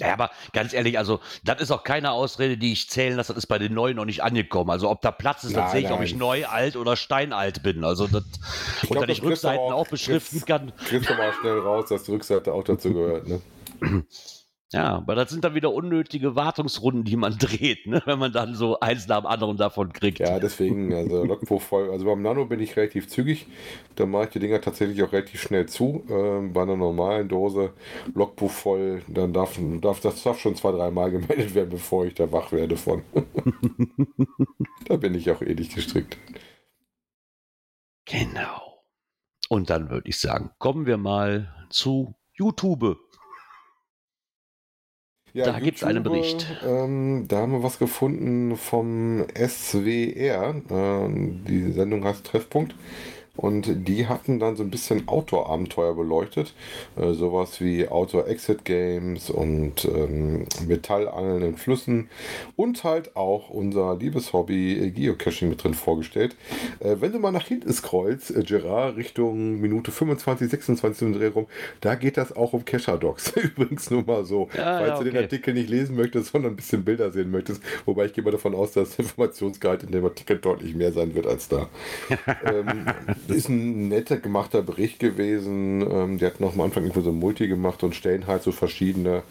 Ja, 0.00 0.12
aber 0.12 0.30
ganz 0.52 0.72
ehrlich, 0.72 0.98
also 0.98 1.20
das 1.44 1.60
ist 1.60 1.70
auch 1.70 1.82
keine 1.82 2.10
Ausrede, 2.10 2.58
die 2.58 2.72
ich 2.72 2.90
zählen 2.90 3.16
lasse, 3.16 3.32
das 3.32 3.44
ist 3.44 3.46
bei 3.46 3.58
den 3.58 3.74
Neuen 3.74 3.96
noch 3.96 4.04
nicht 4.04 4.22
angekommen. 4.22 4.70
Also 4.70 4.90
ob 4.90 5.00
da 5.00 5.10
Platz 5.10 5.44
ist, 5.44 5.56
das 5.56 5.72
sehe 5.72 5.82
ich, 5.82 5.90
ob 5.90 6.02
ich 6.02 6.14
neu, 6.14 6.46
alt 6.46 6.76
oder 6.76 6.96
steinalt 6.96 7.62
bin. 7.62 7.84
Also 7.84 8.06
das, 8.06 8.24
ich 8.82 8.90
und 8.90 9.00
dass 9.00 9.08
ich 9.08 9.22
Rückseiten 9.22 9.58
auch, 9.58 9.72
auch 9.72 9.88
beschriften 9.88 10.44
kann. 10.44 10.72
Kriegst 10.86 11.08
du 11.08 11.14
mal 11.14 11.32
schnell 11.40 11.58
raus, 11.58 11.88
dass 11.88 12.04
die 12.04 12.12
Rückseite 12.12 12.52
auch 12.52 12.64
dazu 12.64 12.92
gehört, 12.92 13.26
ne? 13.26 13.40
Ja, 14.72 14.96
aber 14.96 15.14
das 15.14 15.30
sind 15.30 15.44
dann 15.44 15.54
wieder 15.54 15.72
unnötige 15.72 16.34
Wartungsrunden, 16.34 17.04
die 17.04 17.16
man 17.16 17.32
dreht, 17.38 17.86
ne? 17.86 18.02
wenn 18.04 18.18
man 18.18 18.32
dann 18.32 18.54
so 18.54 18.80
eins 18.80 19.06
nach 19.06 19.20
dem 19.20 19.26
anderen 19.26 19.56
davon 19.56 19.92
kriegt. 19.92 20.18
Ja, 20.18 20.40
deswegen, 20.40 20.92
also 20.92 21.24
Logbuch 21.24 21.62
voll. 21.62 21.90
Also 21.90 22.04
beim 22.04 22.22
Nano 22.22 22.46
bin 22.46 22.58
ich 22.58 22.76
relativ 22.76 23.08
zügig. 23.08 23.46
Da 23.94 24.06
mache 24.06 24.24
ich 24.24 24.30
die 24.30 24.40
Dinger 24.40 24.60
tatsächlich 24.60 25.02
auch 25.04 25.12
relativ 25.12 25.40
schnell 25.40 25.66
zu. 25.66 26.04
Ähm, 26.10 26.52
bei 26.52 26.62
einer 26.62 26.76
normalen 26.76 27.28
Dose 27.28 27.72
Logbuch 28.14 28.50
voll, 28.50 29.02
dann 29.06 29.32
darf, 29.32 29.58
darf 29.80 30.00
das 30.00 30.22
darf 30.22 30.40
schon 30.40 30.56
zwei, 30.56 30.72
dreimal 30.72 31.12
gemeldet 31.12 31.54
werden, 31.54 31.70
bevor 31.70 32.06
ich 32.06 32.14
da 32.14 32.32
wach 32.32 32.50
werde 32.50 32.76
von. 32.76 33.02
da 34.88 34.96
bin 34.96 35.14
ich 35.14 35.30
auch 35.30 35.42
ähnlich 35.42 35.74
gestrickt. 35.74 36.18
Genau. 38.04 38.82
Und 39.48 39.70
dann 39.70 39.90
würde 39.90 40.08
ich 40.08 40.18
sagen, 40.18 40.50
kommen 40.58 40.86
wir 40.86 40.96
mal 40.96 41.54
zu 41.70 42.16
YouTube. 42.34 42.98
Ja, 45.36 45.44
Da 45.44 45.60
gibt's 45.60 45.84
einen 45.84 46.02
Bericht. 46.02 46.46
Ähm, 46.66 47.26
da 47.28 47.40
haben 47.40 47.52
wir 47.52 47.62
was 47.62 47.78
gefunden 47.78 48.56
vom 48.56 49.26
SWR. 49.36 50.54
Ähm, 50.70 51.44
die 51.46 51.72
Sendung 51.72 52.04
heißt 52.04 52.24
Treffpunkt. 52.24 52.74
Und 53.36 53.88
die 53.88 54.06
hatten 54.06 54.38
dann 54.38 54.56
so 54.56 54.62
ein 54.62 54.70
bisschen 54.70 55.08
Outdoor-Abenteuer 55.08 55.94
beleuchtet. 55.94 56.54
Äh, 56.96 57.12
sowas 57.12 57.60
wie 57.60 57.88
Outdoor-Exit-Games 57.88 59.30
und 59.30 59.84
ähm, 59.84 60.46
Metallangeln 60.66 61.42
in 61.42 61.56
Flüssen. 61.56 62.08
Und 62.56 62.84
halt 62.84 63.16
auch 63.16 63.50
unser 63.50 63.96
Liebeshobby 63.96 64.78
äh, 64.78 64.90
Geocaching 64.90 65.48
mit 65.48 65.62
drin 65.62 65.74
vorgestellt. 65.74 66.36
Äh, 66.80 66.96
wenn 67.00 67.12
du 67.12 67.18
mal 67.18 67.32
nach 67.32 67.46
hinten 67.46 67.72
scrollst, 67.72 68.34
äh, 68.34 68.42
Gerard, 68.42 68.96
Richtung 68.96 69.60
Minute 69.60 69.90
25, 69.90 70.50
26 70.50 71.02
im 71.02 71.12
Dreh 71.14 71.28
rum, 71.28 71.46
da 71.80 71.94
geht 71.94 72.16
das 72.16 72.34
auch 72.34 72.52
um 72.52 72.64
Cacher-Dogs. 72.64 73.32
Übrigens 73.36 73.90
nur 73.90 74.04
mal 74.04 74.24
so. 74.24 74.48
Ja, 74.56 74.78
Falls 74.78 74.88
ja, 74.88 74.98
du 74.98 75.04
den 75.04 75.14
okay. 75.14 75.22
Artikel 75.24 75.54
nicht 75.54 75.68
lesen 75.68 75.96
möchtest, 75.96 76.32
sondern 76.32 76.52
ein 76.52 76.56
bisschen 76.56 76.84
Bilder 76.84 77.10
sehen 77.10 77.30
möchtest. 77.30 77.62
Wobei 77.84 78.06
ich 78.06 78.12
gehe 78.12 78.24
mal 78.24 78.30
davon 78.30 78.54
aus, 78.54 78.72
dass 78.72 78.96
der 78.96 79.04
Informationsgehalt 79.04 79.82
in 79.82 79.92
dem 79.92 80.04
Artikel 80.04 80.38
deutlich 80.38 80.74
mehr 80.74 80.92
sein 80.92 81.14
wird 81.14 81.26
als 81.26 81.48
da. 81.48 81.68
ähm, 82.44 82.86
ist 83.30 83.48
ein 83.48 83.88
netter 83.88 84.16
gemachter 84.16 84.62
Bericht 84.62 84.98
gewesen. 84.98 85.80
Ähm, 85.90 86.18
die 86.18 86.26
hatten 86.26 86.42
noch 86.42 86.54
am 86.54 86.60
Anfang 86.60 86.84
irgendwie 86.84 87.02
so 87.02 87.10
ein 87.10 87.18
Multi 87.18 87.48
gemacht 87.48 87.82
und 87.82 87.94
stellen 87.94 88.26
halt 88.26 88.42
so 88.42 88.52
verschiedene 88.52 89.22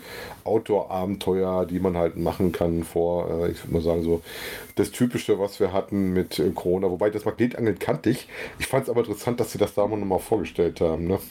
Outdoor-Abenteuer, 0.43 1.65
die 1.65 1.79
man 1.79 1.97
halt 1.97 2.17
machen 2.17 2.51
kann 2.51 2.83
vor, 2.83 3.29
äh, 3.29 3.51
ich 3.51 3.63
würde 3.63 3.73
mal 3.73 3.81
sagen, 3.81 4.03
so 4.03 4.21
das 4.75 4.91
Typische, 4.91 5.39
was 5.39 5.59
wir 5.59 5.73
hatten 5.73 6.13
mit 6.13 6.37
äh, 6.39 6.51
Corona. 6.51 6.89
Wobei 6.91 7.09
das 7.09 7.25
Magnetangeln 7.25 7.79
kannte 7.79 8.09
ich. 8.09 8.27
Ich 8.59 8.67
fand 8.67 8.83
es 8.83 8.89
aber 8.89 9.01
interessant, 9.01 9.39
dass 9.39 9.51
sie 9.51 9.57
das 9.57 9.73
da 9.73 9.87
mal 9.87 9.97
nochmal 9.97 10.19
vorgestellt 10.19 10.81
haben. 10.81 11.07
Ne? 11.07 11.19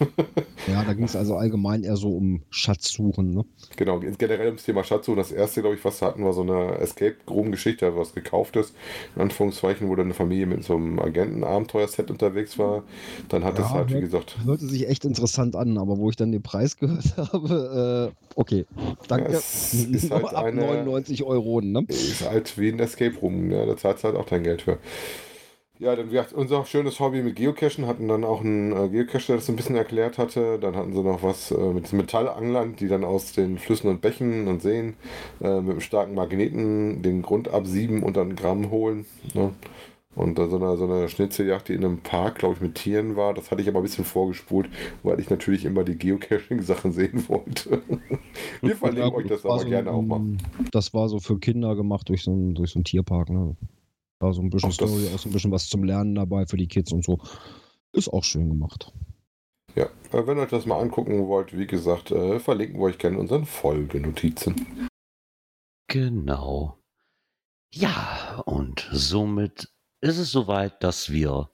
Ja, 0.66 0.82
da 0.82 0.94
ging 0.94 1.04
es 1.04 1.14
also 1.14 1.36
allgemein 1.36 1.84
eher 1.84 1.96
so 1.96 2.16
um 2.16 2.42
Schatzsuchen. 2.48 3.34
Ne? 3.34 3.44
Genau, 3.76 4.00
generell 4.00 4.46
ums 4.46 4.64
Thema 4.64 4.82
Schatzsuchen. 4.82 5.18
Das 5.18 5.30
erste, 5.30 5.60
glaube 5.60 5.76
ich, 5.76 5.84
was 5.84 6.00
wir 6.00 6.08
hatten, 6.08 6.24
war 6.24 6.32
so 6.32 6.40
eine 6.40 6.78
Escape-Room-Geschichte, 6.78 7.84
also 7.84 7.98
was 7.98 8.14
gekauftes, 8.14 8.72
in 9.14 9.22
Anführungszeichen, 9.22 9.88
wo 9.88 9.94
dann 9.94 10.06
eine 10.06 10.14
Familie 10.14 10.46
mit 10.46 10.64
so 10.64 10.76
einem 10.76 10.98
Agenten-Abenteuer-Set 10.98 12.10
unterwegs 12.10 12.53
war. 12.58 12.82
Dann 13.28 13.44
hat 13.44 13.54
es 13.58 13.66
Ja, 13.66 13.70
halt, 13.70 13.88
wie 13.90 13.94
hört- 13.94 14.02
gesagt, 14.02 14.36
Hörte 14.44 14.66
sich 14.66 14.88
echt 14.88 15.04
interessant 15.04 15.56
an, 15.56 15.78
aber 15.78 15.98
wo 15.98 16.10
ich 16.10 16.16
dann 16.16 16.32
den 16.32 16.42
Preis 16.42 16.76
gehört 16.78 17.16
habe, 17.16 18.12
äh, 18.12 18.30
okay, 18.36 18.66
danke. 19.08 19.32
Ja, 19.32 19.38
es 19.38 19.74
ist 19.74 20.10
halt 20.10 20.24
Ab 20.34 20.44
eine- 20.44 20.60
99 20.62 21.22
Euro, 21.24 21.60
ne? 21.60 21.84
ist 21.88 22.28
halt 22.28 22.56
wie 22.58 22.68
ein 22.70 22.78
Escape 22.80 23.16
Room, 23.20 23.48
ne? 23.48 23.66
da 23.66 23.76
zahlst 23.76 24.04
du 24.04 24.08
halt 24.08 24.16
auch 24.16 24.26
dein 24.26 24.42
Geld 24.44 24.62
für. 24.62 24.78
Ja, 25.80 25.96
dann 25.96 26.12
wir 26.12 26.20
hatten 26.20 26.36
unser 26.36 26.64
schönes 26.66 27.00
Hobby 27.00 27.20
mit 27.20 27.34
Geocachen, 27.34 27.88
hatten 27.88 28.06
dann 28.06 28.22
auch 28.22 28.42
einen 28.42 28.70
äh, 28.72 28.88
Geocacher, 28.88 29.26
der 29.26 29.36
das 29.36 29.48
ein 29.50 29.56
bisschen 29.56 29.74
erklärt 29.74 30.18
hatte. 30.18 30.60
Dann 30.60 30.76
hatten 30.76 30.92
sie 30.94 31.02
noch 31.02 31.24
was 31.24 31.50
äh, 31.50 31.56
mit 31.58 31.92
Metallanglern, 31.92 32.76
die 32.76 32.86
dann 32.86 33.02
aus 33.02 33.32
den 33.32 33.58
Flüssen 33.58 33.90
und 33.90 34.00
Bächen 34.00 34.46
und 34.46 34.62
Seen 34.62 34.94
äh, 35.42 35.60
mit 35.60 35.72
einem 35.72 35.80
starken 35.80 36.14
Magneten 36.14 37.02
den 37.02 37.22
Grund 37.22 37.48
absieben 37.48 38.04
und 38.04 38.16
dann 38.16 38.36
Gramm 38.36 38.70
holen. 38.70 39.04
Ne? 39.34 39.50
Und 40.16 40.38
dann 40.38 40.48
so 40.48 40.56
eine, 40.56 40.76
so 40.76 40.84
eine 40.84 41.08
Schnitzeljagd, 41.08 41.68
die 41.68 41.74
in 41.74 41.84
einem 41.84 41.98
Park, 41.98 42.36
glaube 42.38 42.54
ich, 42.54 42.60
mit 42.60 42.76
Tieren 42.76 43.16
war. 43.16 43.34
Das 43.34 43.50
hatte 43.50 43.62
ich 43.62 43.68
aber 43.68 43.80
ein 43.80 43.82
bisschen 43.82 44.04
vorgespult, 44.04 44.68
weil 45.02 45.18
ich 45.18 45.28
natürlich 45.28 45.64
immer 45.64 45.82
die 45.82 45.98
Geocaching-Sachen 45.98 46.92
sehen 46.92 47.28
wollte. 47.28 47.82
Wir 48.62 48.76
verlinken 48.76 49.10
Ja, 49.10 49.16
euch 49.16 49.26
das 49.26 49.42
war 49.44 49.54
aber 49.54 49.62
so 49.62 49.68
gerne 49.68 49.90
auch 49.90 50.02
mal. 50.02 50.20
ein- 50.20 50.42
Das 50.70 50.94
war 50.94 51.08
so 51.08 51.18
für 51.18 51.38
Kinder 51.40 51.74
gemacht 51.74 52.08
durch 52.08 52.22
so 52.22 52.30
einen, 52.32 52.54
durch 52.54 52.70
so 52.70 52.78
einen 52.78 52.84
Tierpark, 52.84 53.28
ne? 53.30 53.56
War 54.20 54.32
so 54.32 54.40
ein 54.40 54.50
bisschen 54.50 54.70
Ach, 54.72 54.76
das- 54.76 54.88
Story, 54.90 55.08
auch 55.12 55.18
so 55.18 55.28
ein 55.28 55.32
bisschen 55.32 55.50
was 55.50 55.68
zum 55.68 55.82
Lernen 55.82 56.14
dabei 56.14 56.46
für 56.46 56.56
die 56.56 56.68
Kids 56.68 56.92
und 56.92 57.04
so. 57.04 57.18
Ist 57.92 58.08
auch 58.08 58.22
schön 58.24 58.48
gemacht. 58.48 58.92
Ja, 59.74 59.86
äh, 60.12 60.26
wenn 60.28 60.38
ihr 60.38 60.42
euch 60.42 60.50
das 60.50 60.66
mal 60.66 60.78
angucken 60.80 61.26
wollt, 61.26 61.58
wie 61.58 61.66
gesagt, 61.66 62.12
äh, 62.12 62.38
verlinken 62.38 62.78
wir 62.78 62.84
euch 62.84 62.98
gerne 62.98 63.16
in 63.16 63.22
unseren 63.22 63.44
Folgenotizen. 63.46 64.54
Genau. 65.88 66.78
Ja, 67.74 68.40
und 68.46 68.88
somit 68.92 69.73
ist 70.04 70.18
es 70.18 70.30
soweit, 70.30 70.84
dass 70.84 71.10
wir 71.10 71.50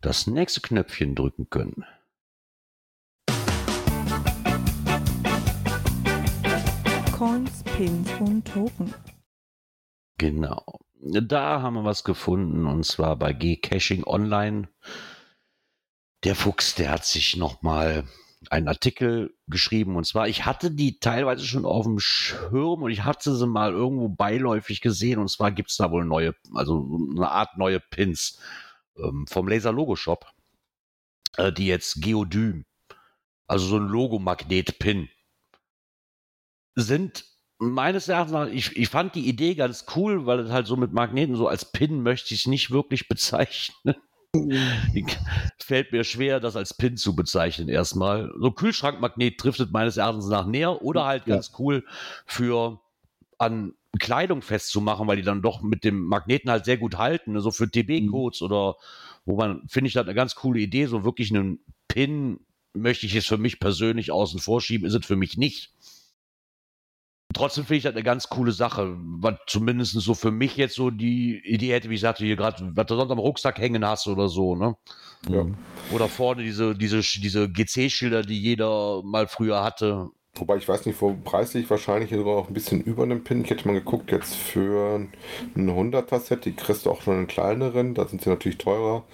das 0.00 0.26
nächste 0.26 0.62
Knöpfchen 0.62 1.14
drücken 1.14 1.50
können. 1.50 1.84
Coins, 7.12 7.62
Pins 7.64 8.10
und 8.20 8.46
Token. 8.46 8.94
Genau. 10.16 10.80
Da 10.98 11.60
haben 11.60 11.74
wir 11.74 11.84
was 11.84 12.04
gefunden 12.04 12.66
und 12.66 12.86
zwar 12.86 13.16
bei 13.16 13.34
G-Caching 13.34 14.04
Online. 14.04 14.68
Der 16.24 16.34
Fuchs, 16.34 16.74
der 16.74 16.90
hat 16.90 17.04
sich 17.04 17.36
nochmal 17.36 18.04
einen 18.52 18.68
Artikel 18.68 19.34
geschrieben 19.46 19.96
und 19.96 20.04
zwar, 20.06 20.28
ich 20.28 20.44
hatte 20.44 20.70
die 20.70 20.98
teilweise 20.98 21.44
schon 21.44 21.64
auf 21.64 21.84
dem 21.84 21.98
Schirm 21.98 22.82
und 22.82 22.90
ich 22.90 23.04
hatte 23.04 23.34
sie 23.34 23.46
mal 23.46 23.72
irgendwo 23.72 24.08
beiläufig 24.08 24.80
gesehen 24.80 25.18
und 25.18 25.28
zwar 25.28 25.52
gibt 25.52 25.70
es 25.70 25.76
da 25.76 25.90
wohl 25.90 26.04
neue, 26.04 26.34
also 26.54 26.88
eine 27.10 27.30
Art 27.30 27.56
neue 27.56 27.80
Pins 27.80 28.40
ähm, 28.96 29.26
vom 29.28 29.48
Laser 29.48 29.72
Logo 29.72 29.96
Shop, 29.96 30.26
äh, 31.36 31.52
die 31.52 31.66
jetzt 31.66 32.02
Geodym, 32.02 32.64
also 33.46 33.66
so 33.66 33.76
ein 33.76 33.88
Logomagnet-Pin 33.88 35.08
sind 36.76 37.24
meines 37.58 38.08
Erachtens 38.08 38.32
nach, 38.32 38.46
ich, 38.48 38.76
ich 38.76 38.88
fand 38.88 39.14
die 39.14 39.28
Idee 39.28 39.54
ganz 39.54 39.86
cool, 39.94 40.26
weil 40.26 40.40
es 40.40 40.50
halt 40.50 40.66
so 40.66 40.76
mit 40.76 40.92
Magneten, 40.92 41.36
so 41.36 41.48
als 41.48 41.70
Pin 41.70 42.02
möchte 42.02 42.34
ich 42.34 42.40
es 42.40 42.46
nicht 42.46 42.70
wirklich 42.70 43.08
bezeichnen. 43.08 43.94
Fällt 45.58 45.92
mir 45.92 46.04
schwer, 46.04 46.40
das 46.40 46.56
als 46.56 46.74
Pin 46.74 46.96
zu 46.96 47.14
bezeichnen 47.16 47.68
erstmal. 47.68 48.32
So 48.38 48.50
Kühlschrankmagnet 48.50 49.42
driftet 49.42 49.72
meines 49.72 49.96
Erachtens 49.96 50.28
nach 50.28 50.46
näher 50.46 50.82
oder 50.82 51.04
halt 51.06 51.26
Ja. 51.26 51.36
ganz 51.36 51.52
cool 51.58 51.84
für 52.26 52.80
an 53.38 53.74
Kleidung 53.98 54.42
festzumachen, 54.42 55.06
weil 55.06 55.16
die 55.16 55.22
dann 55.22 55.42
doch 55.42 55.62
mit 55.62 55.84
dem 55.84 56.04
Magneten 56.04 56.50
halt 56.50 56.64
sehr 56.64 56.76
gut 56.76 56.98
halten, 56.98 57.32
ne? 57.32 57.40
so 57.40 57.50
für 57.50 57.70
TB-Codes 57.70 58.42
oder 58.42 58.76
wo 59.24 59.36
man, 59.36 59.62
finde 59.68 59.88
ich, 59.88 59.94
das 59.94 60.04
eine 60.04 60.14
ganz 60.14 60.34
coole 60.34 60.60
Idee, 60.60 60.86
so 60.86 61.04
wirklich 61.04 61.30
einen 61.30 61.60
Pin 61.88 62.40
möchte 62.74 63.06
ich 63.06 63.14
es 63.14 63.26
für 63.26 63.38
mich 63.38 63.60
persönlich 63.60 64.10
außen 64.10 64.40
vorschieben, 64.40 64.86
ist 64.86 64.94
es 64.94 65.06
für 65.06 65.16
mich 65.16 65.36
nicht. 65.36 65.73
Trotzdem 67.34 67.64
finde 67.64 67.78
ich 67.78 67.82
das 67.82 67.92
eine 67.94 68.02
ganz 68.02 68.28
coole 68.28 68.52
Sache, 68.52 68.96
was 68.98 69.34
zumindest 69.46 69.92
so 69.92 70.14
für 70.14 70.30
mich 70.30 70.56
jetzt 70.56 70.76
so 70.76 70.90
die 70.90 71.42
Idee 71.44 71.72
hätte, 71.72 71.90
wie 71.90 71.94
ich 71.94 72.00
sagte, 72.00 72.24
hier 72.24 72.36
gerade, 72.36 72.70
was 72.74 72.86
du 72.86 72.96
sonst 72.96 73.10
am 73.10 73.18
Rucksack 73.18 73.58
hängen 73.58 73.84
hast 73.84 74.06
oder 74.06 74.28
so, 74.28 74.54
ne? 74.56 74.76
Ja. 75.28 75.44
Oder 75.92 76.08
vorne 76.08 76.42
diese, 76.44 76.74
diese, 76.74 77.00
diese 77.00 77.48
GC-Schilder, 77.48 78.22
die 78.22 78.40
jeder 78.40 79.02
mal 79.02 79.26
früher 79.26 79.62
hatte. 79.62 80.08
Wobei 80.36 80.56
ich 80.56 80.68
weiß 80.68 80.86
nicht, 80.86 81.00
wo 81.00 81.14
preislich 81.24 81.70
wahrscheinlich 81.70 82.10
sogar 82.10 82.36
auch 82.36 82.48
ein 82.48 82.54
bisschen 82.54 82.80
über 82.80 83.04
einem 83.04 83.22
Pin. 83.22 83.44
Ich 83.44 83.50
hätte 83.50 83.68
mal 83.68 83.74
geguckt, 83.74 84.10
jetzt 84.10 84.34
für 84.34 85.06
ein 85.54 85.70
100er-Set, 85.70 86.44
die 86.44 86.54
kriegst 86.54 86.86
du 86.86 86.90
auch 86.90 87.02
schon 87.02 87.14
einen 87.14 87.26
kleineren, 87.28 87.94
da 87.94 88.06
sind 88.06 88.22
sie 88.22 88.30
natürlich 88.30 88.58
teurer, 88.58 89.04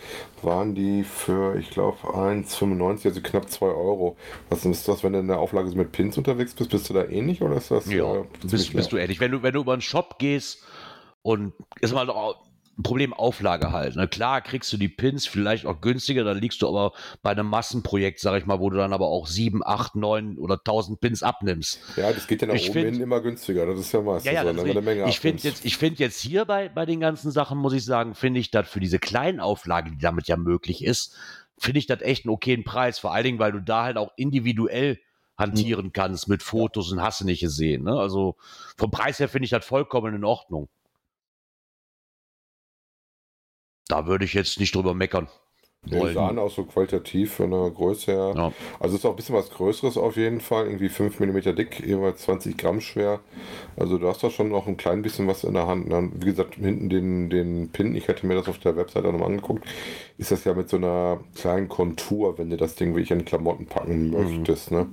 waren 0.43 0.75
die 0.75 1.05
für, 1.05 1.59
ich 1.59 1.71
glaube, 1.71 1.99
1,95, 2.09 3.05
also 3.05 3.21
knapp 3.21 3.51
2 3.51 3.67
Euro. 3.67 4.17
Was 4.49 4.65
ist 4.65 4.89
das, 4.89 5.05
wenn 5.05 5.13
du 5.13 5.19
in 5.19 5.29
der 5.29 5.41
Auflage 5.41 5.69
mit 5.77 5.93
Pins 5.93 6.17
unterwegs 6.17 6.55
bist, 6.55 6.71
bist 6.71 6.89
du 6.89 6.95
da 6.95 7.05
ähnlich 7.05 7.43
oder 7.43 7.57
ist 7.57 7.71
das? 7.71 7.91
Ja, 7.91 8.17
äh, 8.17 8.25
bist, 8.43 8.73
bist 8.73 8.91
du 8.91 8.97
ehrlich. 8.97 9.21
Wenn 9.21 9.33
du, 9.33 9.43
wenn 9.43 9.53
du 9.53 9.61
über 9.61 9.75
einen 9.75 9.83
Shop 9.83 10.19
gehst 10.19 10.65
und 11.21 11.53
ist 11.81 11.93
mal 11.93 12.09
Problem 12.83 13.13
Auflage 13.13 13.73
halt. 13.73 13.97
Ne? 13.97 14.09
Klar 14.09 14.41
kriegst 14.41 14.73
du 14.73 14.77
die 14.77 14.89
Pins 14.89 15.27
vielleicht 15.27 15.67
auch 15.67 15.81
günstiger, 15.81 16.25
dann 16.25 16.39
liegst 16.39 16.63
du 16.63 16.69
aber 16.69 16.93
bei 17.23 17.31
einem 17.31 17.47
Massenprojekt, 17.47 18.21
sag 18.21 18.39
ich 18.39 18.47
mal, 18.47 18.61
wo 18.61 18.71
du 18.71 18.77
dann 18.77 18.93
aber 18.93 19.07
auch 19.09 19.27
7, 19.27 19.63
8, 19.65 19.97
9 19.97 20.39
oder 20.39 20.55
1000 20.59 21.01
Pins 21.01 21.23
abnimmst. 21.23 21.81
Ja, 21.97 22.13
das 22.13 22.27
geht 22.27 22.43
ja 22.43 22.49
nach 22.49 22.55
Ich 22.55 22.71
oben 22.71 22.81
find- 22.81 22.93
hin 22.95 23.03
immer 23.03 23.21
günstiger. 23.21 23.67
Das 23.67 23.79
ist 23.79 23.93
ja 23.93 24.01
meistens 24.01 24.27
Ja, 24.27 24.45
ja, 24.45 24.55
so, 24.55 24.65
du 24.65 24.71
eine 24.71 24.81
Menge 24.81 25.09
ich 25.09 25.21
finde 25.21 25.43
jetzt, 25.43 25.65
ich 25.65 25.77
finde 25.77 26.01
jetzt 26.03 26.21
hier 26.21 26.45
bei, 26.45 26.69
bei 26.69 26.87
den 26.87 27.01
ganzen 27.01 27.31
Sachen, 27.31 27.59
muss 27.59 27.73
ich 27.73 27.85
sagen, 27.85 28.15
finde 28.15 28.41
ich 28.41 28.51
das 28.51 28.69
für 28.69 28.81
diese 28.81 28.99
kleinen 28.99 29.41
Auflagen, 29.41 29.93
die 29.93 29.99
damit 29.99 30.29
ja 30.29 30.37
möglich 30.37 30.85
ist, 30.85 31.17
finde 31.59 31.79
ich 31.79 31.87
das 31.87 32.01
echt 32.01 32.25
einen 32.25 32.33
okayen 32.35 32.65
Preis. 32.65 32.99
Vor 32.99 33.13
allen 33.13 33.25
Dingen, 33.25 33.39
weil 33.39 33.53
du 33.53 33.61
da 33.61 33.85
halt 33.85 33.97
auch 33.97 34.11
individuell 34.17 34.99
hantieren 35.37 35.93
kannst 35.93 36.29
mit 36.29 36.43
Fotos 36.43 36.93
und 36.93 37.01
hast 37.01 37.23
du 37.23 37.25
nicht 37.25 37.41
gesehen. 37.41 37.85
Ne? 37.85 37.93
Also 37.99 38.37
vom 38.77 38.91
Preis 38.91 39.19
her 39.19 39.29
finde 39.29 39.45
ich 39.45 39.51
das 39.51 39.65
vollkommen 39.65 40.15
in 40.15 40.25
Ordnung. 40.25 40.69
Da 43.91 44.07
würde 44.07 44.25
ich 44.25 44.35
jetzt 44.35 44.61
nicht 44.61 44.75
drüber 44.75 44.95
meckern. 44.95 45.29
Ja, 45.87 45.97
die 45.97 46.03
wollen. 46.03 46.15
sahen 46.15 46.39
auch 46.39 46.51
so 46.51 46.65
qualitativ 46.65 47.35
von 47.35 47.51
der 47.51 47.71
Größe 47.71 48.13
her. 48.13 48.35
Ja. 48.37 48.53
Also 48.79 48.97
ist 48.97 49.07
auch 49.07 49.11
ein 49.11 49.17
bisschen 49.17 49.35
was 49.35 49.51
Größeres 49.51 49.97
auf 49.97 50.17
jeden 50.17 50.41
Fall. 50.41 50.67
Irgendwie 50.67 50.91
5 50.91 51.21
mm 51.21 51.57
dick, 51.57 51.81
jeweils 51.81 52.23
20 52.23 52.59
Gramm 52.59 52.83
schwer. 52.83 53.21
Also 53.77 53.97
du 53.97 54.07
hast 54.07 54.23
da 54.23 54.29
schon 54.29 54.51
noch 54.51 54.67
ein 54.67 54.77
klein 54.77 55.01
bisschen 55.01 55.27
was 55.27 55.43
in 55.43 55.55
der 55.55 55.67
Hand. 55.67 55.91
Dann, 55.91 56.13
wie 56.21 56.27
gesagt, 56.27 56.57
hinten 56.57 56.91
den, 56.91 57.31
den 57.31 57.71
Pin, 57.71 57.97
ich 57.97 58.09
hätte 58.09 58.27
mir 58.27 58.35
das 58.35 58.49
auf 58.49 58.59
der 58.59 58.77
Webseite 58.77 59.09
auch 59.09 59.13
nochmal 59.13 59.31
angeguckt, 59.31 59.65
ist 60.19 60.31
das 60.31 60.45
ja 60.45 60.53
mit 60.53 60.69
so 60.69 60.77
einer 60.77 61.21
kleinen 61.35 61.69
Kontur, 61.69 62.37
wenn 62.37 62.51
du 62.51 62.59
das 62.59 62.75
Ding 62.75 62.91
wirklich 62.91 63.13
an 63.13 63.21
die 63.21 63.25
Klamotten 63.25 63.65
packen 63.65 64.11
möchtest. 64.11 64.71
Ne? 64.71 64.87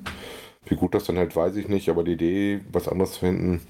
Wie 0.66 0.76
gut 0.76 0.96
das 0.96 1.04
dann 1.04 1.18
halt, 1.18 1.36
weiß 1.36 1.58
ich 1.58 1.68
nicht, 1.68 1.90
aber 1.90 2.06
die 2.06 2.14
Idee, 2.14 2.62
was 2.72 2.88
anderes 2.88 3.14
zu 3.14 3.20
finden. 3.20 3.62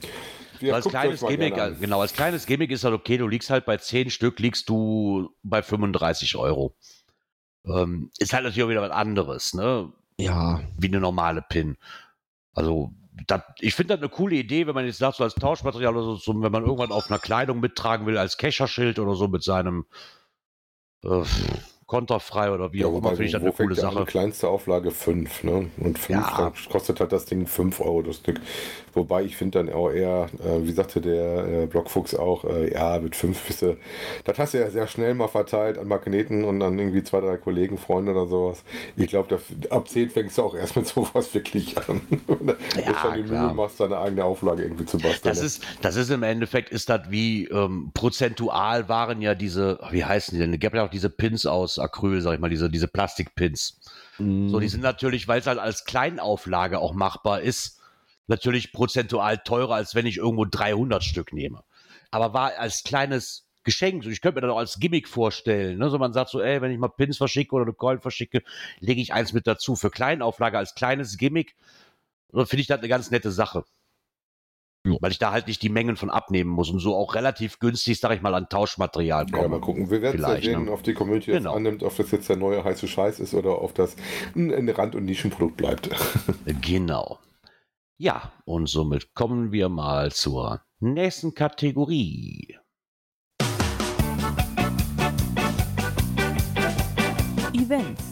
Ja, 0.61 0.73
als 0.75 0.87
kleines 0.87 1.21
Gimmick, 1.21 1.55
genau, 1.79 2.01
als 2.01 2.13
kleines 2.13 2.45
Gimmick 2.45 2.71
ist 2.71 2.83
halt 2.83 2.93
okay, 2.93 3.17
du 3.17 3.27
liegst 3.27 3.49
halt 3.49 3.65
bei 3.65 3.77
10 3.77 4.09
Stück, 4.09 4.39
liegst 4.39 4.69
du 4.69 5.35
bei 5.43 5.61
35 5.61 6.35
Euro. 6.35 6.75
Ähm, 7.65 8.11
ist 8.17 8.33
halt 8.33 8.43
natürlich 8.43 8.63
auch 8.63 8.69
wieder 8.69 8.81
was 8.81 8.91
anderes, 8.91 9.53
ne? 9.53 9.91
Ja. 10.19 10.61
Wie 10.77 10.87
eine 10.87 10.99
normale 10.99 11.41
Pin. 11.41 11.77
Also, 12.53 12.91
das, 13.27 13.41
ich 13.59 13.75
finde 13.75 13.95
das 13.95 14.01
eine 14.01 14.09
coole 14.09 14.35
Idee, 14.35 14.67
wenn 14.67 14.75
man 14.75 14.85
jetzt 14.85 14.97
sagt, 14.99 15.17
so 15.17 15.23
als 15.23 15.35
Tauschmaterial 15.35 15.95
oder 15.95 16.05
so, 16.05 16.15
so, 16.15 16.41
wenn 16.41 16.51
man 16.51 16.63
irgendwann 16.63 16.91
auf 16.91 17.09
einer 17.09 17.19
Kleidung 17.19 17.59
mittragen 17.59 18.05
will, 18.05 18.17
als 18.17 18.37
Kescherschild 18.37 18.99
oder 18.99 19.15
so 19.15 19.27
mit 19.27 19.43
seinem 19.43 19.85
äh, 21.03 21.23
konterfrei 21.85 22.51
oder 22.51 22.73
wie 22.73 22.79
Ja, 22.79 22.87
auch 22.87 22.97
immer, 22.97 23.09
finde 23.09 23.25
ich 23.25 23.31
das 23.31 23.41
eine 23.41 23.51
coole? 23.53 23.75
Sache. 23.75 23.99
Die 23.99 24.05
kleinste 24.05 24.49
Auflage 24.49 24.91
5, 24.91 25.43
ne? 25.43 25.69
Und 25.77 25.97
5 25.97 26.09
Ja. 26.09 26.53
kostet 26.69 26.99
halt 26.99 27.11
das 27.11 27.25
Ding 27.25 27.47
5 27.47 27.79
Euro 27.79 28.01
das 28.01 28.17
Stück. 28.17 28.41
Wobei 28.97 29.23
ich 29.23 29.37
finde 29.37 29.59
dann 29.59 29.71
auch 29.71 29.91
eher, 29.91 30.27
äh, 30.43 30.65
wie 30.65 30.71
sagte 30.71 31.01
der 31.01 31.47
äh, 31.47 31.65
Blockfuchs 31.67 32.15
auch, 32.15 32.45
äh, 32.45 32.73
ja, 32.73 32.97
mit 32.97 33.15
5 33.15 33.39
bist 33.45 33.61
du, 33.61 33.77
das 34.23 34.39
hast 34.39 34.55
du 34.55 34.57
ja 34.57 34.71
sehr 34.71 34.87
schnell 34.87 35.13
mal 35.13 35.27
verteilt 35.27 35.77
an 35.77 35.87
Magneten 35.87 36.43
und 36.43 36.63
an 36.63 36.79
irgendwie 36.79 37.03
zwei, 37.03 37.21
drei 37.21 37.37
Kollegen, 37.37 37.77
Freunde 37.77 38.13
oder 38.13 38.25
sowas. 38.25 38.63
Ich 38.95 39.05
glaube, 39.07 39.39
ab 39.69 39.87
10 39.87 40.09
fängst 40.09 40.39
du 40.39 40.41
auch 40.41 40.55
erst 40.55 40.75
mit 40.75 40.87
sowas 40.87 41.31
wirklich 41.33 41.77
an. 41.77 42.01
Ja, 42.75 42.97
schon 42.99 43.13
die. 43.15 43.23
Mühe 43.23 43.53
machst, 43.53 43.79
deine 43.79 43.97
eigene 43.97 44.23
Auflage 44.23 44.63
irgendwie 44.63 44.85
zu 44.85 44.97
basteln. 44.97 45.21
Das 45.23 45.41
ist, 45.41 45.63
das 45.81 45.95
ist 45.95 46.09
im 46.09 46.23
Endeffekt, 46.23 46.69
ist 46.69 46.89
das 46.89 47.01
wie 47.09 47.45
ähm, 47.45 47.91
prozentual 47.93 48.89
waren 48.89 49.21
ja 49.21 49.35
diese, 49.35 49.79
wie 49.91 50.03
heißen 50.03 50.33
die 50.33 50.39
denn? 50.39 50.53
Es 50.53 50.59
gab 50.59 50.73
ja 50.73 50.83
auch 50.83 50.89
diese 50.89 51.09
Pins 51.09 51.45
aus 51.45 51.77
Acryl, 51.77 52.21
sag 52.21 52.33
ich 52.33 52.39
mal, 52.39 52.49
diese, 52.49 52.69
diese 52.69 52.87
Plastikpins. 52.87 53.79
Mhm. 54.17 54.49
So, 54.49 54.59
die 54.59 54.69
sind 54.69 54.81
natürlich, 54.81 55.27
weil 55.27 55.39
es 55.39 55.47
halt 55.47 55.59
als 55.59 55.85
Kleinauflage 55.85 56.79
auch 56.79 56.93
machbar 56.93 57.41
ist, 57.41 57.76
natürlich 58.27 58.71
prozentual 58.71 59.37
teurer, 59.39 59.75
als 59.75 59.95
wenn 59.95 60.05
ich 60.05 60.17
irgendwo 60.17 60.45
300 60.45 61.03
Stück 61.03 61.33
nehme. 61.33 61.63
Aber 62.11 62.33
war 62.33 62.57
als 62.57 62.83
kleines 62.83 63.47
Geschenk, 63.63 64.05
ich 64.05 64.21
könnte 64.21 64.35
mir 64.35 64.47
das 64.47 64.51
auch 64.51 64.59
als 64.59 64.79
Gimmick 64.79 65.09
vorstellen, 65.09 65.77
ne? 65.77 65.89
so 65.89 65.97
man 65.97 66.13
sagt 66.13 66.29
so, 66.29 66.41
ey, 66.41 66.61
wenn 66.61 66.71
ich 66.71 66.77
mal 66.77 66.87
Pins 66.87 67.17
verschicke 67.17 67.53
oder 67.53 67.65
eine 67.65 67.73
Coin 67.73 67.99
verschicke, 67.99 68.41
lege 68.79 69.01
ich 69.01 69.13
eins 69.13 69.33
mit 69.33 69.45
dazu. 69.45 69.75
Für 69.75 69.89
Kleinauflage 69.89 70.57
als 70.57 70.73
kleines 70.73 71.17
Gimmick, 71.17 71.55
so 72.31 72.45
finde 72.45 72.61
ich 72.61 72.67
das 72.67 72.79
eine 72.79 72.87
ganz 72.87 73.11
nette 73.11 73.31
Sache. 73.31 73.65
Weil 75.01 75.11
ich 75.11 75.19
da 75.19 75.33
halt 75.33 75.47
nicht 75.47 75.61
die 75.61 75.67
Mengen 75.69 75.97
von 75.97 76.09
abnehmen 76.09 76.49
muss 76.49 76.69
und 76.69 76.79
so 76.79 76.95
auch 76.95 77.13
relativ 77.13 77.59
günstig, 77.59 77.99
sag 77.99 78.11
ich 78.13 78.21
mal, 78.21 78.33
an 78.35 78.47
Tauschmaterial 78.47 79.25
komme. 79.25 79.41
Ja, 79.41 79.47
mal 79.49 79.59
gucken. 79.59 79.89
Wir 79.91 80.01
werden 80.01 80.15
es 80.15 80.21
ja 80.21 80.27
Vielleicht, 80.29 80.45
sehen, 80.45 80.63
ne? 80.63 80.71
ob 80.71 80.83
die 80.83 80.93
Community 80.93 81.31
Genau. 81.31 81.49
das 81.49 81.57
annimmt, 81.57 81.83
ob 81.83 81.97
das 81.97 82.09
jetzt 82.11 82.29
der 82.29 82.37
neue 82.37 82.63
heiße 82.63 82.87
Scheiß 82.87 83.19
ist 83.19 83.33
oder 83.33 83.61
ob 83.61 83.75
das 83.75 83.97
ein 84.33 84.69
Rand- 84.69 84.95
und 84.95 85.03
Nischenprodukt 85.03 85.57
bleibt. 85.57 85.89
Genau. 86.61 87.19
Ja, 87.99 88.31
und 88.45 88.67
somit 88.67 89.15
kommen 89.15 89.51
wir 89.51 89.69
mal 89.69 90.11
zur 90.11 90.61
nächsten 90.79 91.33
Kategorie. 91.33 92.55
Events. 97.53 98.03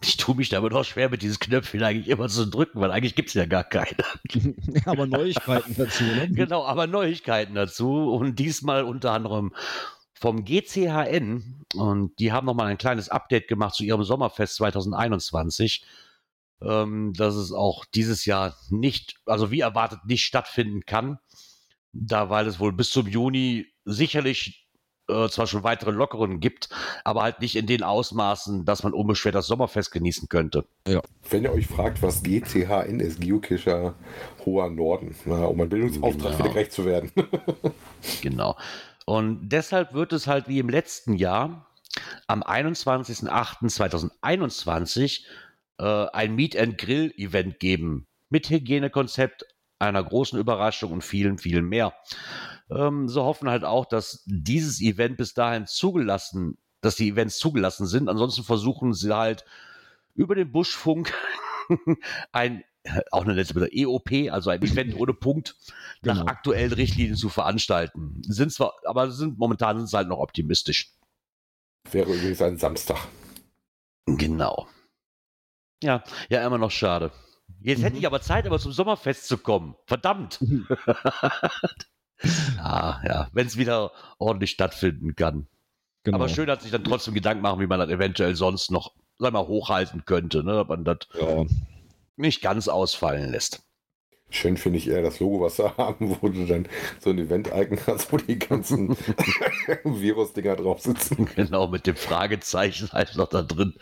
Ich 0.00 0.18
tue 0.18 0.36
mich 0.36 0.50
damit 0.50 0.72
auch 0.72 0.84
schwer, 0.84 1.10
mit 1.10 1.22
diesen 1.22 1.40
Knöpfchen 1.40 1.82
eigentlich 1.82 2.06
immer 2.06 2.28
zu 2.28 2.46
drücken, 2.46 2.80
weil 2.80 2.92
eigentlich 2.92 3.16
gibt 3.16 3.30
es 3.30 3.34
ja 3.34 3.44
gar 3.44 3.64
keine. 3.64 3.96
Aber 4.84 5.08
Neuigkeiten 5.08 5.74
dazu, 5.76 6.04
ne? 6.04 6.28
genau, 6.32 6.64
aber 6.64 6.86
Neuigkeiten 6.86 7.56
dazu 7.56 8.12
und 8.12 8.38
diesmal 8.38 8.84
unter 8.84 9.10
anderem 9.10 9.52
vom 10.14 10.44
GCHN 10.44 11.64
und 11.74 12.16
die 12.20 12.30
haben 12.30 12.46
nochmal 12.46 12.68
ein 12.68 12.78
kleines 12.78 13.08
Update 13.08 13.48
gemacht 13.48 13.74
zu 13.74 13.82
ihrem 13.82 14.04
Sommerfest 14.04 14.54
2021, 14.56 15.84
ähm, 16.62 17.12
dass 17.14 17.34
es 17.34 17.52
auch 17.52 17.84
dieses 17.84 18.24
Jahr 18.24 18.56
nicht, 18.70 19.16
also 19.26 19.50
wie 19.50 19.60
erwartet, 19.60 20.00
nicht 20.06 20.24
stattfinden 20.24 20.86
kann, 20.86 21.18
da 21.92 22.30
weil 22.30 22.46
es 22.46 22.58
wohl 22.60 22.72
bis 22.72 22.90
zum 22.90 23.06
Juni 23.06 23.66
sicherlich 23.84 24.64
äh, 25.08 25.28
zwar 25.28 25.46
schon 25.46 25.62
weitere 25.62 25.90
Lockerungen 25.90 26.40
gibt, 26.40 26.68
aber 27.02 27.22
halt 27.22 27.40
nicht 27.40 27.56
in 27.56 27.66
den 27.66 27.82
Ausmaßen, 27.82 28.66
dass 28.66 28.82
man 28.82 28.92
unbeschwert 28.92 29.34
das 29.34 29.46
Sommerfest 29.46 29.90
genießen 29.90 30.28
könnte. 30.28 30.66
Wenn 31.30 31.44
ihr 31.44 31.52
euch 31.52 31.66
fragt, 31.66 32.02
was 32.02 32.22
GCHN 32.22 33.00
ist, 33.00 33.18
Geocacher 33.20 33.94
Hoher 34.44 34.68
Norden, 34.68 35.14
na, 35.24 35.46
um 35.46 35.58
ein 35.62 35.68
Bildungsauftrag 35.70 36.32
Genau. 36.32 36.38
wieder 36.38 36.48
gerecht 36.50 36.72
zu 36.72 36.84
werden. 36.84 37.10
Genau. 38.20 38.56
Und 39.06 39.48
deshalb 39.48 39.94
wird 39.94 40.12
es 40.12 40.26
halt 40.26 40.48
wie 40.48 40.58
im 40.58 40.68
letzten 40.68 41.14
Jahr 41.14 41.66
am 42.26 42.42
21.08.2021 42.42 45.22
äh, 45.78 46.06
ein 46.12 46.34
Meet 46.34 46.56
and 46.56 46.78
Grill 46.78 47.12
Event 47.16 47.58
geben 47.60 48.06
mit 48.30 48.50
Hygienekonzept, 48.50 49.44
einer 49.78 50.02
großen 50.02 50.38
Überraschung 50.38 50.92
und 50.92 51.04
vielen, 51.04 51.38
vielen 51.38 51.66
mehr. 51.66 51.94
Ähm, 52.70 53.08
so 53.08 53.22
hoffen 53.24 53.48
halt 53.48 53.64
auch, 53.64 53.86
dass 53.86 54.22
dieses 54.26 54.80
Event 54.80 55.16
bis 55.16 55.34
dahin 55.34 55.66
zugelassen, 55.66 56.58
dass 56.80 56.96
die 56.96 57.08
Events 57.08 57.38
zugelassen 57.38 57.86
sind. 57.86 58.08
Ansonsten 58.08 58.42
versuchen 58.42 58.92
sie 58.92 59.16
halt 59.16 59.44
über 60.14 60.34
den 60.34 60.50
Buschfunk 60.50 61.14
ein 62.32 62.64
auch 63.10 63.24
eine 63.24 63.34
letzte 63.34 63.54
Bitte, 63.54 63.70
EOP, 63.72 64.30
also 64.30 64.50
ein 64.50 64.62
Event 64.62 64.94
ohne 64.96 65.12
Punkt, 65.12 65.56
nach 66.02 66.18
Genau. 66.20 66.26
aktuellen 66.26 66.72
Richtlinien 66.72 67.16
zu 67.16 67.28
veranstalten. 67.28 68.22
Sind 68.26 68.52
zwar, 68.52 68.74
aber 68.84 69.10
sind 69.10 69.38
momentan 69.38 69.76
sind 69.78 69.88
sie 69.88 69.96
halt 69.96 70.08
noch 70.08 70.18
optimistisch. 70.18 70.92
Wäre 71.90 72.10
übrigens 72.12 72.40
ein 72.42 72.56
Samstag. 72.56 72.96
Genau. 74.06 74.68
Ja, 75.82 76.02
ja, 76.28 76.46
immer 76.46 76.58
noch 76.58 76.70
schade. 76.70 77.10
Jetzt 77.60 77.82
hätte 77.82 77.94
Mhm. 77.94 78.00
ich 78.00 78.06
aber 78.06 78.20
Zeit, 78.20 78.46
aber 78.46 78.58
zum 78.58 78.72
Sommerfest 78.72 79.26
zu 79.26 79.38
kommen. 79.38 79.74
Verdammt. 79.86 80.38
ah, 82.58 83.00
ja, 83.04 83.28
wenn 83.32 83.46
es 83.46 83.56
wieder 83.56 83.92
ordentlich 84.18 84.50
stattfinden 84.50 85.14
kann. 85.16 85.46
Genau. 86.04 86.16
Aber 86.16 86.28
schön, 86.28 86.46
dass 86.46 86.62
sich 86.62 86.72
dann 86.72 86.84
trotzdem 86.84 87.14
Gedanken 87.14 87.42
machen, 87.42 87.60
wie 87.60 87.66
man 87.66 87.80
das 87.80 87.90
eventuell 87.90 88.34
sonst 88.34 88.70
noch, 88.70 88.94
sag 89.18 89.32
mal, 89.32 89.46
hochhalten 89.46 90.04
könnte, 90.04 90.44
ne? 90.44 90.52
Dass 90.54 90.68
man 90.68 90.84
das 90.84 90.98
Ja. 91.18 91.44
nicht 92.16 92.40
ganz 92.40 92.68
ausfallen 92.68 93.30
lässt. 93.30 93.62
Schön 94.30 94.58
finde 94.58 94.78
ich 94.78 94.88
eher 94.88 95.02
das 95.02 95.20
Logo, 95.20 95.40
was 95.40 95.56
sie 95.56 95.68
haben, 95.78 96.16
wo 96.20 96.28
du 96.28 96.44
dann 96.46 96.68
so 97.00 97.10
ein 97.10 97.18
Event-Icon 97.18 97.78
hast, 97.86 98.12
wo 98.12 98.16
die 98.18 98.38
ganzen 98.38 98.90
Virus-Dinger 99.84 100.56
drauf 100.56 100.80
sitzen. 100.80 101.28
Genau, 101.34 101.68
mit 101.68 101.86
dem 101.86 101.96
Fragezeichen 101.96 102.90
halt 102.92 103.16
noch 103.16 103.28
da 103.28 103.42
drin. 103.42 103.74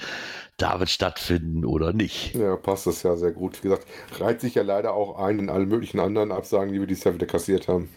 Darf 0.57 0.81
es 0.81 0.91
stattfinden 0.91 1.65
oder 1.67 1.93
nicht? 1.93 2.35
Ja, 2.35 2.57
passt 2.57 2.87
das 2.87 3.03
ja 3.03 3.17
sehr 3.17 3.33
gut. 3.33 3.63
Wie 3.63 3.69
gesagt, 3.69 3.87
reiht 4.19 4.41
sich 4.41 4.55
ja 4.55 4.63
leider 4.63 4.95
auch 4.95 5.19
ein 5.19 5.39
in 5.39 5.51
alle 5.51 5.67
möglichen 5.67 6.01
anderen 6.01 6.33
Absagen, 6.33 6.73
die 6.73 6.81
wir 6.81 6.87
dieses 6.87 7.05
Jahr 7.05 7.15
wieder 7.15 7.27
kassiert 7.27 7.69
haben. 7.69 7.91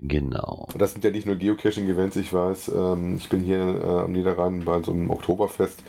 Genau. 0.00 0.68
Das 0.76 0.92
sind 0.92 1.04
ja 1.04 1.10
nicht 1.10 1.26
nur 1.26 1.36
Geocaching-Events, 1.36 2.16
ich 2.16 2.32
weiß. 2.32 2.68
Ähm, 2.68 3.16
ich 3.16 3.28
bin 3.28 3.42
hier 3.42 3.58
äh, 3.58 4.04
am 4.04 4.12
Niederrhein 4.12 4.64
bei 4.64 4.80
so 4.82 4.92
einem 4.92 5.10
Oktoberfest, 5.10 5.80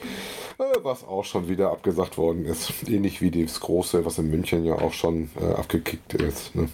äh, 0.57 0.63
was 0.81 1.03
auch 1.03 1.23
schon 1.23 1.47
wieder 1.47 1.71
abgesagt 1.71 2.17
worden 2.17 2.45
ist. 2.45 2.87
Ähnlich 2.89 3.21
wie 3.21 3.29
das 3.29 3.59
große, 3.59 4.05
was 4.05 4.17
in 4.17 4.31
München 4.31 4.65
ja 4.65 4.75
auch 4.75 4.93
schon 4.93 5.29
äh, 5.39 5.53
abgekickt 5.53 6.15
ist. 6.15 6.55
Ne? 6.55 6.69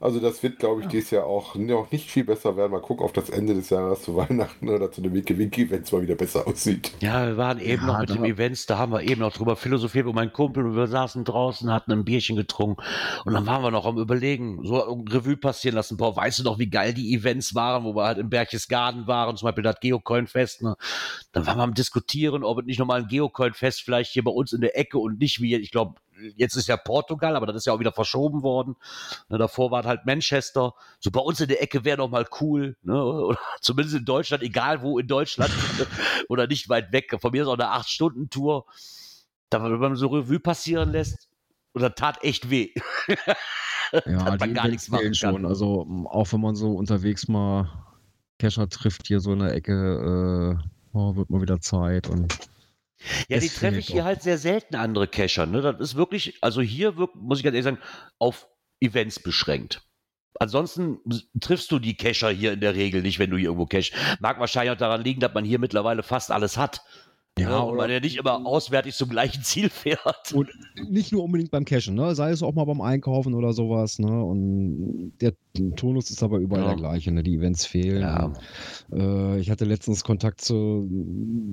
Also 0.00 0.20
das 0.20 0.42
wird, 0.42 0.58
glaube 0.58 0.82
ich, 0.82 0.88
dieses 0.88 1.10
Jahr 1.10 1.24
auch 1.24 1.54
noch 1.54 1.90
nicht 1.90 2.10
viel 2.10 2.24
besser 2.24 2.56
werden. 2.56 2.72
Mal 2.72 2.80
gucken, 2.80 3.04
ob 3.04 3.14
das 3.14 3.30
Ende 3.30 3.54
des 3.54 3.70
Jahres 3.70 4.02
zu 4.02 4.16
Weihnachten 4.16 4.68
oder 4.68 4.90
zu 4.92 5.00
dem 5.00 5.14
Winky-Winky-Event 5.14 5.90
mal 5.92 6.02
wieder 6.02 6.14
besser 6.14 6.46
aussieht. 6.46 6.92
Ja, 7.00 7.26
wir 7.26 7.36
waren 7.36 7.60
eben 7.60 7.82
Ja, 7.82 7.86
noch 7.86 7.98
mit 7.98 8.14
dem 8.14 8.24
Events, 8.24 8.66
da 8.66 8.78
haben 8.78 8.92
wir 8.92 9.02
eben 9.02 9.20
noch 9.20 9.32
drüber 9.32 9.56
philosophiert, 9.56 10.06
wo 10.06 10.12
mein 10.12 10.32
Kumpel 10.32 10.64
und 10.64 10.76
wir 10.76 10.86
saßen 10.86 11.24
draußen, 11.24 11.72
hatten 11.72 11.92
ein 11.92 12.04
Bierchen 12.04 12.36
getrunken 12.36 12.82
und 13.24 13.34
dann 13.34 13.46
waren 13.46 13.62
wir 13.62 13.70
noch 13.70 13.86
am 13.86 13.98
Überlegen, 13.98 14.60
so 14.64 14.78
Revue 14.78 15.36
passieren 15.36 15.76
lassen. 15.76 15.96
Boah, 15.96 16.16
weißt 16.16 16.38
du 16.40 16.42
noch, 16.42 16.58
wie 16.58 16.68
geil 16.70 16.94
die 16.94 17.14
Events 17.14 17.54
waren, 17.54 17.84
wo 17.84 17.94
wir 17.94 18.04
halt 18.04 18.18
im 18.18 18.30
Berchtesgaden 18.30 19.06
waren, 19.06 19.36
zum 19.36 19.46
Beispiel 19.46 19.64
das 19.64 19.80
Geocoin-Fest, 19.80 20.62
ne? 20.62 20.76
Dann 21.32 21.46
waren 21.46 21.58
wir 21.58 21.64
am 21.64 21.74
Diskutieren, 21.74 22.44
ob 22.44 22.58
es 22.60 22.66
nicht 22.66 22.78
nochmal 22.78 23.02
ein 23.02 23.08
Geocoin-Fest 23.08 23.82
vielleicht 23.82 24.12
hier 24.12 24.24
bei 24.24 24.30
uns 24.30 24.52
in 24.52 24.60
der 24.60 24.78
Ecke 24.78 24.98
und 24.98 25.18
nicht 25.20 25.40
wie, 25.40 25.54
ich 25.56 25.70
glaube, 25.70 25.94
jetzt 26.36 26.56
ist 26.56 26.68
ja 26.68 26.76
Portugal, 26.76 27.36
aber 27.36 27.46
das 27.46 27.56
ist 27.56 27.66
ja 27.66 27.72
auch 27.72 27.80
wieder 27.80 27.92
verschoben 27.92 28.42
worden. 28.42 28.76
Ne, 29.28 29.38
davor 29.38 29.70
war 29.70 29.84
halt 29.84 30.06
Manchester. 30.06 30.74
So 31.00 31.10
bei 31.10 31.20
uns 31.20 31.40
in 31.40 31.48
der 31.48 31.62
Ecke 31.62 31.84
wäre 31.84 31.98
noch 31.98 32.10
mal 32.10 32.26
cool, 32.40 32.76
ne? 32.82 33.02
Oder 33.04 33.38
zumindest 33.60 33.96
in 33.96 34.04
Deutschland, 34.04 34.42
egal 34.42 34.82
wo 34.82 34.98
in 34.98 35.06
Deutschland 35.06 35.52
oder 36.28 36.46
nicht 36.46 36.68
weit 36.68 36.92
weg. 36.92 37.16
Von 37.20 37.32
mir 37.32 37.42
ist 37.42 37.48
auch 37.48 37.58
eine 37.58 37.72
8-Stunden-Tour. 37.72 38.66
Da, 39.50 39.62
wenn 39.62 39.78
man 39.78 39.96
so 39.96 40.08
Revue 40.08 40.40
passieren 40.40 40.90
lässt, 40.90 41.28
und 41.72 41.82
das 41.82 41.94
tat 41.94 42.24
echt 42.24 42.50
weh. 42.50 42.70
Ja, 43.92 44.24
dass 44.24 44.40
man 44.40 44.48
die 44.48 44.54
gar 44.54 44.66
nichts 44.66 44.88
machen 44.88 45.14
schon. 45.14 45.34
kann. 45.34 45.46
Also 45.46 45.86
auch 46.06 46.32
wenn 46.32 46.40
man 46.40 46.56
so 46.56 46.72
unterwegs 46.74 47.28
mal 47.28 47.70
Kescher 48.38 48.68
trifft, 48.68 49.06
hier 49.06 49.20
so 49.20 49.32
in 49.32 49.38
der 49.38 49.54
Ecke, 49.54 50.58
äh, 50.60 50.68
oh, 50.92 51.14
wird 51.14 51.30
mal 51.30 51.40
wieder 51.40 51.60
Zeit. 51.60 52.08
Und 52.08 52.36
Ja, 53.28 53.38
die 53.38 53.46
Es 53.46 53.54
treffe 53.54 53.78
ich 53.78 53.86
hier 53.86 54.02
auch. 54.02 54.06
halt 54.06 54.22
sehr 54.22 54.38
selten, 54.38 54.74
andere 54.74 55.08
Cacher. 55.08 55.46
Ne? 55.46 55.60
Das 55.60 55.80
ist 55.80 55.94
wirklich, 55.96 56.38
also 56.42 56.60
hier 56.60 56.92
muss 57.14 57.38
ich 57.38 57.44
ganz 57.44 57.54
ehrlich 57.54 57.64
sagen, 57.64 57.78
auf 58.18 58.48
Events 58.80 59.20
beschränkt. 59.20 59.82
Ansonsten 60.38 60.98
triffst 61.40 61.70
du 61.72 61.78
die 61.78 61.96
Cacher 61.96 62.30
hier 62.30 62.52
in 62.52 62.60
der 62.60 62.74
Regel 62.74 63.02
nicht, 63.02 63.18
wenn 63.18 63.30
du 63.30 63.36
hier 63.36 63.46
irgendwo 63.46 63.66
cash. 63.66 63.92
Mag 64.20 64.38
wahrscheinlich 64.38 64.72
auch 64.72 64.78
daran 64.78 65.02
liegen, 65.02 65.20
dass 65.20 65.32
man 65.32 65.44
hier 65.44 65.58
mittlerweile 65.58 66.02
fast 66.02 66.30
alles 66.30 66.56
hat. 66.58 66.82
Ja, 67.38 67.50
Ja, 67.50 67.58
und 67.60 67.76
man 67.76 67.84
oder- 67.86 67.94
ja 67.94 68.00
nicht 68.00 68.16
immer 68.16 68.46
auswärtig 68.46 68.94
zum 68.94 69.10
gleichen 69.10 69.42
Ziel 69.42 69.68
fährt. 69.68 70.32
Und 70.34 70.48
nicht 70.88 71.12
nur 71.12 71.22
unbedingt 71.24 71.50
beim 71.50 71.64
Cashen, 71.66 71.94
ne? 71.94 72.14
sei 72.14 72.30
es 72.30 72.42
auch 72.42 72.54
mal 72.54 72.64
beim 72.64 72.80
Einkaufen 72.80 73.34
oder 73.34 73.52
sowas. 73.52 73.98
Ne? 73.98 74.24
Und 74.24 75.12
der 75.20 75.34
Tonus 75.76 76.10
ist 76.10 76.22
aber 76.22 76.38
überall 76.38 76.62
Ja. 76.62 76.68
der 76.68 76.76
gleiche. 76.76 77.12
Ne? 77.12 77.22
Die 77.22 77.34
Events 77.34 77.66
fehlen. 77.66 78.00
Ja. 78.00 78.32
Äh, 78.92 79.38
ich 79.40 79.50
hatte 79.50 79.66
letztens 79.66 80.02
Kontakt 80.02 80.40
zu, 80.40 80.88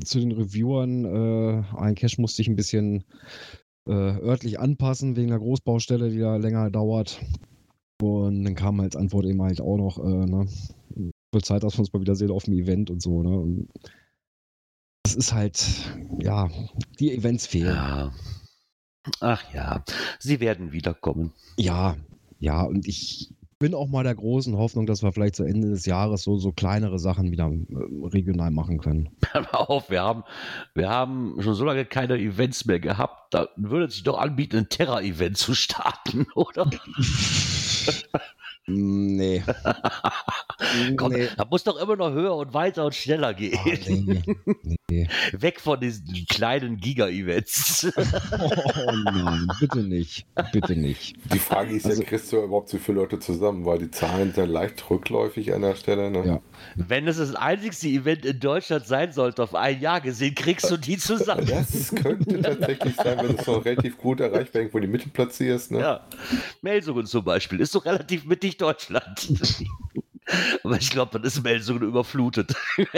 zu 0.05 0.19
den 0.19 0.31
Reviewern. 0.31 1.03
Äh, 1.05 1.63
ein 1.77 1.95
Cache 1.95 2.21
musste 2.21 2.41
ich 2.41 2.47
ein 2.47 2.55
bisschen 2.55 3.03
äh, 3.85 3.91
örtlich 3.91 4.59
anpassen 4.61 5.17
wegen 5.17 5.27
der 5.29 5.39
Großbaustelle, 5.39 6.09
die 6.09 6.19
da 6.19 6.37
länger 6.37 6.69
dauert. 6.71 7.19
Und 8.01 8.43
dann 8.45 8.55
kam 8.55 8.79
als 8.79 8.95
Antwort 8.95 9.25
eben 9.25 9.41
halt 9.41 9.59
auch 9.59 9.77
noch, 9.77 9.97
äh, 9.99 10.25
ne? 10.25 10.47
Zeit, 11.41 11.63
dass 11.63 11.73
wir 11.75 11.79
uns 11.79 11.91
mal 11.91 11.99
wieder 11.99 12.15
sehen 12.15 12.29
auf 12.31 12.43
dem 12.43 12.53
Event 12.53 12.89
und 12.91 13.01
so. 13.01 13.23
Ne? 13.23 13.37
Und 13.37 13.67
das 15.13 15.25
ist 15.25 15.33
halt, 15.33 15.63
ja, 16.19 16.49
die 16.99 17.13
Events 17.13 17.45
fehlen. 17.45 17.75
Ja. 17.75 18.11
Ach 19.19 19.43
ja, 19.53 19.83
sie 20.17 20.39
werden 20.39 20.71
wiederkommen. 20.71 21.33
Ja, 21.57 21.97
ja, 22.39 22.63
und 22.63 22.87
ich 22.87 23.31
bin 23.59 23.75
auch 23.75 23.87
mal 23.87 24.03
der 24.03 24.15
großen 24.15 24.57
Hoffnung, 24.57 24.87
dass 24.87 25.03
wir 25.03 25.11
vielleicht 25.13 25.35
zu 25.35 25.43
Ende 25.43 25.69
des 25.69 25.85
Jahres 25.85 26.23
so, 26.23 26.37
so 26.37 26.51
kleinere 26.51 26.99
Sachen 26.99 27.31
wieder 27.31 27.45
äh, 27.45 28.07
regional 28.07 28.49
machen 28.49 28.79
können. 28.79 29.09
Hör 29.31 29.41
mal 29.41 29.49
auf, 29.53 29.89
wir 29.89 30.01
haben, 30.01 30.23
wir 30.73 30.89
haben 30.89 31.35
schon 31.41 31.53
so 31.53 31.63
lange 31.63 31.85
keine 31.85 32.17
Events 32.17 32.65
mehr 32.65 32.79
gehabt. 32.79 33.33
Da 33.33 33.49
würde 33.55 33.85
es 33.85 33.93
sich 33.93 34.03
doch 34.03 34.17
anbieten, 34.17 34.57
ein 34.57 34.69
Terra-Event 34.69 35.37
zu 35.37 35.53
starten, 35.53 36.25
oder? 36.35 36.69
nee. 38.67 39.43
Komm, 40.97 41.11
nee. 41.11 41.27
Da 41.35 41.45
muss 41.45 41.63
doch 41.63 41.77
immer 41.77 41.95
noch 41.95 42.11
höher 42.11 42.35
und 42.35 42.53
weiter 42.53 42.85
und 42.85 42.95
schneller 42.95 43.33
gehen. 43.33 43.57
Ah, 43.57 43.69
nee. 43.87 44.21
nee. 44.89 45.07
Weg 45.33 45.59
von 45.59 45.79
diesen 45.79 46.25
kleinen 46.29 46.77
Giga-Events. 46.77 47.91
Oh 47.97 48.91
nein, 49.03 49.47
bitte 49.59 49.79
nicht. 49.79 50.25
Bitte 50.51 50.75
nicht. 50.75 51.15
Die 51.33 51.39
Frage 51.39 51.75
ist 51.75 51.85
Also- 51.85 52.01
ja, 52.01 52.07
kriegst 52.07 52.31
du 52.31 52.37
überhaupt 52.43 52.69
so 52.69 52.77
viele 52.77 52.99
Leute 52.99 53.19
zusammen? 53.19 53.65
Weil 53.65 53.79
die 53.79 53.91
Zahlen 53.91 54.33
sind 54.33 54.49
leicht 54.49 54.89
rückläufig 54.89 55.53
an 55.53 55.61
der 55.61 55.75
Stelle. 55.75 56.09
Ne? 56.09 56.25
Ja. 56.25 56.41
Wenn 56.75 57.07
es 57.07 57.17
das 57.17 57.35
einzigste 57.35 57.87
Event 57.89 58.25
in 58.25 58.39
Deutschland 58.39 58.87
sein 58.87 59.11
sollte, 59.11 59.43
auf 59.43 59.55
ein 59.55 59.79
Jahr 59.81 60.01
gesehen, 60.01 60.35
kriegst 60.35 60.69
du 60.69 60.77
die 60.77 60.97
zusammen. 60.97 61.45
Das 61.47 61.93
könnte 61.93 62.41
tatsächlich 62.41 62.95
sein, 62.95 63.17
wenn 63.19 63.35
du 63.35 63.41
es 63.41 63.47
noch 63.47 63.65
relativ 63.65 63.97
gut 63.97 64.19
erreichbar 64.21 64.61
irgendwo 64.61 64.77
in 64.77 64.83
die 64.83 64.89
Mitte 64.89 65.09
platzierst. 65.09 65.71
Ne? 65.71 65.79
Ja. 65.79 66.07
Melsungen 66.61 67.05
zum 67.05 67.23
Beispiel 67.23 67.59
ist 67.59 67.75
doch 67.75 67.85
relativ 67.85 68.25
mittig 68.25 68.52
Deutschland. 68.57 69.29
Aber 70.63 70.77
ich 70.77 70.89
glaube, 70.89 71.11
dann 71.11 71.23
ist 71.23 71.43
Melsungen 71.43 71.83
überflutet. 71.83 72.55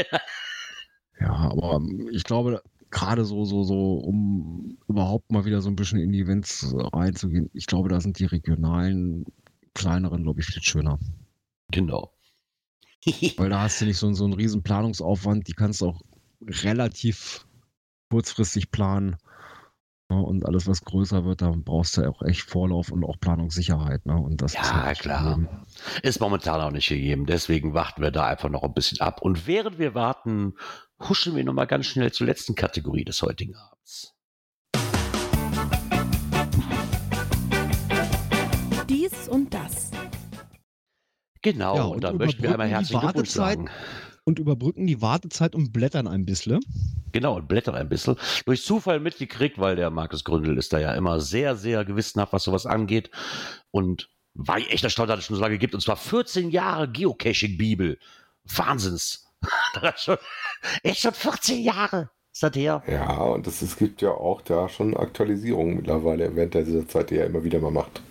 Ja, 1.20 1.32
aber 1.32 1.82
ich 2.12 2.24
glaube, 2.24 2.62
gerade 2.92 3.26
so, 3.26 3.46
so, 3.46 3.64
so, 3.64 3.94
um 3.96 4.78
überhaupt 4.88 5.32
mal 5.32 5.46
wieder 5.46 5.62
so 5.62 5.70
ein 5.70 5.76
bisschen 5.76 6.00
in 6.00 6.12
die 6.12 6.22
Events 6.22 6.74
reinzugehen, 6.76 7.50
ich 7.54 7.68
glaube, 7.68 7.90
da 7.90 8.02
sind 8.02 8.20
die 8.20 8.26
regionalen, 8.26 9.26
kleineren, 9.74 10.24
glaube 10.24 10.42
ich, 10.42 10.48
viel 10.48 10.62
schöner. 10.62 11.00
Genau. 11.72 12.12
Weil 13.38 13.50
da 13.50 13.62
hast 13.62 13.82
du 13.82 13.86
nicht 13.86 13.98
so, 13.98 14.12
so 14.14 14.26
einen 14.26 14.34
riesen 14.34 14.64
Planungsaufwand, 14.64 15.48
die 15.48 15.54
kannst 15.54 15.82
du 15.82 15.88
auch 15.88 16.02
relativ 16.42 17.46
kurzfristig 18.10 18.72
planen. 18.72 19.18
Ja, 20.12 20.18
und 20.18 20.46
alles, 20.46 20.68
was 20.68 20.84
größer 20.86 21.26
wird, 21.26 21.42
da 21.42 21.52
brauchst 21.56 21.98
du 21.98 22.08
auch 22.08 22.22
echt 22.22 22.42
Vorlauf 22.44 22.92
und 22.92 23.04
auch 23.04 23.20
Planungssicherheit. 23.20 24.06
Ne? 24.06 24.16
Und 24.16 24.42
das 24.42 24.54
Ja, 24.54 24.62
ist 24.62 24.74
halt 24.74 25.00
klar. 25.00 25.24
gegeben. 25.24 25.50
Ist 26.04 26.20
momentan 26.20 26.62
auch 26.62 26.70
nicht 26.72 26.88
gegeben. 26.90 27.26
Deswegen 27.26 27.74
warten 27.74 28.04
wir 28.04 28.12
da 28.12 28.26
einfach 28.28 28.50
noch 28.50 28.62
ein 28.64 28.74
bisschen 28.76 29.00
ab. 29.02 29.22
Und 29.24 29.48
während 29.48 29.80
wir 29.80 29.96
warten, 29.96 30.54
huschen 31.10 31.36
wir 31.36 31.44
nochmal 31.44 31.66
ganz 31.66 31.88
schnell 31.88 32.12
zur 32.12 32.28
letzten 32.28 32.54
Kategorie 32.54 33.04
des 33.04 33.22
heutigen 33.24 33.56
Abends. 33.56 34.14
Dies 38.88 39.28
und 39.28 39.54
das. 39.54 39.90
Genau, 41.42 41.76
Ja, 41.76 41.84
und, 41.84 41.96
und 41.96 42.04
da 42.04 42.14
möchten 42.14 42.44
wir 42.44 42.52
einmal 42.52 42.68
herzlichen 42.68 43.02
Glückwunsch 43.02 43.30
sagen. 43.30 43.70
Und 44.26 44.40
überbrücken 44.40 44.88
die 44.88 45.02
Wartezeit 45.02 45.56
und 45.56 45.72
blättern 45.72 46.08
ein 46.08 46.26
bisschen. 46.26 46.60
Genau, 47.12 47.36
und 47.36 47.48
blättern 47.48 47.76
ein 47.76 47.88
bisschen. 47.88 48.18
Durch 48.46 48.64
Zufall 48.64 49.00
mitgekriegt, 49.00 49.60
weil 49.60 49.76
der 49.76 49.92
Markus 49.92 50.24
Gründel 50.24 50.58
ist 50.58 50.74
da 50.74 50.80
ja 50.80 50.94
immer 50.96 51.22
sehr, 51.22 51.56
sehr 51.56 51.86
gewissenhaft, 51.86 52.34
was 52.34 52.44
sowas 52.44 52.66
angeht. 52.66 53.12
Und 53.72 54.10
war 54.34 54.58
ich 54.58 54.72
echt 54.72 54.84
erstaunt, 54.84 55.10
dass 55.10 55.20
es 55.20 55.26
schon 55.26 55.36
so 55.36 55.42
lange 55.42 55.60
gibt. 55.60 55.76
Und 55.76 55.82
zwar 55.82 55.96
14 55.96 56.50
Jahre 56.50 56.92
Geocaching-Bibel. 56.92 58.00
Wahnsinns. 58.44 59.28
Schon, 59.98 60.18
echt 60.82 61.02
schon 61.02 61.14
14 61.14 61.62
Jahre 61.62 62.10
ist 62.32 62.42
das 62.42 62.56
her. 62.56 62.84
Ja, 62.88 63.18
und 63.18 63.46
es, 63.46 63.62
es 63.62 63.78
gibt 63.78 64.02
ja 64.02 64.10
auch 64.10 64.42
da 64.42 64.68
schon 64.68 64.98
Aktualisierungen 64.98 65.76
mittlerweile 65.76 66.36
während 66.36 66.56
dieser 66.56 66.88
Zeit, 66.88 67.12
die 67.12 67.18
er 67.18 67.28
immer 67.28 67.44
wieder 67.44 67.60
mal 67.60 67.72
macht. 67.72 68.02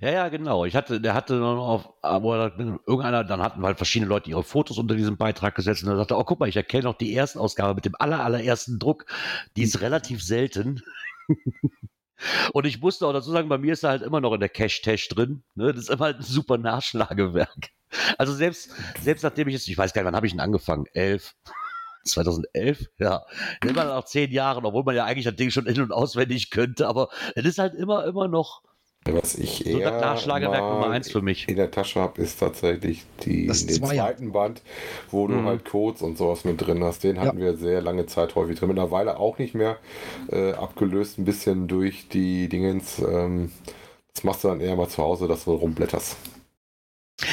Ja, 0.00 0.10
ja, 0.10 0.28
genau. 0.28 0.64
Ich 0.64 0.74
hatte, 0.74 1.00
der 1.00 1.14
hatte 1.14 1.34
dann 1.34 1.58
auf, 1.58 1.92
aber 2.02 2.52
irgendeiner, 2.58 3.24
dann 3.24 3.42
hatten 3.42 3.62
halt 3.62 3.76
verschiedene 3.76 4.08
Leute 4.08 4.30
ihre 4.30 4.42
Fotos 4.42 4.78
unter 4.78 4.94
diesem 4.94 5.16
Beitrag 5.16 5.54
gesetzt 5.54 5.82
und 5.82 5.88
dann 5.88 5.98
sagte, 5.98 6.16
oh, 6.16 6.24
guck 6.24 6.40
mal, 6.40 6.48
ich 6.48 6.56
erkenne 6.56 6.84
noch 6.84 6.98
die 6.98 7.12
erste 7.12 7.40
Ausgabe 7.40 7.74
mit 7.74 7.84
dem 7.84 7.94
aller, 7.98 8.24
allerersten 8.24 8.78
Druck. 8.78 9.06
Die 9.56 9.62
ist 9.62 9.80
relativ 9.80 10.22
selten. 10.22 10.82
Und 12.52 12.64
ich 12.64 12.80
musste 12.80 13.06
auch 13.06 13.12
dazu 13.12 13.32
sagen, 13.32 13.48
bei 13.48 13.58
mir 13.58 13.72
ist 13.72 13.82
er 13.82 13.90
halt 13.90 14.02
immer 14.02 14.20
noch 14.20 14.32
in 14.32 14.40
der 14.40 14.48
Cache-Tash 14.48 15.08
drin. 15.08 15.42
Ne? 15.56 15.72
Das 15.72 15.84
ist 15.84 15.90
immer 15.90 16.06
halt 16.06 16.18
ein 16.18 16.22
super 16.22 16.56
Nachschlagewerk. 16.56 17.70
Also 18.16 18.32
selbst, 18.32 18.70
selbst 19.02 19.22
nachdem 19.22 19.48
ich 19.48 19.54
jetzt, 19.54 19.68
ich 19.68 19.76
weiß 19.76 19.92
gar 19.92 20.02
nicht, 20.02 20.06
wann 20.06 20.16
habe 20.16 20.26
ich 20.26 20.32
ihn 20.32 20.40
angefangen? 20.40 20.86
Elf. 20.94 21.34
2011, 22.04 22.86
ja. 22.98 23.24
Immer 23.62 23.84
nach 23.84 24.04
zehn 24.04 24.30
Jahren, 24.30 24.64
obwohl 24.64 24.84
man 24.84 24.94
ja 24.94 25.04
eigentlich 25.04 25.24
das 25.24 25.36
Ding 25.36 25.50
schon 25.50 25.66
in- 25.66 25.80
und 25.80 25.92
auswendig 25.92 26.50
könnte, 26.50 26.86
aber 26.86 27.08
es 27.34 27.44
ist 27.44 27.58
halt 27.58 27.74
immer, 27.74 28.04
immer 28.04 28.28
noch 28.28 28.62
Was 29.06 29.34
ich 29.34 29.64
so 29.66 29.78
eher 29.78 29.90
das 29.90 30.00
Nachschlagewerk 30.00 30.60
mal 30.62 30.70
Nummer 30.70 30.90
eins 30.90 31.10
für 31.10 31.20
mich. 31.20 31.46
in 31.48 31.56
der 31.56 31.70
Tasche 31.70 32.00
habe, 32.00 32.22
ist 32.22 32.40
tatsächlich 32.40 33.04
die, 33.24 33.46
Das 33.46 33.66
den 33.66 33.76
Zweier. 33.76 34.04
zweiten 34.06 34.32
Band, 34.32 34.62
wo 35.10 35.26
du 35.26 35.34
Mhm. 35.34 35.46
halt 35.46 35.64
Codes 35.66 36.00
und 36.00 36.16
sowas 36.16 36.44
mit 36.44 36.60
drin 36.66 36.82
hast. 36.82 37.04
Den 37.04 37.20
hatten 37.20 37.38
wir 37.38 37.54
sehr 37.56 37.82
lange 37.82 38.06
Zeit 38.06 38.34
häufig 38.34 38.58
drin. 38.58 38.68
Mittlerweile 38.68 39.18
auch 39.18 39.38
nicht 39.38 39.54
mehr 39.54 39.76
äh, 40.32 40.52
abgelöst, 40.52 41.18
ein 41.18 41.24
bisschen 41.26 41.68
durch 41.68 42.08
die 42.08 42.48
Dingens. 42.48 42.98
Ähm, 42.98 43.52
das 44.14 44.24
machst 44.24 44.42
du 44.44 44.48
dann 44.48 44.60
eher 44.60 44.74
mal 44.76 44.88
zu 44.88 45.02
Hause, 45.02 45.28
dass 45.28 45.44
du 45.44 45.52
rumblätterst. 45.52 46.16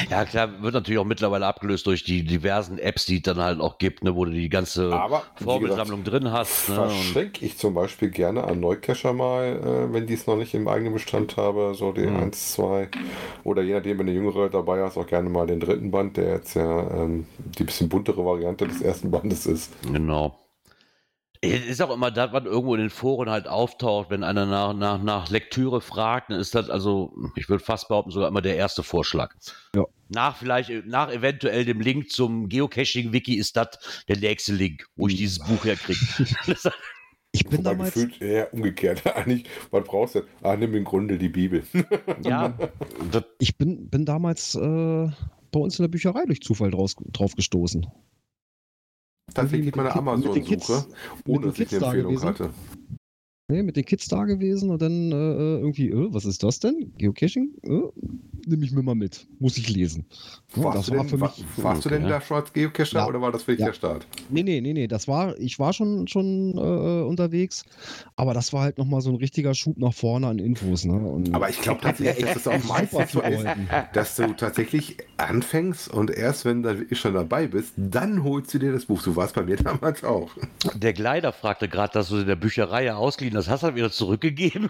Ja, 0.10 0.26
klar, 0.26 0.62
wird 0.62 0.74
natürlich 0.76 1.00
auch 1.00 1.06
mittlerweile 1.06 1.48
abgelöst 1.48 1.88
durch 1.88 2.04
die 2.04 2.24
diversen 2.24 2.78
Apps, 2.78 3.06
die 3.06 3.18
es 3.18 3.24
dann 3.24 3.40
halt 3.40 3.60
auch 3.60 3.80
gibt, 3.80 4.04
ne, 4.04 4.16
wo 4.16 4.26
du 4.26 4.32
die 4.32 4.50
ganze 4.50 4.92
Aber 4.94 5.24
Vorbildsammlung 5.36 6.04
drin 6.04 6.32
hast. 6.32 6.70
Ne, 6.70 6.76
verschenke 6.76 7.44
ich 7.44 7.58
zum 7.58 7.74
Beispiel 7.74 8.10
gerne 8.12 8.44
an 8.44 8.60
Neucacher 8.60 9.14
mal, 9.14 9.44
äh, 9.90 9.94
wenn 9.94 10.06
die 10.06 10.14
es 10.14 10.28
noch 10.28 10.38
nicht 10.38 10.54
im 10.54 10.68
eigenen 10.68 10.94
Bestand 10.94 11.36
habe, 11.36 11.74
so 11.76 11.92
die 11.94 12.02
Mhm. 12.02 12.16
1, 12.24 12.54
2 12.54 12.90
oder 13.44 13.64
je 13.64 13.74
nachdem, 13.74 14.00
wenn 14.00 14.06
du 14.06 14.14
jüngere 14.14 14.50
dabei 14.50 14.84
hast, 14.84 14.98
auch 14.98 15.08
gerne 15.08 15.30
mal 15.30 15.48
den 15.48 15.60
dritten 15.60 15.90
Band, 15.90 16.16
der 16.18 16.36
jetzt 16.36 16.54
ja 16.54 17.04
ähm, 17.04 17.26
die 17.38 17.64
bisschen 17.64 17.90
buntere 17.90 18.24
Variante 18.24 18.68
des 18.68 18.82
ersten 18.82 19.10
Bandes 19.10 19.46
ist. 19.48 19.72
genau. 19.92 20.38
Es 21.44 21.66
ist 21.66 21.82
auch 21.82 21.92
immer 21.92 22.12
das, 22.12 22.32
was 22.34 22.46
irgendwo 22.46 22.76
in 22.76 22.82
den 22.82 22.90
Foren 22.92 23.30
halt 23.30 23.48
auftaucht, 23.48 24.12
wenn 24.12 24.24
einer 24.24 24.46
nach, 24.46 24.74
nach, 24.74 25.02
nach 25.02 25.30
Lektüre 25.32 25.82
fragt, 25.82 26.30
dann 26.30 26.40
ist 26.40 26.54
das 26.54 26.70
also, 26.70 27.16
ich 27.36 27.50
würde 27.50 27.64
fast 27.64 27.88
behaupten, 27.88 28.12
sogar 28.12 28.30
immer 28.30 28.44
der 28.44 28.58
erste 28.58 28.84
Vorschlag. 28.84 29.34
Ja. 29.76 29.86
Nach 30.10 30.38
vielleicht, 30.38 30.70
nach 30.86 31.12
eventuell 31.12 31.66
dem 31.66 31.82
Link 31.82 32.12
zum 32.12 32.48
Geocaching-Wiki 32.48 33.36
ist 33.36 33.58
das 33.58 33.70
der 34.08 34.18
nächste 34.18 34.54
Link, 34.54 34.86
wo 34.96 35.08
ich 35.08 35.16
dieses 35.16 35.40
Buch 35.40 35.66
herkriege. 35.66 36.00
Ich 37.34 37.46
bin 37.46 37.60
Wobei 37.60 37.72
damals. 37.72 37.94
gefühlt 37.94 38.22
eher 38.22 38.54
umgekehrt. 38.54 39.06
Eigentlich, 39.16 39.46
was 39.72 39.86
brauchst 39.86 40.16
du? 40.16 40.22
Ah, 40.42 40.56
nimm 40.56 40.76
im 40.76 40.84
Grunde 40.84 41.18
die 41.18 41.30
Bibel. 41.30 41.64
ja, 42.26 42.54
Ich 43.40 43.58
bin, 43.58 43.90
bin 43.90 44.06
damals 44.06 44.56
äh, 44.56 44.60
bei 44.60 45.60
uns 45.60 45.80
in 45.80 45.84
der 45.84 45.88
Bücherei 45.90 46.26
durch 46.26 46.42
Zufall 46.42 46.72
draus, 46.72 46.96
drauf 47.14 47.36
gestoßen. 47.36 47.88
Tatsächlich 49.34 49.76
meine 49.76 49.96
Amazon-Suche, 49.96 50.86
ohne 51.26 51.48
dass 51.48 51.60
ich 51.60 51.76
eine 51.76 51.86
Empfehlung 51.86 52.24
hatte. 52.24 52.50
Nee, 53.52 53.64
mit 53.64 53.76
den 53.76 53.86
Kids 53.86 54.08
da 54.08 54.24
gewesen 54.24 54.70
und 54.70 54.82
dann 54.82 55.12
äh, 55.12 55.16
irgendwie, 55.16 55.90
äh, 55.90 56.08
was 56.14 56.26
ist 56.26 56.42
das 56.44 56.60
denn? 56.60 56.94
Geocaching? 56.98 57.50
Äh, 57.64 57.82
Nimm 58.48 58.64
ich 58.64 58.72
mir 58.72 58.82
mal 58.82 58.96
mit. 58.96 59.28
Muss 59.40 59.56
ich 59.60 59.70
lesen. 59.70 60.04
Warst, 60.56 60.78
das 60.80 60.86
du 60.88 60.92
war 60.94 61.00
denn, 61.02 61.10
für 61.10 61.20
war, 61.22 61.32
mich. 61.38 61.46
warst 61.64 61.86
du 61.86 61.90
denn 61.90 62.08
da 62.08 62.20
schon 62.22 62.38
als 62.38 62.52
Geocacher 62.52 62.98
Ja. 62.98 63.08
oder 63.08 63.22
war 63.22 63.32
das 63.32 63.42
wirklich 63.46 63.60
Ja. 63.60 63.68
der 63.68 63.74
Start? 63.74 64.08
Nee, 64.32 64.42
nee, 64.42 64.60
nee, 64.62 64.74
nee. 64.74 64.88
Das 64.88 65.08
war, 65.08 65.38
ich 65.38 65.60
war 65.60 65.74
schon, 65.74 66.08
schon 66.08 66.58
äh, 66.58 67.04
unterwegs, 67.04 67.64
aber 68.16 68.34
das 68.34 68.52
war 68.52 68.64
halt 68.64 68.80
nochmal 68.80 69.02
so 69.02 69.12
ein 69.12 69.18
richtiger 69.18 69.54
Schub 69.54 69.78
nach 69.78 69.94
vorne 69.94 70.26
an 70.26 70.40
Infos. 70.40 70.86
Ne? 70.86 70.94
Und 70.94 71.36
Aber 71.36 71.50
ich 71.52 71.62
glaube 71.62 71.82
tatsächlich, 71.82 72.26
dass 72.26 72.36
es 72.38 72.48
auch 72.48 72.64
meistens 72.64 73.12
so 73.12 73.22
ist, 73.22 73.46
dass 73.94 74.16
du 74.16 74.34
tatsächlich 74.34 74.98
anfängst 75.18 75.94
und 75.94 76.10
erst 76.10 76.44
wenn 76.46 76.64
du 76.64 76.88
schon 76.94 77.14
dabei 77.14 77.46
bist, 77.46 77.74
dann 77.78 78.24
holst 78.24 78.52
du 78.56 78.58
dir 78.60 78.72
das 78.72 78.86
Buch. 78.86 79.02
So 79.02 79.16
war 79.16 79.26
es 79.26 79.34
bei 79.34 79.44
mir 79.44 79.58
damals 79.58 80.04
auch. 80.04 80.32
der 80.74 80.94
Gleiter 80.94 81.32
fragte 81.32 81.70
gerade, 81.70 81.94
dass 81.94 82.10
du 82.10 82.18
in 82.18 82.28
der 82.28 82.36
Bücherei 82.36 82.86
ja 82.86 82.96
ausgeliehen 82.96 83.36
hast. 83.48 83.50
Hast 83.50 83.64
du 83.64 83.68
das 83.68 83.76
wieder 83.76 83.92
zurückgegeben? 83.92 84.70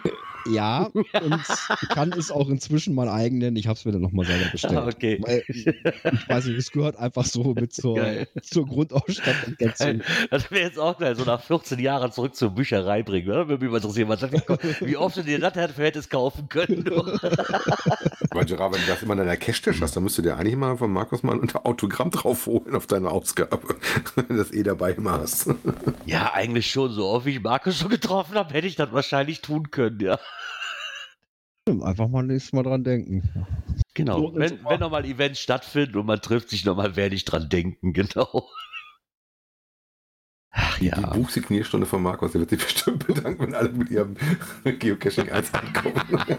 Ja, 0.50 0.84
und 0.92 1.42
kann 1.88 2.12
es 2.12 2.30
auch 2.30 2.48
inzwischen 2.48 2.94
mein 2.94 3.08
eigen 3.08 3.38
nennen. 3.38 3.56
Ich 3.56 3.66
habe 3.66 3.78
es 3.78 3.84
mir 3.84 3.92
dann 3.92 4.02
nochmal 4.02 4.26
selber 4.26 4.50
bestellt. 4.50 4.76
Ah, 4.76 4.86
okay. 4.86 5.18
Weil, 5.20 5.44
ich 5.46 6.28
weiß 6.28 6.46
nicht, 6.46 6.58
es 6.58 6.70
gehört 6.70 6.96
einfach 6.96 7.24
so 7.24 7.54
mit 7.54 7.72
zur, 7.72 7.96
Geil. 7.96 8.28
zur 8.42 8.66
Grundausstattung 8.66 9.56
dazu. 9.58 10.00
Das 10.30 10.50
wäre 10.50 10.64
jetzt 10.64 10.78
auch 10.78 10.98
geil, 10.98 11.14
so 11.16 11.24
nach 11.24 11.42
14 11.42 11.78
Jahren 11.78 12.12
zurück 12.12 12.34
zur 12.34 12.50
Bücherei 12.50 13.02
bringen. 13.02 13.28
Oder? 13.28 13.48
Würde 13.48 13.64
mich 13.64 13.70
mal 13.70 13.76
interessieren, 13.78 14.08
was 14.08 14.20
das, 14.20 14.32
wie 14.80 14.96
oft 14.96 15.16
du 15.16 15.22
dir 15.22 15.38
das 15.38 15.54
hättest 15.54 16.10
kaufen 16.10 16.48
können. 16.48 16.84
Weil 16.86 18.44
Gerard, 18.46 18.74
wenn 18.74 18.80
du 18.80 18.86
das 18.86 19.02
immer 19.02 19.12
in 19.12 19.18
deiner 19.20 19.36
Cash-Tasche 19.36 19.80
hast, 19.80 19.96
dann 19.96 20.02
müsst 20.02 20.18
du 20.18 20.22
dir 20.22 20.36
eigentlich 20.36 20.56
mal 20.56 20.76
von 20.76 20.92
Markus 20.92 21.22
mal 21.22 21.38
ein 21.40 21.50
Autogramm 21.64 22.10
drauf 22.10 22.46
holen 22.46 22.74
auf 22.74 22.86
deine 22.86 23.10
Ausgabe. 23.10 23.60
Wenn 24.14 24.28
du 24.28 24.36
das 24.36 24.52
eh 24.52 24.62
dabei 24.62 24.92
immer 24.92 25.20
hast. 25.20 25.48
ja, 26.06 26.32
eigentlich 26.32 26.70
schon. 26.70 26.92
So 26.92 27.06
oft 27.06 27.26
wie 27.26 27.36
ich 27.36 27.42
Markus 27.42 27.78
schon 27.78 27.90
getroffen 27.90 28.34
habe, 28.34 28.52
hätte 28.62 28.68
ich 28.68 28.76
das 28.76 28.92
wahrscheinlich 28.92 29.40
tun 29.40 29.72
können, 29.72 29.98
ja. 29.98 30.20
Einfach 31.66 32.06
mal 32.06 32.22
nächstes 32.22 32.52
Mal 32.52 32.62
dran 32.62 32.84
denken. 32.84 33.28
Genau. 33.94 34.18
So, 34.18 34.36
wenn, 34.36 34.64
wenn 34.64 34.78
nochmal 34.78 35.04
Events 35.04 35.40
stattfinden 35.40 35.98
und 35.98 36.06
man 36.06 36.20
trifft 36.20 36.50
sich 36.50 36.64
nochmal, 36.64 36.94
werde 36.94 37.16
ich 37.16 37.24
dran 37.24 37.48
denken, 37.48 37.92
genau. 37.92 38.48
Ach 40.52 40.78
Die 40.78 40.86
ja. 40.86 41.00
Buchsignierstunde 41.00 41.86
von 41.86 42.02
Markus, 42.02 42.32
der 42.32 42.42
wird 42.42 42.50
sich 42.50 42.62
bestimmt 42.62 43.04
bedanken, 43.06 43.46
wenn 43.46 43.54
alle 43.54 43.70
mit 43.70 43.90
ihrem 43.90 44.16
Geocaching 44.64 45.30
1 45.30 45.52
ankommen. 45.54 45.94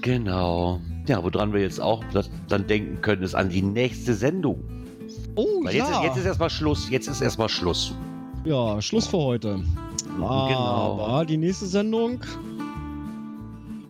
Genau. 0.00 0.80
Ja, 1.08 1.22
woran 1.24 1.52
wir 1.52 1.60
jetzt 1.60 1.80
auch 1.80 2.04
dann 2.48 2.66
denken 2.68 3.02
können, 3.02 3.24
ist 3.24 3.34
an 3.34 3.48
die 3.50 3.62
nächste 3.62 4.14
Sendung. 4.14 4.62
Oh 5.34 5.64
Weil 5.64 5.74
jetzt, 5.74 5.90
ja. 5.90 5.98
ist, 5.98 6.04
jetzt 6.04 6.16
ist 6.18 6.24
erstmal 6.24 6.50
Schluss. 6.50 6.88
Jetzt 6.88 7.08
ist 7.08 7.20
erstmal 7.20 7.48
Schluss. 7.48 7.92
Ja, 8.44 8.80
Schluss 8.80 9.06
für 9.06 9.18
heute. 9.18 9.60
Genau. 10.16 11.00
Aber 11.00 11.24
die 11.24 11.36
nächste 11.36 11.66
Sendung. 11.66 12.20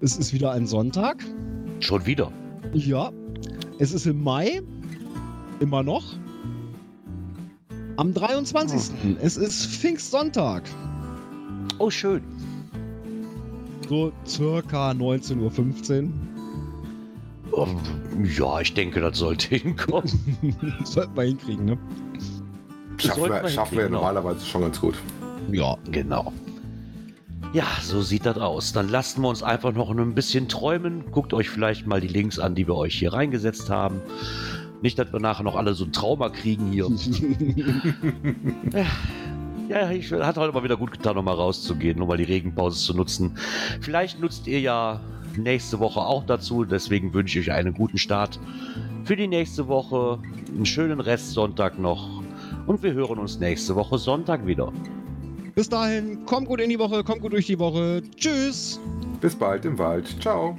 Es 0.01 0.17
ist 0.17 0.33
wieder 0.33 0.53
ein 0.53 0.67
Sonntag. 0.67 1.25
Schon 1.81 2.07
wieder. 2.07 2.31
Ja. 2.73 3.11
Es 3.79 3.93
ist 3.93 4.07
im 4.07 4.23
Mai. 4.23 4.63
Immer 5.61 5.83
noch. 5.83 6.05
Am 7.97 8.15
23. 8.15 8.93
Es 9.21 9.37
ist 9.37 9.67
Pfingstsonntag. 9.67 10.63
Oh, 11.79 11.91
schön. 11.91 12.23
So 13.89 14.13
circa 14.27 14.91
19.15 14.91 16.11
Uhr. 17.51 17.63
Um, 17.63 17.81
ja, 18.25 18.61
ich 18.61 18.75
denke, 18.75 19.01
das 19.01 19.19
sollte 19.19 19.49
hinkommen. 19.57 20.09
Sollten 20.85 21.17
wir 21.17 21.25
hinkriegen, 21.25 21.65
ne? 21.65 21.79
Schaffen 23.09 23.23
wir, 23.23 23.49
schaffen 23.49 23.73
wir 23.73 23.83
hinkriegen, 23.83 23.93
normalerweise 23.93 24.47
schon 24.47 24.63
ganz 24.63 24.81
gut. 24.81 24.95
Ja. 25.51 25.77
Genau. 25.91 26.33
Ja, 27.53 27.65
so 27.83 28.03
sieht 28.03 28.27
das 28.27 28.37
aus. 28.37 28.73
Dann 28.73 28.91
lassen 28.91 29.23
wir 29.23 29.29
uns 29.29 29.43
einfach 29.43 29.73
noch 29.73 29.91
ein 29.91 30.15
bisschen 30.15 30.49
träumen. 30.49 31.11
Guckt 31.11 31.33
euch 31.33 31.49
vielleicht 31.49 31.87
mal 31.87 32.01
die 32.01 32.09
Links 32.09 32.39
an, 32.39 32.55
die 32.55 32.67
wir 32.67 32.77
euch 32.77 32.95
hier 32.99 33.15
reingesetzt 33.15 33.71
haben. 33.71 34.03
Nicht, 34.83 34.99
dass 34.99 35.13
wir 35.13 35.21
nachher 35.21 35.45
noch 35.45 35.57
alle 35.57 35.75
so 35.75 35.85
ein 35.85 35.93
Trauma 35.93 36.29
kriegen 36.29 36.71
hier. 36.71 36.89
Ja, 39.69 39.91
ich 39.91 40.11
hat 40.11 40.39
heute 40.39 40.55
mal 40.55 40.65
wieder 40.65 40.79
gut 40.79 40.93
getan, 40.93 41.15
nochmal 41.15 41.35
rauszugehen, 41.35 41.99
nochmal 41.99 42.17
die 42.17 42.25
Regenpause 42.25 42.79
zu 42.79 42.95
nutzen. 42.95 43.37
Vielleicht 43.83 44.19
nutzt 44.19 44.47
ihr 44.47 44.61
ja 44.61 44.99
nächste 45.37 45.79
Woche 45.79 46.01
auch 46.01 46.25
dazu, 46.25 46.65
deswegen 46.65 47.13
wünsche 47.13 47.39
ich 47.39 47.51
euch 47.51 47.55
einen 47.55 47.75
guten 47.75 47.99
Start 47.99 48.41
für 49.05 49.15
die 49.15 49.29
nächste 49.29 49.69
Woche, 49.69 50.21
einen 50.49 50.65
schönen 50.65 51.01
Restsonntag 51.01 51.79
noch 51.79 52.18
und 52.69 52.83
wir 52.83 52.93
hören 52.93 53.19
uns 53.19 53.41
nächste 53.41 53.75
Woche 53.75 53.99
Sonntag 53.99 54.47
wieder. 54.47 54.73
Bis 55.55 55.69
dahin, 55.69 56.25
kommt 56.27 56.47
gut 56.47 56.61
in 56.61 56.69
die 56.69 56.79
Woche, 56.79 57.03
kommt 57.03 57.23
gut 57.23 57.33
durch 57.33 57.47
die 57.47 57.59
Woche. 57.59 58.03
Tschüss. 58.15 58.79
Bis 59.21 59.35
bald 59.35 59.65
im 59.65 59.77
Wald. 59.79 60.07
Ciao. 60.21 60.57